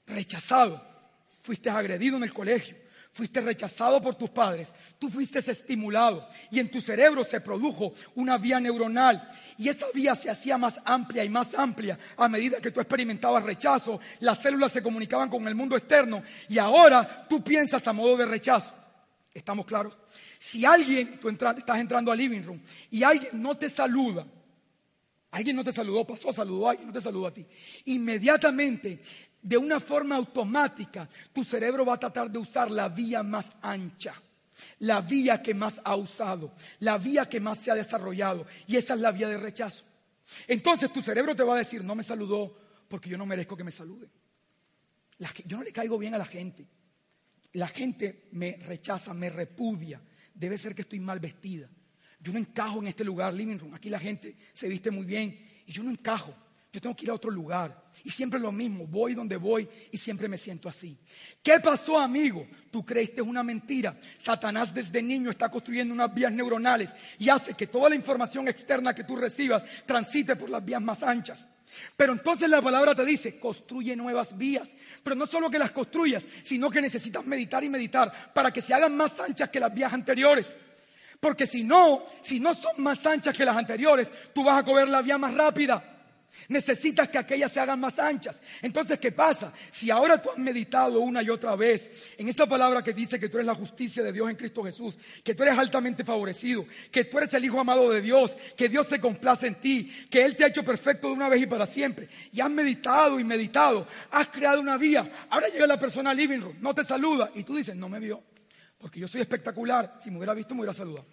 rechazado, 0.07 0.85
fuiste 1.43 1.71
agredido 1.71 2.17
en 2.17 2.25
el 2.25 2.33
colegio, 2.33 2.82
fuiste 3.13 3.41
rechazado 3.41 4.01
por 4.01 4.15
tus 4.15 4.31
padres, 4.31 4.73
tú 4.99 5.11
fuiste 5.11 5.39
estimulado 5.39 6.27
y 6.51 6.61
en 6.61 6.71
tu 6.71 6.81
cerebro 6.81 7.25
se 7.25 7.41
produjo 7.41 7.93
una 8.15 8.39
vía 8.39 8.59
neuronal 8.59 9.29
y 9.59 9.69
esa 9.69 9.87
vía 9.95 10.15
se 10.15 10.31
hacía 10.31 10.57
más 10.57 10.81
amplia 10.85 11.25
y 11.25 11.29
más 11.29 11.55
amplia 11.55 11.99
a 12.17 12.29
medida 12.29 12.61
que 12.61 12.71
tú 12.71 12.81
experimentabas 12.81 13.45
rechazo, 13.45 14.01
las 14.21 14.41
células 14.41 14.73
se 14.73 14.83
comunicaban 14.83 15.29
con 15.29 15.47
el 15.47 15.55
mundo 15.55 15.77
externo 15.77 16.23
y 16.49 16.59
ahora 16.59 17.27
tú 17.29 17.43
piensas 17.45 17.87
a 17.87 17.93
modo 17.93 18.17
de 18.17 18.27
rechazo. 18.27 18.75
¿Estamos 19.35 19.65
claros? 19.65 19.97
Si 20.39 20.65
alguien, 20.65 21.19
tú 21.19 21.29
estás 21.29 21.79
entrando 21.79 22.13
al 22.13 22.19
living 22.19 22.43
room 22.43 22.61
y 22.91 23.03
alguien 23.03 23.41
no 23.41 23.57
te 23.57 23.71
saluda, 23.71 24.27
alguien 25.31 25.57
no 25.57 25.65
te 25.65 25.73
saludó, 25.73 26.07
pasó, 26.07 26.33
saludó 26.33 26.69
a 26.69 26.73
alguien, 26.73 26.89
no 26.89 26.93
te 26.93 27.01
saludó 27.01 27.27
a 27.27 27.35
ti, 27.35 27.47
inmediatamente 27.87 29.01
de 29.43 29.57
una 29.57 29.81
forma 29.81 30.15
automática, 30.17 31.09
tu 31.33 31.43
cerebro 31.43 31.85
va 31.85 31.95
a 31.95 32.01
tratar 32.01 32.31
de 32.31 32.39
usar 32.39 32.71
la 32.71 32.89
vía 32.89 33.23
más 33.23 33.53
ancha, 33.61 34.15
la 34.79 35.01
vía 35.01 35.43
que 35.43 35.53
más 35.53 35.81
ha 35.85 35.97
usado, 35.97 36.55
la 36.79 36.97
vía 36.97 37.29
que 37.29 37.41
más 37.41 37.59
se 37.59 37.71
ha 37.71 37.75
desarrollado. 37.75 38.47
Y 38.69 38.77
esa 38.77 38.95
es 38.95 39.01
la 39.01 39.11
vía 39.11 39.29
de 39.29 39.37
rechazo. 39.37 39.85
Entonces 40.47 40.93
tu 40.93 41.03
cerebro 41.03 41.35
te 41.35 41.43
va 41.43 41.55
a 41.55 41.59
decir, 41.59 41.83
no 41.83 41.95
me 41.95 42.05
saludó 42.05 42.57
porque 42.89 43.11
yo 43.11 43.19
no 43.19 43.27
merezco 43.27 43.57
que 43.57 43.65
me 43.65 43.71
salude. 43.71 44.09
yo 45.47 45.57
no 45.57 45.65
le 45.65 45.73
caigo 45.73 45.99
bien 45.99 46.15
a 46.15 46.19
la 46.19 46.25
gente. 46.25 46.65
La 47.55 47.67
gente 47.67 48.29
me 48.33 48.57
rechaza, 48.57 49.13
me 49.13 49.29
repudia. 49.29 50.01
Debe 50.33 50.57
ser 50.57 50.75
que 50.75 50.83
estoy 50.83 51.01
mal 51.01 51.19
vestida. 51.19 51.69
Yo 52.21 52.33
no 52.33 52.39
encajo 52.39 52.79
en 52.79 52.87
este 52.87 53.05
lugar, 53.05 53.35
living 53.35 53.59
room. 53.59 53.75
Aquí 53.75 53.91
la 53.91 53.99
gente 53.99 54.37
se 54.53 54.69
viste 54.69 54.91
muy 54.91 55.05
bien 55.05 55.63
y 55.67 55.73
yo 55.73 55.83
no 55.83 55.91
encajo. 55.91 56.35
Yo 56.73 56.81
tengo 56.81 56.97
que 56.97 57.05
ir 57.05 57.11
a 57.11 57.15
otro 57.15 57.31
lugar. 57.31 57.83
Y 58.03 58.11
siempre 58.11 58.41
lo 58.41 58.51
mismo, 58.51 58.87
voy 58.87 59.15
donde 59.15 59.37
voy 59.37 59.69
y 59.91 59.99
siempre 59.99 60.27
me 60.27 60.39
siento 60.39 60.69
así. 60.69 60.97
¿Qué 61.43 61.61
pasó, 61.61 61.99
amigo? 61.99 62.47
Tú 62.71 62.85
creíste 62.85 63.21
una 63.21 63.43
mentira. 63.43 63.97
Satanás 64.17 64.73
desde 64.73 65.03
niño 65.03 65.31
está 65.31 65.51
construyendo 65.51 65.93
unas 65.93 66.13
vías 66.13 66.33
neuronales 66.33 66.91
y 67.19 67.29
hace 67.29 67.55
que 67.55 67.67
toda 67.67 67.91
la 67.91 67.95
información 67.95 68.49
externa 68.49 68.95
que 68.95 69.05
tú 69.05 69.17
recibas 69.17 69.65
transite 69.85 70.35
por 70.35 70.49
las 70.49 70.65
vías 70.65 70.81
más 70.81 71.03
anchas. 71.03 71.47
Pero 71.97 72.13
entonces 72.13 72.49
la 72.49 72.63
palabra 72.63 72.95
te 72.95 73.05
dice, 73.05 73.39
construye 73.39 73.95
nuevas 73.95 74.37
vías. 74.37 74.71
Pero 75.05 75.15
no 75.15 75.27
solo 75.27 75.51
que 75.51 75.59
las 75.59 75.73
construyas, 75.73 76.25
sino 76.43 76.71
que 76.71 76.81
necesitas 76.81 77.27
meditar 77.27 77.63
y 77.63 77.69
meditar 77.69 78.33
para 78.33 78.51
que 78.51 78.63
se 78.63 78.73
hagan 78.73 78.97
más 78.97 79.21
anchas 79.21 79.51
que 79.51 79.61
las 79.61 79.73
vías 79.75 79.93
anteriores. 79.93 80.57
Porque 81.21 81.47
si 81.47 81.65
no, 81.65 82.03
si 82.23 82.41
no 82.41 82.55
son 82.55 82.83
más 82.83 83.05
anchas 83.07 83.37
que 83.37 83.45
las 83.45 83.57
anteriores, 83.57 84.11
tú 84.35 84.43
vas 84.43 84.59
a 84.59 84.65
coger 84.65 84.89
la 84.89 85.03
vía 85.03 85.19
más 85.19 85.35
rápida. 85.35 85.92
Necesitas 86.49 87.09
que 87.09 87.19
aquellas 87.19 87.53
se 87.53 87.61
hagan 87.61 87.79
más 87.79 87.99
anchas. 87.99 88.41
Entonces, 88.63 88.99
¿qué 88.99 89.13
pasa? 89.13 89.53
Si 89.71 89.91
ahora 89.91 90.21
tú 90.21 90.31
has 90.31 90.39
meditado 90.39 91.01
una 91.01 91.23
y 91.23 91.31
otra 91.31 91.55
vez 91.57 91.91
en 92.17 92.29
esa 92.29 92.47
palabra 92.47 92.83
que 92.83 92.93
dice 92.93 93.19
que 93.19 93.29
tú 93.29 93.37
eres 93.37 93.47
la 93.47 93.55
justicia 93.55 94.03
de 94.03 94.13
Dios 94.13 94.29
en 94.29 94.37
Cristo 94.37 94.65
Jesús, 94.65 94.99
que 95.23 95.35
tú 95.35 95.43
eres 95.43 95.59
altamente 95.59 96.05
favorecido, 96.05 96.67
que 96.91 97.05
tú 97.05 97.19
eres 97.19 97.33
el 97.35 97.45
Hijo 97.45 97.61
amado 97.61 97.91
de 97.91 98.01
Dios, 98.01 98.37
que 98.57 98.69
Dios 98.69 98.87
se 98.87 99.01
complace 99.01 99.47
en 99.47 99.57
ti, 99.57 99.91
que 100.11 100.25
Él 100.25 100.37
te 100.37 100.45
ha 100.45 100.49
hecho 100.49 100.65
perfecto 100.65 101.09
de 101.09 101.15
una 101.15 101.29
vez 101.29 101.43
y 101.43 101.47
para 101.47 101.67
siempre, 101.67 102.09
y 102.33 102.41
has 102.41 102.51
meditado 102.51 103.21
y 103.21 103.25
meditado, 103.25 103.87
has 104.11 104.29
creado 104.29 104.61
una 104.61 104.77
vía. 104.77 105.11
Ahora 105.31 105.49
llega 105.49 105.67
la 105.67 105.79
persona 105.79 106.11
al 106.11 106.17
living 106.17 106.41
room, 106.41 106.57
no 106.61 106.75
te 106.75 106.85
saluda, 106.85 107.31
y 107.35 107.45
tú 107.45 107.55
dices, 107.55 107.77
no 107.77 107.89
me 107.89 108.01
vio, 108.01 108.23
porque 108.79 108.99
yo 108.99 109.07
soy 109.07 109.21
espectacular. 109.21 109.99
Si 110.01 110.11
me 110.11 110.17
hubiera 110.17 110.35
visto, 110.35 110.55
me 110.55 110.63
hubiera 110.63 110.75
saludado. 110.75 111.07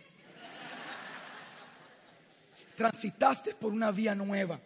Transitaste 2.76 3.56
por 3.56 3.74
una 3.74 3.92
vía 3.92 4.16
nueva. 4.16 4.60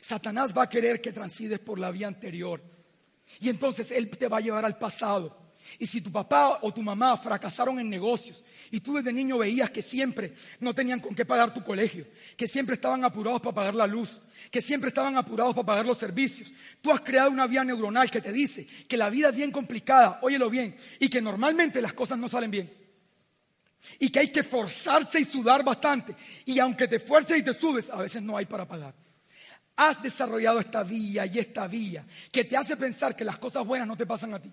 Satanás 0.00 0.56
va 0.56 0.64
a 0.64 0.68
querer 0.68 1.00
que 1.00 1.12
transides 1.12 1.58
por 1.58 1.78
la 1.78 1.90
vía 1.90 2.06
anterior. 2.06 2.62
Y 3.40 3.48
entonces 3.48 3.90
él 3.90 4.10
te 4.10 4.28
va 4.28 4.38
a 4.38 4.40
llevar 4.40 4.64
al 4.64 4.78
pasado. 4.78 5.44
Y 5.78 5.86
si 5.86 6.00
tu 6.00 6.12
papá 6.12 6.58
o 6.62 6.72
tu 6.72 6.82
mamá 6.82 7.16
fracasaron 7.16 7.80
en 7.80 7.88
negocios 7.88 8.44
y 8.70 8.80
tú 8.80 8.94
desde 8.94 9.12
niño 9.12 9.38
veías 9.38 9.70
que 9.70 9.82
siempre 9.82 10.34
no 10.60 10.74
tenían 10.74 11.00
con 11.00 11.14
qué 11.14 11.24
pagar 11.24 11.52
tu 11.54 11.64
colegio, 11.64 12.06
que 12.36 12.46
siempre 12.46 12.74
estaban 12.74 13.04
apurados 13.04 13.40
para 13.40 13.54
pagar 13.54 13.74
la 13.74 13.86
luz, 13.86 14.20
que 14.50 14.60
siempre 14.60 14.88
estaban 14.88 15.16
apurados 15.16 15.54
para 15.54 15.66
pagar 15.66 15.86
los 15.86 15.98
servicios, 15.98 16.52
tú 16.80 16.92
has 16.92 17.00
creado 17.00 17.30
una 17.30 17.46
vía 17.46 17.64
neuronal 17.64 18.10
que 18.10 18.20
te 18.20 18.32
dice 18.32 18.66
que 18.86 18.96
la 18.96 19.10
vida 19.10 19.30
es 19.30 19.36
bien 19.36 19.50
complicada, 19.50 20.18
óyelo 20.22 20.50
bien, 20.50 20.76
y 21.00 21.08
que 21.08 21.20
normalmente 21.20 21.80
las 21.80 21.92
cosas 21.92 22.18
no 22.18 22.28
salen 22.28 22.50
bien. 22.50 22.72
Y 23.98 24.10
que 24.10 24.20
hay 24.20 24.28
que 24.28 24.42
forzarse 24.42 25.20
y 25.20 25.24
sudar 25.24 25.62
bastante. 25.62 26.14
Y 26.46 26.58
aunque 26.58 26.88
te 26.88 26.98
fuerces 26.98 27.38
y 27.38 27.42
te 27.42 27.52
sudes, 27.52 27.90
a 27.90 27.96
veces 27.96 28.22
no 28.22 28.36
hay 28.36 28.46
para 28.46 28.66
pagar. 28.66 28.94
Has 29.76 30.02
desarrollado 30.02 30.60
esta 30.60 30.82
vía 30.82 31.26
y 31.26 31.38
esta 31.38 31.66
vía 31.66 32.04
que 32.30 32.44
te 32.44 32.56
hace 32.56 32.76
pensar 32.76 33.16
que 33.16 33.24
las 33.24 33.38
cosas 33.38 33.66
buenas 33.66 33.88
no 33.88 33.96
te 33.96 34.06
pasan 34.06 34.34
a 34.34 34.40
ti. 34.40 34.52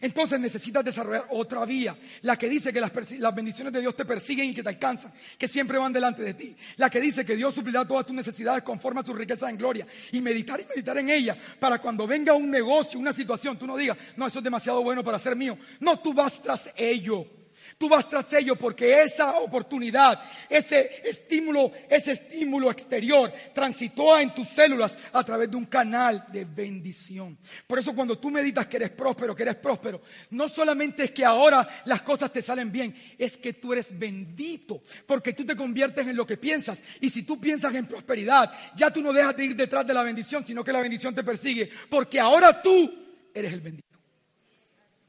Entonces 0.00 0.38
necesitas 0.38 0.84
desarrollar 0.84 1.26
otra 1.30 1.64
vía, 1.64 1.96
la 2.22 2.36
que 2.36 2.48
dice 2.48 2.72
que 2.72 2.80
las, 2.80 2.92
bendiciones 3.34 3.72
de 3.72 3.80
Dios 3.80 3.96
te 3.96 4.04
persiguen 4.04 4.50
y 4.50 4.54
que 4.54 4.62
te 4.62 4.68
alcanzan, 4.68 5.12
que 5.38 5.48
siempre 5.48 5.78
van 5.78 5.92
delante 5.92 6.22
de 6.22 6.34
ti, 6.34 6.54
la 6.76 6.90
que 6.90 7.00
dice 7.00 7.24
que 7.24 7.36
Dios 7.36 7.54
suplirá 7.54 7.86
todas 7.86 8.04
tus 8.04 8.14
necesidades 8.14 8.62
conforme 8.62 9.00
a 9.00 9.04
su 9.04 9.14
riqueza 9.14 9.48
en 9.48 9.56
gloria, 9.56 9.86
y 10.12 10.20
meditar 10.20 10.60
y 10.60 10.66
meditar 10.66 10.98
en 10.98 11.08
ella, 11.08 11.36
para 11.58 11.78
cuando 11.78 12.06
venga 12.06 12.34
un 12.34 12.50
negocio, 12.50 12.98
una 12.98 13.12
situación, 13.12 13.56
tú 13.56 13.66
no 13.66 13.76
digas, 13.76 13.96
no, 14.16 14.26
eso 14.26 14.40
es 14.40 14.44
demasiado 14.44 14.82
bueno 14.82 15.02
para 15.02 15.18
ser 15.18 15.34
mío, 15.34 15.56
no, 15.80 15.98
tú 15.98 16.12
vas 16.12 16.42
tras 16.42 16.70
ello. 16.76 17.35
Tú 17.78 17.90
vas 17.90 18.08
tras 18.08 18.32
ello 18.32 18.56
porque 18.56 19.02
esa 19.02 19.36
oportunidad, 19.36 20.22
ese 20.48 21.02
estímulo, 21.04 21.70
ese 21.90 22.12
estímulo 22.12 22.70
exterior 22.70 23.30
transitó 23.54 24.18
en 24.18 24.34
tus 24.34 24.48
células 24.48 24.96
a 25.12 25.22
través 25.22 25.50
de 25.50 25.58
un 25.58 25.66
canal 25.66 26.24
de 26.32 26.46
bendición. 26.46 27.36
Por 27.66 27.78
eso 27.78 27.94
cuando 27.94 28.18
tú 28.18 28.30
meditas 28.30 28.66
que 28.66 28.78
eres 28.78 28.90
próspero, 28.92 29.36
que 29.36 29.42
eres 29.42 29.56
próspero, 29.56 30.00
no 30.30 30.48
solamente 30.48 31.04
es 31.04 31.10
que 31.10 31.22
ahora 31.22 31.68
las 31.84 32.00
cosas 32.00 32.32
te 32.32 32.40
salen 32.40 32.72
bien, 32.72 32.96
es 33.18 33.36
que 33.36 33.52
tú 33.52 33.74
eres 33.74 33.98
bendito, 33.98 34.82
porque 35.06 35.34
tú 35.34 35.44
te 35.44 35.54
conviertes 35.54 36.06
en 36.06 36.16
lo 36.16 36.26
que 36.26 36.38
piensas. 36.38 36.80
Y 37.02 37.10
si 37.10 37.24
tú 37.24 37.38
piensas 37.38 37.74
en 37.74 37.84
prosperidad, 37.84 38.54
ya 38.74 38.90
tú 38.90 39.02
no 39.02 39.12
dejas 39.12 39.36
de 39.36 39.44
ir 39.44 39.54
detrás 39.54 39.86
de 39.86 39.92
la 39.92 40.02
bendición, 40.02 40.46
sino 40.46 40.64
que 40.64 40.72
la 40.72 40.80
bendición 40.80 41.14
te 41.14 41.22
persigue, 41.22 41.68
porque 41.90 42.18
ahora 42.18 42.62
tú 42.62 42.90
eres 43.34 43.52
el 43.52 43.60
bendito. 43.60 43.98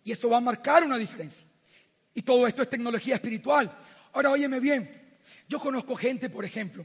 Y 0.04 0.12
eso 0.12 0.30
va 0.30 0.38
a 0.38 0.42
marcar 0.42 0.84
una 0.84 0.98
diferencia. 0.98 1.47
Y 2.18 2.24
todo 2.24 2.48
esto 2.48 2.64
es 2.64 2.70
tecnología 2.70 3.14
espiritual. 3.14 3.72
Ahora, 4.12 4.32
óyeme 4.32 4.60
bien, 4.60 4.90
yo 5.48 5.60
conozco 5.60 5.96
gente, 5.96 6.32
por 6.32 6.44
ejemplo, 6.44 6.84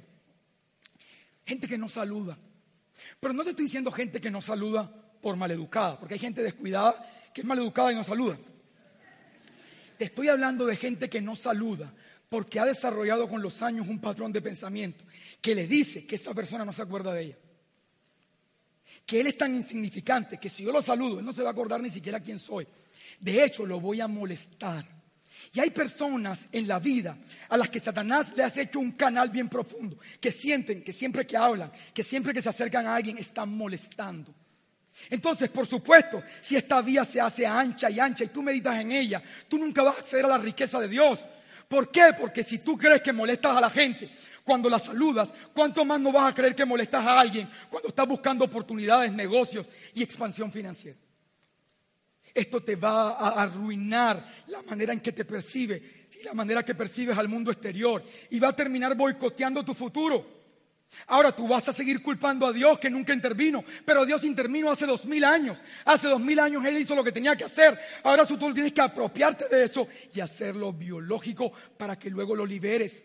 gente 1.46 1.66
que 1.66 1.78
no 1.78 1.88
saluda. 1.88 2.36
Pero 3.18 3.32
no 3.32 3.42
te 3.42 3.48
estoy 3.48 3.64
diciendo 3.64 3.90
gente 3.90 4.20
que 4.20 4.30
no 4.30 4.42
saluda 4.42 4.94
por 5.22 5.36
maleducada, 5.36 5.98
porque 5.98 6.12
hay 6.12 6.20
gente 6.20 6.42
descuidada 6.42 7.30
que 7.32 7.40
es 7.40 7.46
maleducada 7.46 7.90
y 7.90 7.94
no 7.94 8.04
saluda. 8.04 8.36
Te 9.96 10.04
estoy 10.04 10.28
hablando 10.28 10.66
de 10.66 10.76
gente 10.76 11.08
que 11.08 11.22
no 11.22 11.34
saluda 11.34 11.94
porque 12.28 12.60
ha 12.60 12.66
desarrollado 12.66 13.26
con 13.26 13.40
los 13.40 13.62
años 13.62 13.88
un 13.88 14.02
patrón 14.02 14.34
de 14.34 14.42
pensamiento 14.42 15.02
que 15.40 15.54
le 15.54 15.66
dice 15.66 16.06
que 16.06 16.16
esa 16.16 16.34
persona 16.34 16.66
no 16.66 16.74
se 16.74 16.82
acuerda 16.82 17.14
de 17.14 17.22
ella. 17.22 17.38
Que 19.06 19.22
él 19.22 19.28
es 19.28 19.38
tan 19.38 19.54
insignificante 19.54 20.36
que 20.36 20.50
si 20.50 20.62
yo 20.62 20.72
lo 20.72 20.82
saludo, 20.82 21.20
él 21.20 21.24
no 21.24 21.32
se 21.32 21.42
va 21.42 21.48
a 21.48 21.52
acordar 21.52 21.80
ni 21.80 21.88
siquiera 21.88 22.20
quién 22.20 22.38
soy. 22.38 22.68
De 23.18 23.42
hecho, 23.42 23.64
lo 23.64 23.80
voy 23.80 24.02
a 24.02 24.08
molestar. 24.08 25.01
Y 25.54 25.60
hay 25.60 25.70
personas 25.70 26.46
en 26.50 26.66
la 26.66 26.78
vida 26.78 27.16
a 27.50 27.56
las 27.58 27.68
que 27.68 27.78
Satanás 27.78 28.32
le 28.34 28.42
ha 28.42 28.52
hecho 28.54 28.80
un 28.80 28.92
canal 28.92 29.28
bien 29.28 29.48
profundo, 29.48 29.98
que 30.18 30.32
sienten 30.32 30.82
que 30.82 30.94
siempre 30.94 31.26
que 31.26 31.36
hablan, 31.36 31.70
que 31.92 32.02
siempre 32.02 32.32
que 32.32 32.40
se 32.40 32.48
acercan 32.48 32.86
a 32.86 32.94
alguien 32.94 33.18
están 33.18 33.50
molestando. 33.50 34.34
Entonces, 35.10 35.50
por 35.50 35.66
supuesto, 35.66 36.22
si 36.40 36.56
esta 36.56 36.80
vía 36.80 37.04
se 37.04 37.20
hace 37.20 37.46
ancha 37.46 37.90
y 37.90 38.00
ancha 38.00 38.24
y 38.24 38.28
tú 38.28 38.42
meditas 38.42 38.78
en 38.78 38.92
ella, 38.92 39.22
tú 39.48 39.58
nunca 39.58 39.82
vas 39.82 39.96
a 39.96 40.00
acceder 40.00 40.24
a 40.24 40.30
la 40.30 40.38
riqueza 40.38 40.80
de 40.80 40.88
Dios. 40.88 41.26
¿Por 41.68 41.90
qué? 41.90 42.14
Porque 42.18 42.44
si 42.44 42.58
tú 42.58 42.78
crees 42.78 43.02
que 43.02 43.12
molestas 43.12 43.56
a 43.56 43.60
la 43.60 43.70
gente 43.70 44.10
cuando 44.44 44.70
la 44.70 44.78
saludas, 44.78 45.32
¿cuánto 45.52 45.84
más 45.84 46.00
no 46.00 46.12
vas 46.12 46.30
a 46.30 46.34
creer 46.34 46.54
que 46.54 46.64
molestas 46.64 47.04
a 47.04 47.20
alguien 47.20 47.48
cuando 47.68 47.88
estás 47.88 48.08
buscando 48.08 48.44
oportunidades, 48.44 49.12
negocios 49.12 49.66
y 49.94 50.02
expansión 50.02 50.50
financiera? 50.50 50.98
Esto 52.34 52.62
te 52.62 52.76
va 52.76 53.10
a 53.10 53.42
arruinar 53.42 54.24
la 54.48 54.62
manera 54.62 54.92
en 54.92 55.00
que 55.00 55.12
te 55.12 55.24
percibe 55.24 56.06
y 56.20 56.24
la 56.24 56.34
manera 56.34 56.64
que 56.64 56.74
percibes 56.74 57.18
al 57.18 57.28
mundo 57.28 57.50
exterior 57.50 58.02
y 58.30 58.38
va 58.38 58.48
a 58.48 58.56
terminar 58.56 58.96
boicoteando 58.96 59.64
tu 59.64 59.74
futuro. 59.74 60.42
Ahora 61.06 61.32
tú 61.32 61.48
vas 61.48 61.68
a 61.68 61.72
seguir 61.72 62.02
culpando 62.02 62.46
a 62.46 62.52
Dios 62.52 62.78
que 62.78 62.90
nunca 62.90 63.12
intervino, 63.12 63.64
pero 63.84 64.04
Dios 64.04 64.24
intervino 64.24 64.70
hace 64.70 64.86
dos 64.86 65.04
mil 65.06 65.24
años. 65.24 65.58
Hace 65.84 66.08
dos 66.08 66.20
mil 66.20 66.38
años 66.38 66.64
Él 66.64 66.78
hizo 66.78 66.94
lo 66.94 67.04
que 67.04 67.12
tenía 67.12 67.36
que 67.36 67.44
hacer. 67.44 67.78
Ahora 68.02 68.26
tú 68.26 68.36
tienes 68.52 68.72
que 68.72 68.80
apropiarte 68.80 69.48
de 69.48 69.64
eso 69.64 69.88
y 70.14 70.20
hacerlo 70.20 70.72
biológico 70.72 71.52
para 71.76 71.98
que 71.98 72.10
luego 72.10 72.36
lo 72.36 72.46
liberes. 72.46 73.02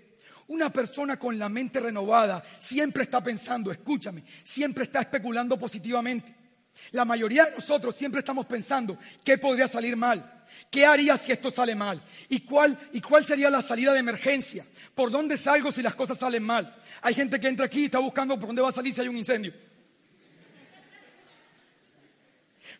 Una 0.47 0.71
persona 0.71 1.17
con 1.17 1.37
la 1.37 1.49
mente 1.49 1.79
renovada 1.79 2.43
siempre 2.59 3.03
está 3.03 3.21
pensando, 3.21 3.71
escúchame, 3.71 4.23
siempre 4.43 4.85
está 4.85 5.01
especulando 5.01 5.57
positivamente. 5.57 6.46
La 6.91 7.05
mayoría 7.05 7.45
de 7.45 7.51
nosotros 7.51 7.95
siempre 7.95 8.19
estamos 8.19 8.45
pensando 8.45 8.97
qué 9.23 9.37
podría 9.37 9.67
salir 9.67 9.95
mal, 9.95 10.45
qué 10.71 10.85
haría 10.85 11.17
si 11.17 11.31
esto 11.31 11.51
sale 11.51 11.75
mal 11.75 12.01
y 12.29 12.41
cuál, 12.41 12.77
y 12.93 13.01
cuál 13.01 13.23
sería 13.23 13.49
la 13.49 13.61
salida 13.61 13.93
de 13.93 13.99
emergencia, 13.99 14.65
por 14.95 15.11
dónde 15.11 15.37
salgo 15.37 15.71
si 15.71 15.81
las 15.81 15.95
cosas 15.95 16.17
salen 16.17 16.43
mal. 16.43 16.75
Hay 17.01 17.13
gente 17.13 17.39
que 17.39 17.47
entra 17.47 17.65
aquí 17.65 17.81
y 17.81 17.85
está 17.85 17.99
buscando 17.99 18.39
por 18.39 18.47
dónde 18.47 18.61
va 18.61 18.69
a 18.69 18.73
salir 18.73 18.93
si 18.93 19.01
hay 19.01 19.07
un 19.07 19.17
incendio. 19.17 19.53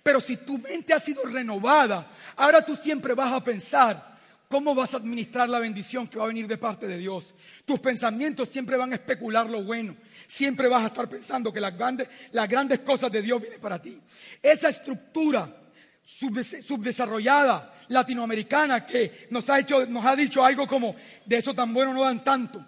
Pero 0.04 0.22
si 0.22 0.38
tu 0.38 0.58
mente 0.58 0.94
ha 0.94 1.00
sido 1.00 1.24
renovada, 1.24 2.12
ahora 2.38 2.66
tú 2.66 2.76
siempre 2.76 3.14
vas 3.14 3.34
a 3.34 3.44
pensar 3.44 4.17
¿Cómo 4.48 4.74
vas 4.74 4.94
a 4.94 4.98
administrar 4.98 5.50
la 5.50 5.60
bendición 5.60 6.08
que 6.08 6.18
va 6.18 6.24
a 6.24 6.30
venir 6.30 6.48
de 6.48 6.58
parte 6.58 6.88
de 6.88 6.98
Dios? 6.98 7.34
Tus 7.66 7.80
pensamientos 7.82 8.48
siempre 8.48 8.78
van 8.78 8.94
a 8.94 8.96
especular 8.96 9.50
lo 9.50 9.64
bueno. 9.64 9.98
Siempre 10.26 10.70
vas 10.70 10.84
a 10.84 10.88
estar 10.88 11.10
pensando 11.10 11.52
que 11.52 11.60
las 11.60 11.78
grandes, 11.78 12.08
las 12.32 12.48
grandes 12.48 12.80
cosas 12.80 13.12
de 13.12 13.22
Dios 13.22 13.42
vienen 13.42 13.60
para 13.60 13.82
ti. 13.82 14.00
Esa 14.42 14.70
estructura 14.70 15.54
subdesarrollada 16.02 17.74
latinoamericana 17.90 18.86
que 18.86 19.28
nos 19.32 19.50
ha, 19.50 19.60
hecho, 19.60 19.86
nos 19.86 20.06
ha 20.06 20.16
dicho 20.16 20.44
algo 20.44 20.66
como, 20.66 20.96
de 21.26 21.36
eso 21.36 21.54
tan 21.54 21.74
bueno 21.74 21.94
no 21.94 22.04
dan 22.04 22.24
tanto. 22.24 22.66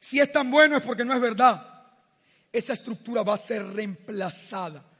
Si 0.00 0.18
es 0.18 0.32
tan 0.32 0.50
bueno 0.50 0.76
es 0.76 0.82
porque 0.82 1.04
no 1.04 1.14
es 1.14 1.20
verdad. 1.20 1.68
Esa 2.50 2.72
estructura 2.72 3.22
va 3.22 3.34
a 3.34 3.38
ser 3.38 3.64
reemplazada 3.64 4.91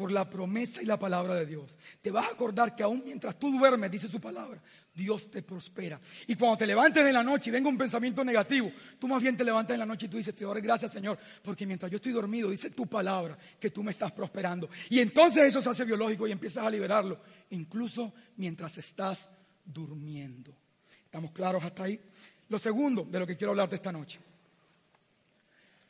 por 0.00 0.10
la 0.10 0.30
promesa 0.30 0.80
y 0.80 0.86
la 0.86 0.98
palabra 0.98 1.34
de 1.34 1.44
Dios. 1.44 1.76
Te 2.00 2.10
vas 2.10 2.26
a 2.26 2.30
acordar 2.30 2.74
que 2.74 2.82
aún 2.82 3.02
mientras 3.04 3.38
tú 3.38 3.50
duermes, 3.50 3.90
dice 3.90 4.08
su 4.08 4.18
palabra, 4.18 4.58
Dios 4.94 5.30
te 5.30 5.42
prospera. 5.42 6.00
Y 6.26 6.36
cuando 6.36 6.56
te 6.56 6.66
levantes 6.66 7.06
en 7.06 7.12
la 7.12 7.22
noche 7.22 7.50
y 7.50 7.52
venga 7.52 7.68
un 7.68 7.76
pensamiento 7.76 8.24
negativo, 8.24 8.72
tú 8.98 9.06
más 9.06 9.22
bien 9.22 9.36
te 9.36 9.44
levantas 9.44 9.74
en 9.74 9.80
la 9.80 9.84
noche 9.84 10.06
y 10.06 10.08
tú 10.08 10.16
dices, 10.16 10.34
te 10.34 10.46
doy 10.46 10.62
gracias 10.62 10.92
Señor, 10.92 11.18
porque 11.42 11.66
mientras 11.66 11.90
yo 11.90 11.96
estoy 11.96 12.12
dormido, 12.12 12.48
dice 12.48 12.70
tu 12.70 12.86
palabra 12.86 13.36
que 13.60 13.68
tú 13.68 13.82
me 13.82 13.90
estás 13.90 14.10
prosperando. 14.12 14.70
Y 14.88 15.00
entonces 15.00 15.44
eso 15.44 15.60
se 15.60 15.68
hace 15.68 15.84
biológico 15.84 16.26
y 16.26 16.32
empiezas 16.32 16.64
a 16.64 16.70
liberarlo, 16.70 17.20
incluso 17.50 18.14
mientras 18.38 18.78
estás 18.78 19.28
durmiendo. 19.62 20.56
¿Estamos 21.04 21.30
claros 21.32 21.62
hasta 21.62 21.84
ahí? 21.84 22.00
Lo 22.48 22.58
segundo 22.58 23.04
de 23.04 23.18
lo 23.18 23.26
que 23.26 23.36
quiero 23.36 23.50
hablarte 23.50 23.74
esta 23.74 23.92
noche. 23.92 24.18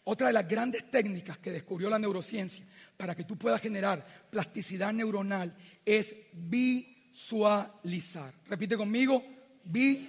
Otra 0.02 0.28
de 0.28 0.32
las 0.32 0.48
grandes 0.48 0.90
técnicas 0.90 1.38
que 1.38 1.52
descubrió 1.52 1.88
la 1.88 1.98
neurociencia 1.98 2.64
para 3.00 3.14
que 3.14 3.24
tú 3.24 3.38
puedas 3.38 3.62
generar 3.62 4.04
plasticidad 4.28 4.92
neuronal 4.92 5.56
es 5.86 6.14
visualizar. 6.34 8.34
Repite 8.46 8.76
conmigo, 8.76 9.24
vi. 9.64 10.06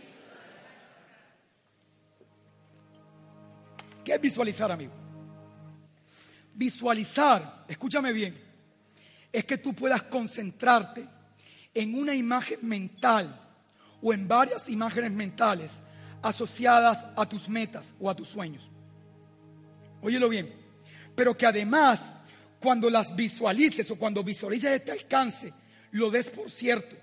¿Qué 4.04 4.14
es 4.14 4.20
visualizar, 4.20 4.74
amigo? 4.74 4.92
Visualizar, 6.54 7.64
escúchame 7.66 8.12
bien, 8.12 8.36
es 9.32 9.46
que 9.46 9.58
tú 9.58 9.74
puedas 9.74 10.04
concentrarte 10.04 11.08
en 11.74 11.96
una 11.96 12.14
imagen 12.14 12.60
mental 12.64 13.40
o 14.02 14.12
en 14.12 14.28
varias 14.28 14.68
imágenes 14.68 15.14
mentales 15.14 15.82
asociadas 16.22 17.08
a 17.16 17.26
tus 17.26 17.48
metas 17.48 17.94
o 18.02 18.10
a 18.10 18.16
tus 18.18 18.28
sueños. 18.28 18.70
Óyelo 20.02 20.28
bien, 20.28 20.54
pero 21.16 21.38
que 21.38 21.46
además 21.46 22.12
cuando 22.62 22.90
las 22.90 23.16
visualices 23.16 23.90
o 23.90 23.98
cuando 23.98 24.24
visualices 24.24 24.72
este 24.72 24.92
alcance, 24.92 25.52
lo 25.92 26.12
des 26.12 26.30
por 26.30 26.50
cierto. 26.50 26.96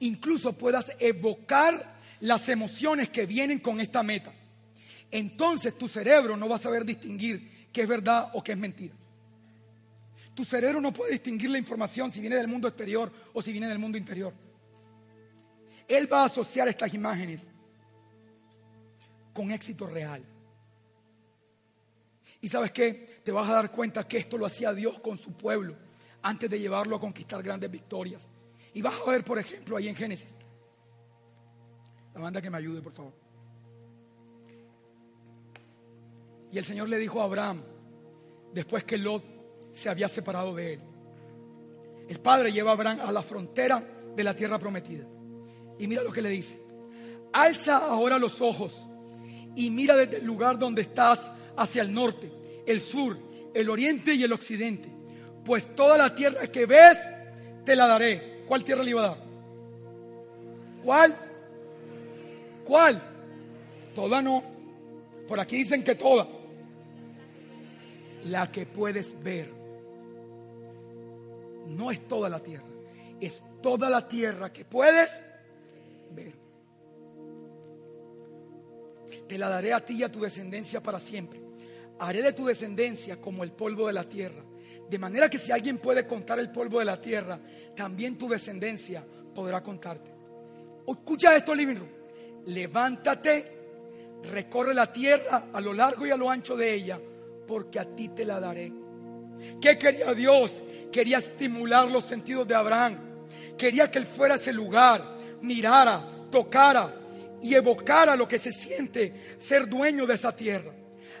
Incluso 0.00 0.52
puedas 0.52 0.92
evocar 0.98 1.94
las 2.20 2.48
emociones 2.48 3.08
que 3.08 3.26
vienen 3.26 3.58
con 3.58 3.80
esta 3.80 4.02
meta. 4.02 4.32
Entonces 5.10 5.76
tu 5.78 5.88
cerebro 5.88 6.36
no 6.36 6.48
va 6.48 6.56
a 6.56 6.60
saber 6.60 6.84
distinguir 6.84 7.68
qué 7.72 7.82
es 7.82 7.88
verdad 7.88 8.30
o 8.34 8.44
qué 8.44 8.52
es 8.52 8.58
mentira. 8.58 8.94
Tu 10.34 10.44
cerebro 10.44 10.80
no 10.80 10.92
puede 10.92 11.12
distinguir 11.12 11.48
la 11.50 11.58
información 11.58 12.10
si 12.12 12.20
viene 12.20 12.36
del 12.36 12.48
mundo 12.48 12.68
exterior 12.68 13.10
o 13.32 13.40
si 13.40 13.50
viene 13.50 13.68
del 13.68 13.78
mundo 13.78 13.96
interior. 13.96 14.34
Él 15.88 16.12
va 16.12 16.22
a 16.22 16.26
asociar 16.26 16.68
estas 16.68 16.92
imágenes 16.92 17.46
con 19.32 19.50
éxito 19.52 19.86
real. 19.86 20.22
Y 22.44 22.48
sabes 22.48 22.72
qué, 22.72 23.20
te 23.24 23.32
vas 23.32 23.48
a 23.48 23.54
dar 23.54 23.70
cuenta 23.72 24.06
que 24.06 24.18
esto 24.18 24.36
lo 24.36 24.44
hacía 24.44 24.74
Dios 24.74 25.00
con 25.00 25.16
su 25.16 25.32
pueblo 25.32 25.74
antes 26.20 26.50
de 26.50 26.60
llevarlo 26.60 26.96
a 26.96 27.00
conquistar 27.00 27.42
grandes 27.42 27.70
victorias. 27.70 28.28
Y 28.74 28.82
vas 28.82 28.96
a 29.00 29.10
ver, 29.10 29.24
por 29.24 29.38
ejemplo, 29.38 29.78
ahí 29.78 29.88
en 29.88 29.96
Génesis. 29.96 30.28
La 32.12 32.20
banda 32.20 32.42
que 32.42 32.50
me 32.50 32.58
ayude, 32.58 32.82
por 32.82 32.92
favor. 32.92 33.14
Y 36.52 36.58
el 36.58 36.64
Señor 36.66 36.90
le 36.90 36.98
dijo 36.98 37.22
a 37.22 37.24
Abraham, 37.24 37.62
después 38.52 38.84
que 38.84 38.98
Lot 38.98 39.24
se 39.72 39.88
había 39.88 40.08
separado 40.08 40.54
de 40.54 40.74
él. 40.74 40.80
El 42.10 42.20
padre 42.20 42.52
lleva 42.52 42.72
a 42.72 42.74
Abraham 42.74 42.98
a 43.06 43.10
la 43.10 43.22
frontera 43.22 43.82
de 44.14 44.22
la 44.22 44.36
tierra 44.36 44.58
prometida. 44.58 45.06
Y 45.78 45.86
mira 45.86 46.02
lo 46.02 46.12
que 46.12 46.20
le 46.20 46.28
dice. 46.28 46.60
Alza 47.32 47.78
ahora 47.78 48.18
los 48.18 48.42
ojos 48.42 48.86
y 49.56 49.70
mira 49.70 49.96
desde 49.96 50.18
el 50.18 50.26
lugar 50.26 50.58
donde 50.58 50.82
estás 50.82 51.32
hacia 51.56 51.82
el 51.82 51.92
norte, 51.92 52.30
el 52.66 52.80
sur, 52.80 53.16
el 53.52 53.70
oriente 53.70 54.14
y 54.14 54.24
el 54.24 54.32
occidente. 54.32 54.88
Pues 55.44 55.74
toda 55.74 55.96
la 55.98 56.14
tierra 56.14 56.46
que 56.48 56.66
ves, 56.66 56.98
te 57.64 57.76
la 57.76 57.86
daré. 57.86 58.42
¿Cuál 58.46 58.64
tierra 58.64 58.82
le 58.82 58.90
iba 58.90 59.04
a 59.04 59.08
dar? 59.08 59.18
¿Cuál? 60.82 61.14
¿Cuál? 62.64 63.02
Toda 63.94 64.20
no. 64.20 64.42
Por 65.28 65.40
aquí 65.40 65.56
dicen 65.56 65.82
que 65.82 65.94
toda. 65.94 66.26
La 68.26 68.50
que 68.50 68.66
puedes 68.66 69.22
ver. 69.22 69.50
No 71.68 71.90
es 71.90 72.06
toda 72.08 72.28
la 72.28 72.40
tierra. 72.40 72.64
Es 73.20 73.42
toda 73.62 73.88
la 73.88 74.06
tierra 74.08 74.52
que 74.52 74.64
puedes 74.64 75.24
ver. 76.10 76.34
Te 79.28 79.38
la 79.38 79.48
daré 79.48 79.72
a 79.72 79.84
ti 79.84 79.94
y 79.94 80.02
a 80.02 80.12
tu 80.12 80.20
descendencia 80.20 80.82
para 80.82 81.00
siempre 81.00 81.43
haré 81.98 82.22
de 82.22 82.32
tu 82.32 82.46
descendencia 82.46 83.20
como 83.20 83.44
el 83.44 83.52
polvo 83.52 83.86
de 83.86 83.92
la 83.92 84.04
tierra. 84.04 84.42
De 84.88 84.98
manera 84.98 85.30
que 85.30 85.38
si 85.38 85.50
alguien 85.52 85.78
puede 85.78 86.06
contar 86.06 86.38
el 86.38 86.50
polvo 86.50 86.78
de 86.78 86.84
la 86.84 87.00
tierra, 87.00 87.40
también 87.74 88.18
tu 88.18 88.28
descendencia 88.28 89.04
podrá 89.34 89.62
contarte. 89.62 90.10
Escucha 90.86 91.34
esto, 91.36 91.54
living 91.54 91.76
room. 91.76 91.88
Levántate, 92.46 93.52
recorre 94.30 94.74
la 94.74 94.92
tierra 94.92 95.46
a 95.52 95.60
lo 95.60 95.72
largo 95.72 96.06
y 96.06 96.10
a 96.10 96.16
lo 96.16 96.30
ancho 96.30 96.56
de 96.56 96.74
ella, 96.74 97.00
porque 97.46 97.78
a 97.78 97.84
ti 97.84 98.10
te 98.10 98.24
la 98.24 98.38
daré. 98.38 98.72
¿Qué 99.60 99.78
quería 99.78 100.12
Dios? 100.12 100.62
Quería 100.92 101.18
estimular 101.18 101.90
los 101.90 102.04
sentidos 102.04 102.46
de 102.46 102.54
Abraham. 102.54 102.98
Quería 103.56 103.90
que 103.90 103.98
él 103.98 104.06
fuera 104.06 104.34
a 104.34 104.36
ese 104.36 104.52
lugar, 104.52 105.16
mirara, 105.40 106.04
tocara 106.30 106.94
y 107.42 107.54
evocara 107.54 108.16
lo 108.16 108.28
que 108.28 108.38
se 108.38 108.52
siente 108.52 109.36
ser 109.38 109.68
dueño 109.68 110.06
de 110.06 110.14
esa 110.14 110.34
tierra. 110.34 110.72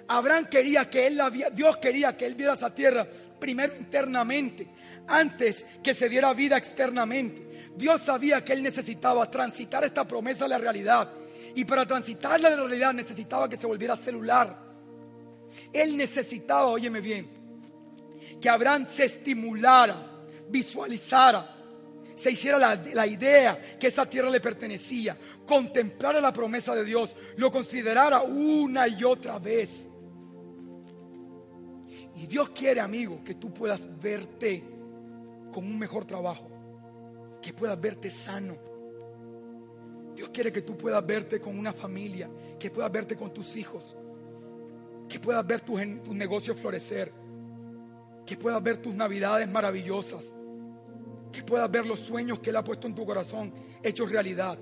Abraham 0.08 0.46
quería 0.46 0.88
que 0.90 1.06
él 1.06 1.16
la 1.16 1.30
Dios 1.30 1.76
quería 1.78 2.16
que 2.16 2.26
él 2.26 2.34
viera 2.34 2.54
esa 2.54 2.74
tierra 2.74 3.06
primero 3.38 3.74
internamente, 3.76 4.68
antes 5.06 5.64
que 5.82 5.94
se 5.94 6.08
diera 6.08 6.32
vida 6.32 6.56
externamente. 6.56 7.70
Dios 7.76 8.02
sabía 8.02 8.44
que 8.44 8.52
él 8.52 8.62
necesitaba 8.62 9.30
transitar 9.30 9.84
esta 9.84 10.06
promesa 10.06 10.44
a 10.44 10.48
la 10.48 10.58
realidad. 10.58 11.10
Y 11.54 11.64
para 11.64 11.86
transitarla 11.86 12.48
a 12.48 12.50
la 12.52 12.56
realidad 12.56 12.94
necesitaba 12.94 13.48
que 13.48 13.56
se 13.56 13.66
volviera 13.66 13.96
celular. 13.96 14.56
Él 15.72 15.96
necesitaba, 15.96 16.66
óyeme 16.66 17.00
bien, 17.00 17.28
que 18.40 18.48
Abraham 18.48 18.86
se 18.90 19.04
estimulara, 19.04 19.96
visualizara, 20.48 21.54
se 22.16 22.30
hiciera 22.30 22.58
la, 22.58 22.74
la, 22.92 23.06
idea 23.06 23.76
que 23.78 23.88
esa 23.88 24.06
tierra 24.06 24.30
le 24.30 24.40
pertenecía, 24.40 25.16
contemplara 25.46 26.20
la 26.20 26.32
promesa 26.32 26.74
de 26.74 26.84
Dios, 26.84 27.14
lo 27.36 27.50
considerara 27.50 28.22
una 28.22 28.86
y 28.86 29.02
otra 29.04 29.38
vez. 29.38 29.86
Y 32.24 32.26
Dios 32.26 32.48
quiere, 32.54 32.80
amigo, 32.80 33.22
que 33.22 33.34
tú 33.34 33.52
puedas 33.52 33.86
verte 34.00 34.64
con 35.52 35.62
un 35.62 35.78
mejor 35.78 36.06
trabajo, 36.06 36.48
que 37.42 37.52
puedas 37.52 37.78
verte 37.78 38.10
sano. 38.10 38.56
Dios 40.16 40.30
quiere 40.30 40.50
que 40.50 40.62
tú 40.62 40.74
puedas 40.74 41.04
verte 41.04 41.38
con 41.38 41.58
una 41.58 41.74
familia, 41.74 42.30
que 42.58 42.70
puedas 42.70 42.90
verte 42.90 43.14
con 43.14 43.34
tus 43.34 43.54
hijos, 43.56 43.94
que 45.06 45.20
puedas 45.20 45.46
ver 45.46 45.60
tus, 45.60 45.78
tus 46.02 46.14
negocios 46.14 46.58
florecer, 46.58 47.12
que 48.24 48.38
puedas 48.38 48.62
ver 48.62 48.78
tus 48.78 48.94
navidades 48.94 49.46
maravillosas, 49.46 50.24
que 51.30 51.42
puedas 51.42 51.70
ver 51.70 51.84
los 51.84 52.00
sueños 52.00 52.38
que 52.38 52.48
Él 52.48 52.56
ha 52.56 52.64
puesto 52.64 52.86
en 52.86 52.94
tu 52.94 53.04
corazón 53.04 53.52
hechos 53.82 54.10
realidad. 54.10 54.58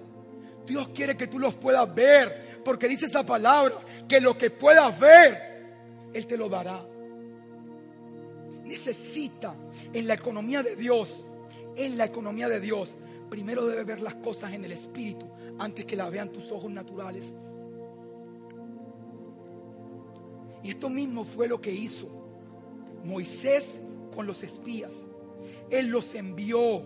Dios 0.67 0.89
quiere 0.89 1.17
que 1.17 1.29
tú 1.29 1.39
los 1.39 1.55
puedas 1.55 1.95
ver, 1.95 2.61
porque 2.65 2.89
dice 2.89 3.07
esa 3.07 3.25
palabra, 3.25 3.77
que 4.09 4.21
lo 4.21 4.37
que 4.37 4.51
puedas 4.51 4.99
ver, 4.99 6.11
Él 6.13 6.27
te 6.27 6.37
lo 6.37 6.49
dará. 6.49 6.87
Necesita 8.73 9.55
en 9.93 10.07
la 10.07 10.15
economía 10.15 10.63
de 10.63 10.77
Dios, 10.77 11.27
en 11.77 11.99
la 11.99 12.07
economía 12.07 12.49
de 12.49 12.59
Dios, 12.59 12.97
primero 13.29 13.67
debe 13.67 13.85
ver 13.85 14.01
las 14.01 14.15
cosas 14.15 14.55
en 14.55 14.65
el 14.65 14.73
Espíritu 14.73 15.27
antes 15.59 15.85
que 15.85 15.95
las 15.95 16.11
vean 16.11 16.31
tus 16.33 16.51
ojos 16.51 16.71
naturales. 16.71 17.35
Y 20.63 20.71
esto 20.71 20.89
mismo 20.89 21.23
fue 21.23 21.49
lo 21.49 21.61
que 21.61 21.71
hizo 21.71 22.09
Moisés 23.05 23.83
con 24.15 24.27
los 24.27 24.43
espías. 24.43 24.95
Él 25.69 25.89
los 25.89 26.15
envió 26.15 26.83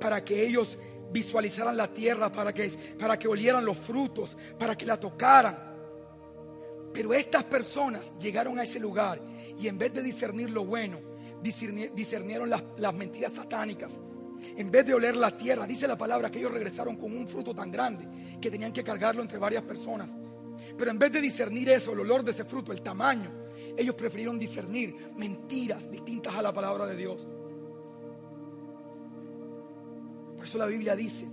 para 0.00 0.24
que 0.24 0.44
ellos 0.44 0.76
visualizaran 1.12 1.76
la 1.76 1.94
tierra, 1.94 2.32
para 2.32 2.52
que, 2.52 2.68
para 2.98 3.16
que 3.16 3.28
olieran 3.28 3.64
los 3.64 3.78
frutos, 3.78 4.36
para 4.58 4.76
que 4.76 4.86
la 4.86 4.98
tocaran. 4.98 5.56
Pero 6.92 7.14
estas 7.14 7.44
personas 7.44 8.12
llegaron 8.18 8.58
a 8.58 8.64
ese 8.64 8.80
lugar 8.80 9.20
y 9.56 9.68
en 9.68 9.78
vez 9.78 9.94
de 9.94 10.02
discernir 10.02 10.50
lo 10.50 10.64
bueno, 10.64 11.07
discernieron 11.42 12.50
las, 12.50 12.62
las 12.76 12.94
mentiras 12.94 13.32
satánicas. 13.32 13.98
En 14.56 14.70
vez 14.70 14.86
de 14.86 14.94
oler 14.94 15.16
la 15.16 15.36
tierra, 15.36 15.66
dice 15.66 15.88
la 15.88 15.98
palabra 15.98 16.30
que 16.30 16.38
ellos 16.38 16.52
regresaron 16.52 16.96
con 16.96 17.16
un 17.16 17.26
fruto 17.26 17.54
tan 17.54 17.70
grande 17.70 18.38
que 18.40 18.50
tenían 18.50 18.72
que 18.72 18.84
cargarlo 18.84 19.22
entre 19.22 19.38
varias 19.38 19.62
personas. 19.62 20.14
Pero 20.76 20.90
en 20.90 20.98
vez 20.98 21.12
de 21.12 21.20
discernir 21.20 21.68
eso, 21.70 21.92
el 21.92 22.00
olor 22.00 22.22
de 22.22 22.30
ese 22.30 22.44
fruto, 22.44 22.72
el 22.72 22.82
tamaño, 22.82 23.30
ellos 23.76 23.94
prefirieron 23.94 24.38
discernir 24.38 25.12
mentiras 25.16 25.90
distintas 25.90 26.34
a 26.34 26.42
la 26.42 26.52
palabra 26.52 26.86
de 26.86 26.96
Dios. 26.96 27.26
Por 30.36 30.44
eso 30.44 30.58
la 30.58 30.66
Biblia 30.66 30.94
dice 30.94 31.26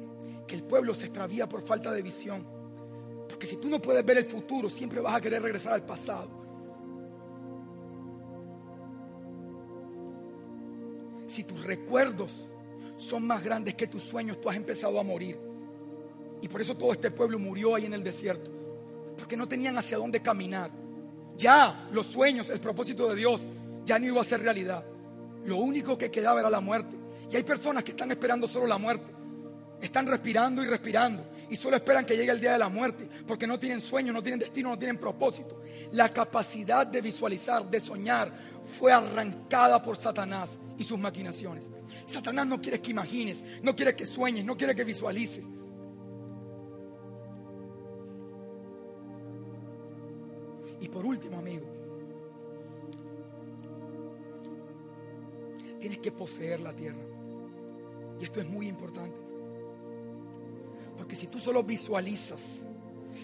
que 0.47 0.56
el 0.56 0.64
pueblo 0.64 0.93
se 0.93 1.06
extravía 1.06 1.47
por 1.47 1.62
falta 1.62 1.91
de 1.91 2.01
visión. 2.01 2.45
Porque 3.28 3.47
si 3.47 3.58
tú 3.58 3.70
no 3.70 3.82
puedes 3.82 4.06
ver 4.06 4.18
el 4.18 4.26
futuro, 4.26 4.70
siempre 4.70 4.99
vas 4.99 5.16
a 5.16 5.22
querer 5.22 5.41
regresar 5.41 5.74
al 5.74 5.86
pasado. 5.86 6.45
Si 11.36 11.44
tus 11.44 11.66
recuerdos 11.66 12.48
son 12.96 13.28
más 13.28 13.44
grandes 13.44 13.76
que 13.76 13.88
tus 13.88 14.02
sueños, 14.02 14.40
tú 14.40 14.50
has 14.50 14.56
empezado 14.56 14.98
a 14.98 15.04
morir. 15.04 15.38
Y 16.42 16.48
por 16.48 16.62
eso 16.62 16.78
todo 16.78 16.94
este 16.94 17.12
pueblo 17.12 17.38
murió 17.38 17.76
ahí 17.76 17.86
en 17.86 17.94
el 17.94 18.06
desierto. 18.06 18.50
Porque 19.18 19.36
no 19.36 19.46
tenían 19.46 19.78
hacia 19.78 19.98
dónde 19.98 20.22
caminar. 20.22 20.72
Ya 21.38 21.90
los 21.92 22.06
sueños, 22.06 22.50
el 22.50 22.62
propósito 22.62 23.10
de 23.10 23.16
Dios, 23.16 23.46
ya 23.84 24.00
no 24.00 24.06
iba 24.06 24.22
a 24.22 24.24
ser 24.24 24.44
realidad. 24.44 24.86
Lo 25.44 25.58
único 25.58 25.98
que 25.98 26.10
quedaba 26.10 26.40
era 26.40 26.50
la 26.50 26.62
muerte. 26.62 26.96
Y 27.30 27.36
hay 27.36 27.44
personas 27.44 27.84
que 27.84 27.92
están 27.92 28.12
esperando 28.12 28.48
solo 28.48 28.66
la 28.66 28.78
muerte. 28.78 29.12
Están 29.82 30.08
respirando 30.08 30.64
y 30.64 30.68
respirando. 30.68 31.26
Y 31.50 31.58
solo 31.58 31.76
esperan 31.76 32.06
que 32.06 32.16
llegue 32.16 32.32
el 32.32 32.40
día 32.40 32.54
de 32.54 32.60
la 32.60 32.70
muerte. 32.70 33.10
Porque 33.28 33.46
no 33.46 33.60
tienen 33.60 33.82
sueño, 33.82 34.14
no 34.14 34.24
tienen 34.24 34.40
destino, 34.40 34.70
no 34.70 34.80
tienen 34.80 34.98
propósito. 34.98 35.62
La 35.92 36.08
capacidad 36.08 36.88
de 36.88 37.02
visualizar, 37.02 37.70
de 37.70 37.82
soñar, 37.82 38.32
fue 38.80 38.94
arrancada 38.94 39.84
por 39.84 39.98
Satanás 39.98 40.60
y 40.78 40.84
sus 40.84 40.99
maquinaciones. 40.99 41.69
Satanás 42.05 42.47
no 42.47 42.61
quiere 42.61 42.82
que 42.82 42.91
imagines, 42.91 43.43
no 43.61 43.76
quiere 43.76 43.95
que 43.95 44.05
sueñes, 44.05 44.45
no 44.45 44.57
quiere 44.57 44.76
que 44.76 44.84
visualices. 44.84 45.45
Y 50.82 50.88
por 50.89 51.05
último, 51.05 51.39
amigo, 51.39 51.65
tienes 55.80 55.99
que 55.99 56.11
poseer 56.11 56.59
la 56.59 56.73
tierra. 56.73 57.01
Y 58.19 58.23
esto 58.23 58.39
es 58.39 58.47
muy 58.47 58.67
importante. 58.67 59.17
Porque 60.97 61.15
si 61.15 61.28
tú 61.28 61.39
solo 61.39 61.63
visualizas 61.63 62.41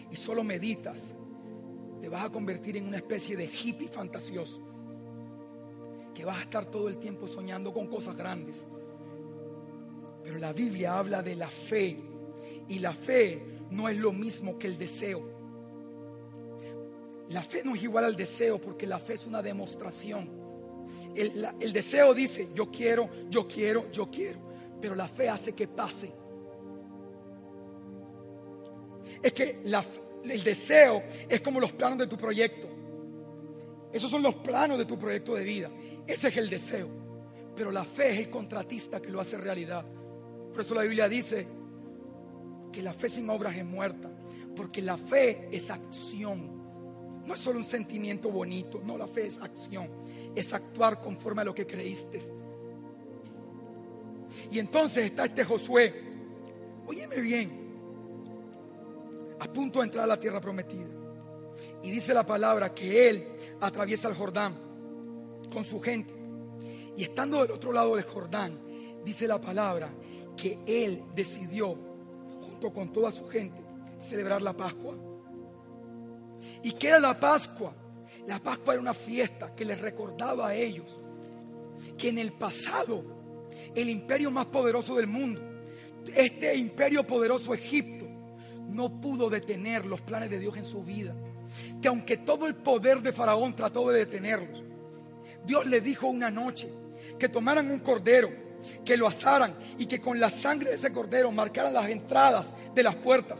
y 0.09 0.15
solo 0.15 0.43
meditas, 0.43 0.99
te 2.01 2.09
vas 2.09 2.25
a 2.25 2.29
convertir 2.29 2.77
en 2.77 2.87
una 2.87 2.97
especie 2.97 3.37
de 3.37 3.45
hippie 3.45 3.87
fantasioso. 3.87 4.70
Que 6.21 6.25
vas 6.25 6.37
a 6.37 6.41
estar 6.43 6.67
todo 6.67 6.87
el 6.87 6.99
tiempo 6.99 7.27
soñando 7.27 7.73
con 7.73 7.87
cosas 7.87 8.15
grandes. 8.15 8.63
Pero 10.23 10.37
la 10.37 10.53
Biblia 10.53 10.99
habla 10.99 11.23
de 11.23 11.35
la 11.35 11.47
fe. 11.47 11.97
Y 12.67 12.77
la 12.77 12.93
fe 12.93 13.41
no 13.71 13.89
es 13.89 13.97
lo 13.97 14.13
mismo 14.13 14.59
que 14.59 14.67
el 14.67 14.77
deseo. 14.77 15.27
La 17.29 17.41
fe 17.41 17.63
no 17.65 17.73
es 17.73 17.81
igual 17.81 18.05
al 18.05 18.15
deseo 18.15 18.61
porque 18.61 18.85
la 18.85 18.99
fe 18.99 19.13
es 19.15 19.25
una 19.25 19.41
demostración. 19.41 20.29
El, 21.15 21.43
el 21.59 21.73
deseo 21.73 22.13
dice, 22.13 22.49
yo 22.53 22.69
quiero, 22.69 23.09
yo 23.27 23.47
quiero, 23.47 23.89
yo 23.89 24.11
quiero. 24.11 24.37
Pero 24.79 24.93
la 24.93 25.07
fe 25.07 25.27
hace 25.27 25.53
que 25.53 25.67
pase. 25.67 26.13
Es 29.23 29.33
que 29.33 29.63
el 30.23 30.43
deseo 30.43 31.01
es 31.27 31.41
como 31.41 31.59
los 31.59 31.71
planos 31.71 31.97
de 31.97 32.05
tu 32.05 32.15
proyecto. 32.15 32.67
Esos 33.91 34.09
son 34.09 34.21
los 34.21 34.35
planos 34.35 34.77
de 34.77 34.85
tu 34.85 34.99
proyecto 34.99 35.33
de 35.33 35.43
vida. 35.43 35.71
Ese 36.07 36.27
es 36.29 36.37
el 36.37 36.49
deseo. 36.49 36.87
Pero 37.55 37.71
la 37.71 37.83
fe 37.83 38.13
es 38.13 38.19
el 38.19 38.29
contratista 38.29 39.01
que 39.01 39.09
lo 39.09 39.19
hace 39.19 39.37
realidad. 39.37 39.85
Por 40.51 40.61
eso 40.61 40.75
la 40.75 40.83
Biblia 40.83 41.07
dice 41.07 41.47
que 42.71 42.81
la 42.81 42.93
fe 42.93 43.09
sin 43.09 43.29
obras 43.29 43.55
es 43.55 43.65
muerta. 43.65 44.09
Porque 44.55 44.81
la 44.81 44.97
fe 44.97 45.49
es 45.51 45.69
acción. 45.69 46.61
No 47.25 47.33
es 47.33 47.39
solo 47.39 47.59
un 47.59 47.65
sentimiento 47.65 48.29
bonito. 48.29 48.81
No, 48.83 48.97
la 48.97 49.07
fe 49.07 49.27
es 49.27 49.39
acción. 49.39 49.89
Es 50.35 50.53
actuar 50.53 51.01
conforme 51.01 51.41
a 51.41 51.45
lo 51.45 51.53
que 51.53 51.65
creíste. 51.65 52.21
Y 54.51 54.59
entonces 54.59 55.05
está 55.05 55.25
este 55.25 55.43
Josué. 55.43 55.93
Óyeme 56.87 57.19
bien 57.19 57.61
a 59.39 59.51
punto 59.51 59.79
de 59.79 59.85
entrar 59.85 60.03
a 60.03 60.07
la 60.07 60.19
tierra 60.19 60.39
prometida. 60.39 60.87
Y 61.83 61.89
dice 61.89 62.13
la 62.13 62.25
palabra 62.25 62.73
que 62.73 63.09
él 63.09 63.27
atraviesa 63.59 64.07
el 64.07 64.15
Jordán 64.15 64.70
con 65.51 65.63
su 65.63 65.79
gente. 65.79 66.13
Y 66.97 67.03
estando 67.03 67.41
del 67.41 67.51
otro 67.51 67.71
lado 67.71 67.95
del 67.95 68.05
Jordán, 68.05 68.59
dice 69.05 69.27
la 69.27 69.39
palabra 69.39 69.89
que 70.35 70.59
él 70.65 71.03
decidió, 71.15 71.75
junto 72.41 72.71
con 72.71 72.91
toda 72.91 73.11
su 73.11 73.27
gente, 73.27 73.61
celebrar 73.99 74.41
la 74.41 74.53
Pascua. 74.53 74.95
¿Y 76.63 76.71
qué 76.73 76.89
era 76.89 76.99
la 76.99 77.19
Pascua? 77.19 77.73
La 78.27 78.39
Pascua 78.39 78.73
era 78.73 78.81
una 78.81 78.93
fiesta 78.93 79.55
que 79.55 79.65
les 79.65 79.79
recordaba 79.79 80.49
a 80.49 80.55
ellos 80.55 80.99
que 81.97 82.09
en 82.09 82.19
el 82.19 82.31
pasado 82.31 83.03
el 83.75 83.89
imperio 83.89 84.31
más 84.31 84.45
poderoso 84.47 84.95
del 84.95 85.07
mundo, 85.07 85.41
este 86.15 86.55
imperio 86.55 87.05
poderoso 87.05 87.53
Egipto, 87.53 88.05
no 88.69 89.01
pudo 89.01 89.29
detener 89.29 89.85
los 89.85 90.01
planes 90.01 90.29
de 90.29 90.39
Dios 90.39 90.57
en 90.57 90.65
su 90.65 90.83
vida. 90.83 91.15
Que 91.81 91.87
aunque 91.87 92.17
todo 92.17 92.47
el 92.47 92.55
poder 92.55 93.01
de 93.01 93.11
Faraón 93.11 93.55
trató 93.55 93.89
de 93.89 93.99
detenerlos, 93.99 94.63
Dios 95.45 95.65
le 95.65 95.81
dijo 95.81 96.07
una 96.07 96.29
noche 96.29 96.69
que 97.17 97.29
tomaran 97.29 97.69
un 97.71 97.79
cordero, 97.79 98.29
que 98.85 98.97
lo 98.97 99.07
asaran 99.07 99.55
y 99.77 99.85
que 99.85 99.99
con 99.99 100.19
la 100.19 100.29
sangre 100.29 100.69
de 100.69 100.75
ese 100.75 100.91
cordero 100.91 101.31
marcaran 101.31 101.73
las 101.73 101.89
entradas 101.89 102.53
de 102.73 102.83
las 102.83 102.95
puertas. 102.95 103.39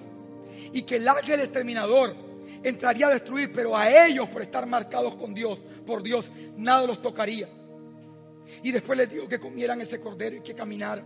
Y 0.74 0.84
que 0.84 0.97
el 0.97 1.08
ángel 1.08 1.39
exterminador 1.39 2.16
entraría 2.64 3.08
a 3.08 3.12
destruir, 3.12 3.52
pero 3.52 3.76
a 3.76 4.08
ellos 4.08 4.30
por 4.30 4.41
estar 4.41 4.66
marcados 4.66 5.16
con 5.16 5.34
Dios, 5.34 5.60
por 5.86 6.04
Dios, 6.04 6.32
nada 6.58 6.86
los 6.86 7.02
tocaría. 7.02 7.49
Y 8.64 8.72
después 8.72 8.97
les 8.97 9.10
dijo 9.10 9.28
que 9.28 9.39
comieran 9.39 9.82
ese 9.82 9.99
cordero 9.99 10.38
y 10.38 10.41
que 10.41 10.54
caminaran. 10.54 11.06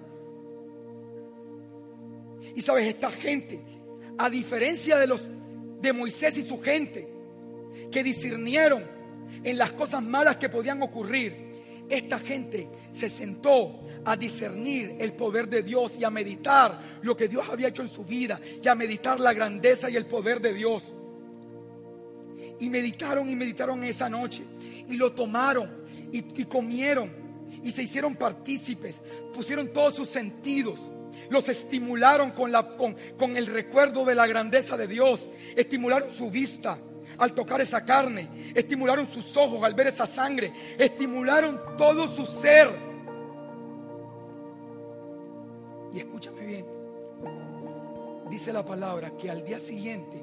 Y 2.55 2.61
sabes, 2.61 2.87
esta 2.87 3.11
gente 3.11 3.61
a 4.17 4.29
diferencia 4.29 4.97
de 4.97 5.07
los 5.07 5.21
de 5.81 5.93
Moisés 5.93 6.37
y 6.37 6.43
su 6.43 6.59
gente, 6.61 7.07
que 7.91 8.03
discernieron 8.03 8.83
en 9.45 9.59
las 9.59 9.71
cosas 9.73 10.01
malas 10.01 10.37
que 10.37 10.49
podían 10.49 10.81
ocurrir, 10.81 11.53
esta 11.87 12.17
gente 12.17 12.67
se 12.93 13.11
sentó 13.11 13.79
a 14.03 14.17
discernir 14.17 14.95
el 14.99 15.13
poder 15.13 15.47
de 15.47 15.61
Dios 15.61 15.97
y 15.99 16.03
a 16.03 16.09
meditar 16.09 16.79
lo 17.03 17.15
que 17.15 17.27
Dios 17.27 17.47
había 17.49 17.67
hecho 17.67 17.83
en 17.83 17.87
su 17.87 18.03
vida 18.03 18.39
y 18.61 18.67
a 18.67 18.73
meditar 18.73 19.19
la 19.19 19.33
grandeza 19.33 19.87
y 19.89 19.95
el 19.95 20.07
poder 20.07 20.41
de 20.41 20.53
Dios. 20.53 20.91
Y 22.59 22.69
meditaron 22.69 23.29
y 23.29 23.35
meditaron 23.35 23.83
esa 23.83 24.09
noche 24.09 24.41
y 24.89 24.97
lo 24.97 25.13
tomaron 25.13 25.69
y, 26.11 26.45
comieron 26.45 27.11
y 27.63 27.71
se 27.71 27.83
hicieron 27.83 28.15
partícipes, 28.15 28.95
pusieron 29.33 29.71
todos 29.71 29.95
sus 29.95 30.09
sentidos 30.09 30.79
los 31.29 31.49
estimularon 31.49 32.31
con, 32.31 32.51
la, 32.51 32.75
con, 32.75 32.95
con 33.17 33.35
el 33.35 33.47
recuerdo 33.47 34.05
de 34.05 34.13
la 34.13 34.27
grandeza 34.27 34.77
de 34.77 34.87
Dios, 34.87 35.27
estimularon 35.55 36.13
su 36.13 36.29
vista 36.29 36.77
al 37.17 37.33
tocar 37.33 37.61
esa 37.61 37.83
carne, 37.83 38.51
estimularon 38.53 39.09
sus 39.11 39.35
ojos 39.37 39.63
al 39.63 39.73
ver 39.73 39.87
esa 39.87 40.05
sangre, 40.05 40.51
estimularon 40.77 41.59
todo 41.77 42.07
su 42.07 42.25
ser. 42.25 42.69
Y 45.93 45.99
escúchame 45.99 46.45
bien, 46.45 46.65
dice 48.29 48.51
la 48.51 48.65
palabra 48.65 49.11
que 49.17 49.31
al 49.31 49.45
día 49.45 49.59
siguiente 49.59 50.21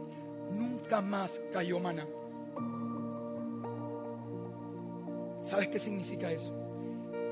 nunca 0.51 1.01
más 1.01 1.41
cayó 1.53 1.81
maná. 1.81 2.07
¿Sabes 5.43 5.69
qué 5.69 5.79
significa 5.79 6.31
eso? 6.31 6.53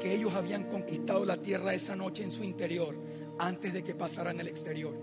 Que 0.01 0.15
ellos 0.15 0.35
habían 0.35 0.65
conquistado 0.65 1.25
la 1.25 1.37
tierra 1.37 1.75
esa 1.75 1.95
noche 1.95 2.25
en 2.25 2.33
su 2.33 2.43
interior 2.43 2.95
antes 3.39 3.73
de 3.73 3.83
que 3.83 3.95
pasara 3.95 4.31
en 4.31 4.41
el 4.41 4.49
exterior. 4.49 4.95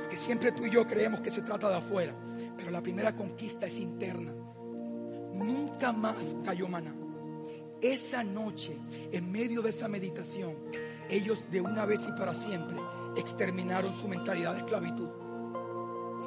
Porque 0.00 0.16
siempre 0.16 0.52
tú 0.52 0.66
y 0.66 0.70
yo 0.70 0.86
creemos 0.86 1.20
que 1.20 1.30
se 1.30 1.42
trata 1.42 1.68
de 1.68 1.76
afuera, 1.76 2.12
pero 2.60 2.70
la 2.70 2.82
primera 2.82 3.16
conquista 3.16 3.66
es 3.66 3.78
interna. 3.78 4.32
Nunca 5.32 5.92
más 5.92 6.16
cayó 6.44 6.68
maná. 6.68 6.94
Esa 7.80 8.22
noche, 8.22 8.76
en 9.10 9.32
medio 9.32 9.62
de 9.62 9.70
esa 9.70 9.88
meditación, 9.88 10.54
ellos 11.08 11.42
de 11.50 11.62
una 11.62 11.86
vez 11.86 12.06
y 12.06 12.12
para 12.12 12.34
siempre 12.34 12.76
exterminaron 13.16 13.98
su 13.98 14.06
mentalidad 14.08 14.52
de 14.52 14.58
esclavitud. 14.58 15.08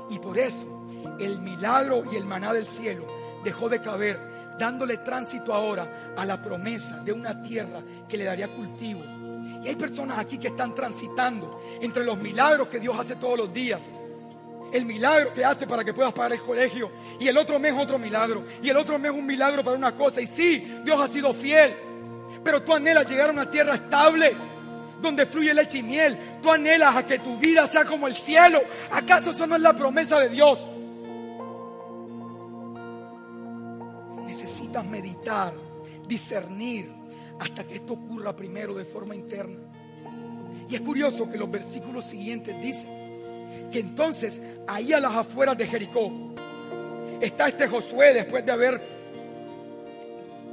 Y 0.10 0.18
por 0.18 0.40
eso 0.40 0.88
el 1.20 1.40
milagro 1.40 2.04
y 2.12 2.16
el 2.16 2.26
maná 2.26 2.52
del 2.52 2.66
cielo 2.66 3.06
dejó 3.44 3.70
de 3.70 3.80
caber, 3.80 4.20
dándole 4.58 4.98
tránsito 4.98 5.54
ahora 5.54 6.16
a 6.18 6.26
la 6.26 6.42
promesa 6.42 7.04
de 7.04 7.14
una 7.14 7.44
tierra 7.44 7.84
que 8.10 8.18
le 8.18 8.24
daría 8.24 8.52
cultivo. 8.52 9.04
Y 9.64 9.68
hay 9.68 9.76
personas 9.76 10.18
aquí 10.18 10.40
que 10.40 10.48
están 10.48 10.74
transitando 10.74 11.62
entre 11.80 12.04
los 12.04 12.18
milagros 12.18 12.70
que 12.70 12.80
Dios 12.80 12.98
hace 13.00 13.18
todos 13.18 13.38
los 13.38 13.54
días. 13.54 13.82
El 14.74 14.86
milagro 14.86 15.34
que 15.34 15.46
hace 15.46 15.68
para 15.68 15.86
que 15.86 15.94
puedas 15.94 16.12
pagar 16.14 16.34
el 16.34 16.42
colegio. 16.42 16.92
Y 17.20 17.28
el 17.28 17.38
otro 17.38 17.60
mes 17.60 17.74
otro 17.78 18.00
milagro. 18.00 18.44
Y 18.62 18.70
el 18.70 18.78
otro 18.78 18.98
mes 18.98 19.12
un 19.12 19.26
milagro 19.26 19.64
para 19.64 19.78
una 19.78 19.96
cosa. 19.96 20.20
Y 20.20 20.28
sí, 20.28 20.80
Dios 20.84 21.00
ha 21.00 21.08
sido 21.08 21.32
fiel. 21.34 21.74
Pero 22.44 22.64
tú 22.64 22.74
anhelas 22.74 23.10
llegar 23.10 23.30
a 23.30 23.34
una 23.34 23.50
tierra 23.50 23.76
estable 23.76 24.36
donde 25.00 25.28
fluye 25.28 25.54
leche 25.54 25.78
y 25.78 25.84
miel. 25.84 26.18
Tú 26.42 26.52
anhelas 26.52 26.96
a 26.96 27.06
que 27.06 27.20
tu 27.20 27.38
vida 27.38 27.68
sea 27.68 27.86
como 27.86 28.08
el 28.08 28.16
cielo. 28.16 28.64
¿Acaso 28.92 29.30
eso 29.30 29.46
no 29.46 29.56
es 29.56 29.62
la 29.62 29.74
promesa 29.74 30.20
de 30.20 30.30
Dios? 30.30 30.68
Necesitas 34.26 34.84
meditar, 34.86 35.54
discernir, 36.08 36.92
hasta 37.40 37.64
que 37.66 37.76
esto 37.76 37.94
ocurra 37.94 38.36
primero 38.36 38.74
de 38.74 38.86
forma 38.86 39.14
interna. 39.14 39.60
Y 40.68 40.76
es 40.76 40.82
curioso 40.82 41.30
que 41.30 41.38
los 41.38 41.52
versículos 41.52 42.06
siguientes 42.06 42.60
dicen 42.60 43.03
que 43.74 43.80
entonces 43.80 44.40
ahí 44.68 44.94
a 44.94 45.00
las 45.00 45.16
afueras 45.16 45.58
de 45.58 45.66
Jericó 45.66 46.12
está 47.20 47.48
este 47.48 47.68
Josué 47.68 48.14
después 48.14 48.46
de 48.46 48.52
haber 48.52 48.80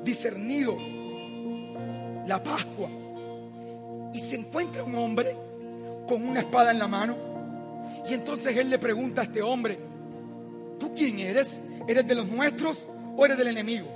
discernido 0.03 0.75
la 2.27 2.43
Pascua 2.43 2.89
y 4.15 4.21
se 4.21 4.37
encuentra 4.37 4.83
un 4.85 4.95
hombre 4.95 5.37
con 6.09 6.27
una 6.27 6.41
espada 6.41 6.71
en 6.71 6.79
la 6.79 6.89
mano. 6.89 7.17
Y 8.09 8.15
entonces 8.15 8.57
él 8.57 8.71
le 8.71 8.79
pregunta 8.79 9.21
a 9.21 9.25
este 9.25 9.43
hombre, 9.43 9.79
¿tú 10.79 10.95
quién 10.95 11.21
eres? 11.21 11.55
¿Eres 11.87 12.07
de 12.07 12.15
los 12.15 12.27
nuestros 12.27 12.87
o 13.17 13.25
eres 13.27 13.37
del 13.37 13.49
enemigo? 13.49 13.87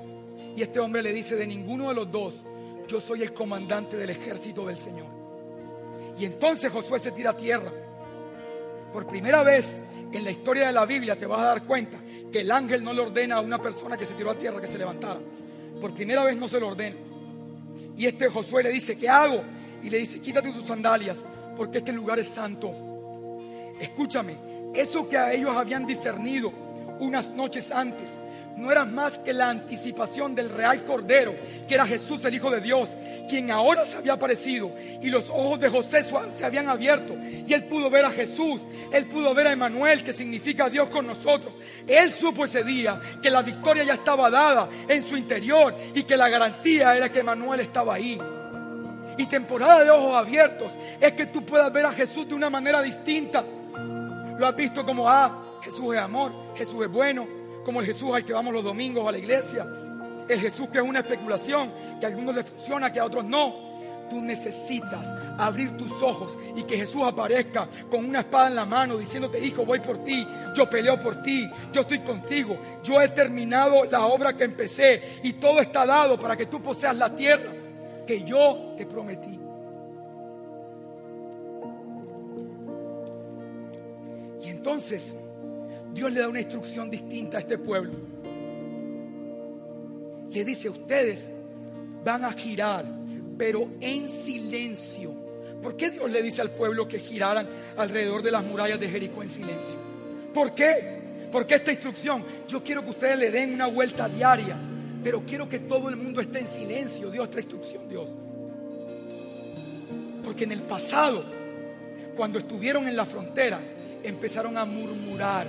Y 0.54 0.60
este 0.60 0.80
hombre 0.80 1.02
le 1.02 1.14
dice, 1.14 1.34
de 1.34 1.46
ninguno 1.46 1.88
de 1.88 1.94
los 1.94 2.12
dos, 2.12 2.44
yo 2.86 3.00
soy 3.00 3.22
el 3.22 3.32
comandante 3.32 3.96
del 3.96 4.10
ejército 4.10 4.66
del 4.66 4.76
Señor. 4.76 5.06
Y 6.18 6.26
entonces 6.26 6.70
Josué 6.70 7.00
se 7.00 7.10
tira 7.10 7.30
a 7.30 7.36
tierra. 7.36 7.72
Por 8.94 9.06
primera 9.06 9.42
vez 9.42 9.82
en 10.10 10.24
la 10.24 10.30
historia 10.30 10.68
de 10.68 10.72
la 10.72 10.86
Biblia 10.86 11.18
te 11.18 11.26
vas 11.26 11.42
a 11.42 11.46
dar 11.46 11.64
cuenta 11.64 11.98
que 12.32 12.40
el 12.40 12.50
ángel 12.50 12.82
no 12.82 12.94
le 12.94 13.02
ordena 13.02 13.36
a 13.36 13.40
una 13.40 13.58
persona 13.58 13.98
que 13.98 14.06
se 14.06 14.14
tiró 14.14 14.30
a 14.30 14.38
tierra 14.38 14.60
que 14.60 14.68
se 14.68 14.78
levantara. 14.78 15.20
Por 15.78 15.92
primera 15.92 16.24
vez 16.24 16.36
no 16.38 16.48
se 16.48 16.58
lo 16.58 16.68
ordena. 16.68 16.96
Y 17.96 18.06
este 18.06 18.28
Josué 18.28 18.62
le 18.62 18.70
dice, 18.70 18.96
¿qué 18.96 19.08
hago? 19.08 19.42
y 19.84 19.90
le 19.90 19.98
dice, 19.98 20.18
quítate 20.18 20.50
tus 20.50 20.64
sandalias, 20.64 21.18
porque 21.56 21.78
este 21.78 21.92
lugar 21.92 22.18
es 22.18 22.28
santo. 22.28 22.72
Escúchame, 23.78 24.34
eso 24.74 25.06
que 25.08 25.18
a 25.18 25.30
ellos 25.32 25.54
habían 25.54 25.84
discernido 25.84 26.50
unas 27.00 27.28
noches 27.30 27.70
antes, 27.70 28.08
no 28.56 28.70
era 28.70 28.84
más 28.84 29.18
que 29.18 29.32
la 29.32 29.50
anticipación 29.50 30.34
del 30.34 30.50
real 30.50 30.84
Cordero, 30.84 31.34
que 31.66 31.74
era 31.74 31.86
Jesús 31.86 32.24
el 32.24 32.34
Hijo 32.34 32.50
de 32.50 32.60
Dios, 32.60 32.88
quien 33.28 33.50
ahora 33.50 33.84
se 33.84 33.96
había 33.96 34.14
aparecido 34.14 34.72
y 35.02 35.10
los 35.10 35.28
ojos 35.30 35.60
de 35.60 35.68
José 35.68 36.02
se 36.02 36.44
habían 36.44 36.68
abierto 36.68 37.14
y 37.46 37.52
él 37.52 37.64
pudo 37.64 37.90
ver 37.90 38.04
a 38.04 38.10
Jesús, 38.10 38.60
él 38.92 39.06
pudo 39.06 39.34
ver 39.34 39.48
a 39.48 39.52
Emanuel, 39.52 40.02
que 40.04 40.12
significa 40.12 40.68
Dios 40.68 40.88
con 40.88 41.06
nosotros. 41.06 41.52
Él 41.86 42.10
supo 42.10 42.44
ese 42.44 42.64
día 42.64 43.00
que 43.22 43.30
la 43.30 43.42
victoria 43.42 43.84
ya 43.84 43.94
estaba 43.94 44.30
dada 44.30 44.68
en 44.88 45.02
su 45.02 45.16
interior 45.16 45.74
y 45.94 46.04
que 46.04 46.16
la 46.16 46.28
garantía 46.28 46.96
era 46.96 47.10
que 47.10 47.20
Emanuel 47.20 47.60
estaba 47.60 47.94
ahí. 47.94 48.18
Y 49.16 49.26
temporada 49.26 49.84
de 49.84 49.90
ojos 49.90 50.16
abiertos 50.16 50.72
es 51.00 51.12
que 51.12 51.26
tú 51.26 51.44
puedas 51.44 51.72
ver 51.72 51.86
a 51.86 51.92
Jesús 51.92 52.28
de 52.28 52.34
una 52.34 52.50
manera 52.50 52.82
distinta. 52.82 53.44
Lo 54.38 54.46
has 54.46 54.56
visto 54.56 54.84
como, 54.84 55.08
ah, 55.08 55.60
Jesús 55.62 55.94
es 55.94 56.00
amor, 56.00 56.32
Jesús 56.56 56.84
es 56.84 56.90
bueno, 56.90 57.26
como 57.64 57.80
el 57.80 57.86
Jesús 57.86 58.14
al 58.14 58.24
que 58.24 58.32
vamos 58.32 58.52
los 58.52 58.62
domingos 58.62 59.06
a 59.08 59.12
la 59.12 59.18
iglesia. 59.18 59.66
El 60.28 60.40
Jesús 60.40 60.68
que 60.68 60.78
es 60.78 60.84
una 60.84 61.00
especulación, 61.00 61.72
que 61.98 62.06
a 62.06 62.08
algunos 62.08 62.34
les 62.34 62.48
funciona, 62.48 62.92
que 62.92 63.00
a 63.00 63.04
otros 63.04 63.24
no. 63.24 63.74
Tú 64.08 64.20
necesitas 64.20 65.06
abrir 65.38 65.76
tus 65.76 65.90
ojos 66.02 66.36
y 66.54 66.62
que 66.64 66.76
Jesús 66.76 67.02
aparezca 67.02 67.66
con 67.90 68.04
una 68.04 68.20
espada 68.20 68.48
en 68.48 68.54
la 68.54 68.66
mano 68.66 68.98
diciéndote, 68.98 69.44
hijo, 69.44 69.64
voy 69.64 69.80
por 69.80 70.04
ti, 70.04 70.26
yo 70.54 70.68
peleo 70.68 71.00
por 71.00 71.22
ti, 71.22 71.50
yo 71.72 71.80
estoy 71.80 72.00
contigo, 72.00 72.58
yo 72.82 73.00
he 73.00 73.08
terminado 73.08 73.84
la 73.84 74.06
obra 74.06 74.36
que 74.36 74.44
empecé 74.44 75.20
y 75.22 75.34
todo 75.34 75.60
está 75.60 75.86
dado 75.86 76.18
para 76.18 76.36
que 76.36 76.46
tú 76.46 76.62
poseas 76.62 76.96
la 76.96 77.14
tierra 77.16 77.50
que 78.06 78.22
yo 78.24 78.74
te 78.76 78.84
prometí. 78.84 79.40
Y 84.42 84.50
entonces 84.50 85.16
Dios 85.94 86.12
le 86.12 86.20
da 86.20 86.28
una 86.28 86.40
instrucción 86.40 86.90
distinta 86.90 87.38
a 87.38 87.40
este 87.40 87.56
pueblo. 87.58 87.92
Le 90.30 90.44
dice, 90.44 90.68
ustedes 90.68 91.28
van 92.04 92.24
a 92.24 92.32
girar, 92.32 92.84
pero 93.38 93.68
en 93.80 94.08
silencio. 94.08 95.12
¿Por 95.62 95.76
qué 95.76 95.90
Dios 95.90 96.10
le 96.10 96.22
dice 96.22 96.42
al 96.42 96.50
pueblo 96.50 96.86
que 96.86 96.98
giraran 96.98 97.48
alrededor 97.76 98.22
de 98.22 98.30
las 98.30 98.44
murallas 98.44 98.80
de 98.80 98.88
Jericó 98.88 99.22
en 99.22 99.30
silencio? 99.30 99.76
¿Por 100.34 100.54
qué? 100.54 101.28
Porque 101.32 101.54
esta 101.54 101.72
instrucción, 101.72 102.24
yo 102.48 102.62
quiero 102.62 102.84
que 102.84 102.90
ustedes 102.90 103.18
le 103.18 103.30
den 103.30 103.54
una 103.54 103.68
vuelta 103.68 104.08
diaria 104.08 104.58
pero 105.04 105.22
quiero 105.26 105.46
que 105.46 105.58
todo 105.58 105.90
el 105.90 105.96
mundo 105.96 106.22
esté 106.22 106.38
en 106.38 106.48
silencio. 106.48 107.10
Dios, 107.10 107.28
esta 107.28 107.38
instrucción, 107.38 107.86
Dios. 107.86 108.08
Porque 110.24 110.44
en 110.44 110.52
el 110.52 110.62
pasado, 110.62 111.22
cuando 112.16 112.38
estuvieron 112.38 112.88
en 112.88 112.96
la 112.96 113.04
frontera, 113.04 113.60
empezaron 114.02 114.56
a 114.56 114.64
murmurar. 114.64 115.46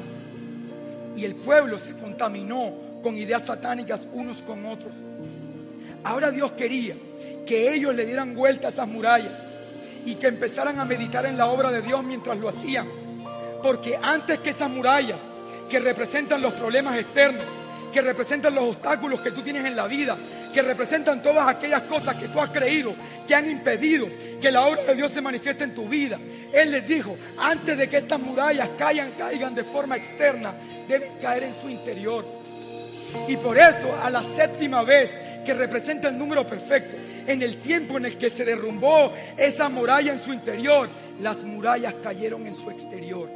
Y 1.16 1.26
el 1.26 1.36
pueblo 1.36 1.78
se 1.78 1.94
contaminó 1.94 2.74
con 3.02 3.18
ideas 3.18 3.46
satánicas 3.46 4.08
unos 4.14 4.42
con 4.42 4.66
otros. 4.66 4.94
Ahora 6.04 6.32
Dios 6.32 6.52
quería 6.54 6.96
que 7.46 7.74
ellos 7.74 7.96
le 7.96 8.06
dieran 8.06 8.36
vuelta 8.36 8.68
a 8.68 8.72
esas 8.72 8.88
murallas 8.88 9.34
y 10.06 10.16
que 10.16 10.28
empezaran 10.28 10.80
a 10.80 10.86
meditar 10.86 11.26
en 11.26 11.38
la 11.38 11.48
obra 11.48 11.72
de 11.72 11.82
Dios 11.82 12.04
mientras 12.04 12.38
lo 12.38 12.50
hacían. 12.50 12.88
Porque 13.64 13.98
antes 14.02 14.40
que 14.40 14.52
esas 14.52 14.70
murallas 14.70 15.20
que 15.70 15.80
representan 15.80 16.42
los 16.42 16.54
problemas 16.54 16.98
externos, 16.98 17.44
que 17.92 18.02
representan 18.02 18.54
los 18.54 18.66
obstáculos 18.66 19.22
que 19.22 19.32
tú 19.32 19.42
tienes 19.42 19.66
en 19.66 19.76
la 19.76 19.88
vida, 19.88 20.18
que 20.56 20.62
representan 20.62 21.22
todas 21.22 21.46
aquellas 21.50 21.82
cosas 21.82 22.16
que 22.16 22.30
tú 22.30 22.40
has 22.40 22.50
creído, 22.50 22.96
que 23.28 23.36
han 23.36 23.52
impedido 23.52 24.08
que 24.42 24.50
la 24.50 24.66
obra 24.66 24.84
de 24.84 24.96
Dios 24.96 25.12
se 25.12 25.20
manifieste 25.20 25.66
en 25.66 25.76
tu 25.76 25.86
vida. 25.90 26.18
Él 26.54 26.72
les 26.72 26.88
dijo, 26.88 27.18
antes 27.38 27.78
de 27.78 27.90
que 27.90 27.98
estas 27.98 28.22
murallas 28.22 28.70
caigan, 28.78 29.12
caigan 29.18 29.54
de 29.54 29.66
forma 29.66 29.98
externa, 29.98 30.54
deben 30.88 31.12
caer 31.22 31.44
en 31.44 31.54
su 31.54 31.70
interior. 31.70 32.26
Y 33.28 33.36
por 33.36 33.58
eso, 33.58 33.94
a 34.02 34.10
la 34.10 34.24
séptima 34.24 34.82
vez 34.84 35.14
que 35.46 35.54
representa 35.54 36.08
el 36.08 36.18
número 36.18 36.48
perfecto, 36.48 36.96
en 37.28 37.42
el 37.42 37.58
tiempo 37.58 37.98
en 37.98 38.06
el 38.06 38.18
que 38.18 38.30
se 38.30 38.46
derrumbó 38.46 39.12
esa 39.36 39.68
muralla 39.68 40.14
en 40.14 40.20
su 40.20 40.32
interior, 40.32 40.88
las 41.20 41.44
murallas 41.44 41.96
cayeron 42.02 42.48
en 42.48 42.56
su 42.56 42.72
exterior. 42.72 43.30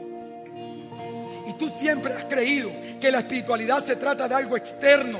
Y 1.50 1.54
tú 1.54 1.70
siempre 1.78 2.14
has 2.14 2.24
creído 2.26 2.72
que 3.02 3.12
la 3.12 3.20
espiritualidad 3.20 3.84
se 3.84 3.98
trata 3.98 4.26
de 4.30 4.36
algo 4.36 4.56
externo, 4.56 5.20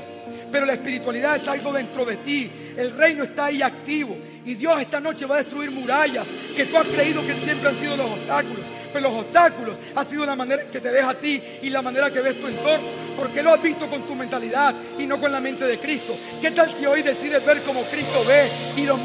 pero 0.50 0.66
la 0.66 0.74
espiritualidad 0.74 1.36
es 1.36 1.48
algo 1.48 1.72
dentro 1.72 2.04
de 2.04 2.16
ti. 2.18 2.50
El 2.76 2.96
reino 2.96 3.24
está 3.24 3.46
ahí 3.46 3.62
activo. 3.62 4.16
Y 4.44 4.54
Dios 4.54 4.80
esta 4.80 5.00
noche 5.00 5.26
va 5.26 5.36
a 5.36 5.38
destruir 5.38 5.70
murallas 5.70 6.26
que 6.56 6.64
tú 6.64 6.76
has 6.76 6.86
creído 6.86 7.24
que 7.26 7.34
siempre 7.44 7.68
han 7.68 7.78
sido 7.78 7.96
los 7.96 8.10
obstáculos. 8.10 8.64
Pero 8.92 9.08
los 9.08 9.18
obstáculos 9.20 9.76
han 9.94 10.06
sido 10.06 10.26
la 10.26 10.34
manera 10.34 10.64
que 10.64 10.80
te 10.80 10.90
ves 10.90 11.04
a 11.04 11.14
ti 11.14 11.40
y 11.62 11.70
la 11.70 11.82
manera 11.82 12.10
que 12.10 12.20
ves 12.20 12.40
tu 12.40 12.46
entorno. 12.46 12.86
Porque 13.16 13.42
lo 13.42 13.52
has 13.52 13.62
visto 13.62 13.88
con 13.88 14.02
tu 14.02 14.14
mentalidad 14.14 14.74
y 14.98 15.06
no 15.06 15.20
con 15.20 15.30
la 15.30 15.40
mente 15.40 15.66
de 15.66 15.78
Cristo. 15.78 16.16
¿Qué 16.40 16.50
tal 16.50 16.72
si 16.72 16.86
hoy 16.86 17.02
decides 17.02 17.44
ver 17.44 17.60
como 17.62 17.82
Cristo 17.82 18.24
ve 18.26 18.48
y 18.76 18.86
los, 18.86 18.98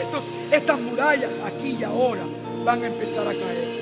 estos, 0.00 0.22
estas 0.50 0.78
murallas 0.78 1.30
aquí 1.46 1.76
y 1.80 1.84
ahora 1.84 2.22
van 2.64 2.82
a 2.82 2.86
empezar 2.86 3.26
a 3.26 3.32
caer. 3.32 3.81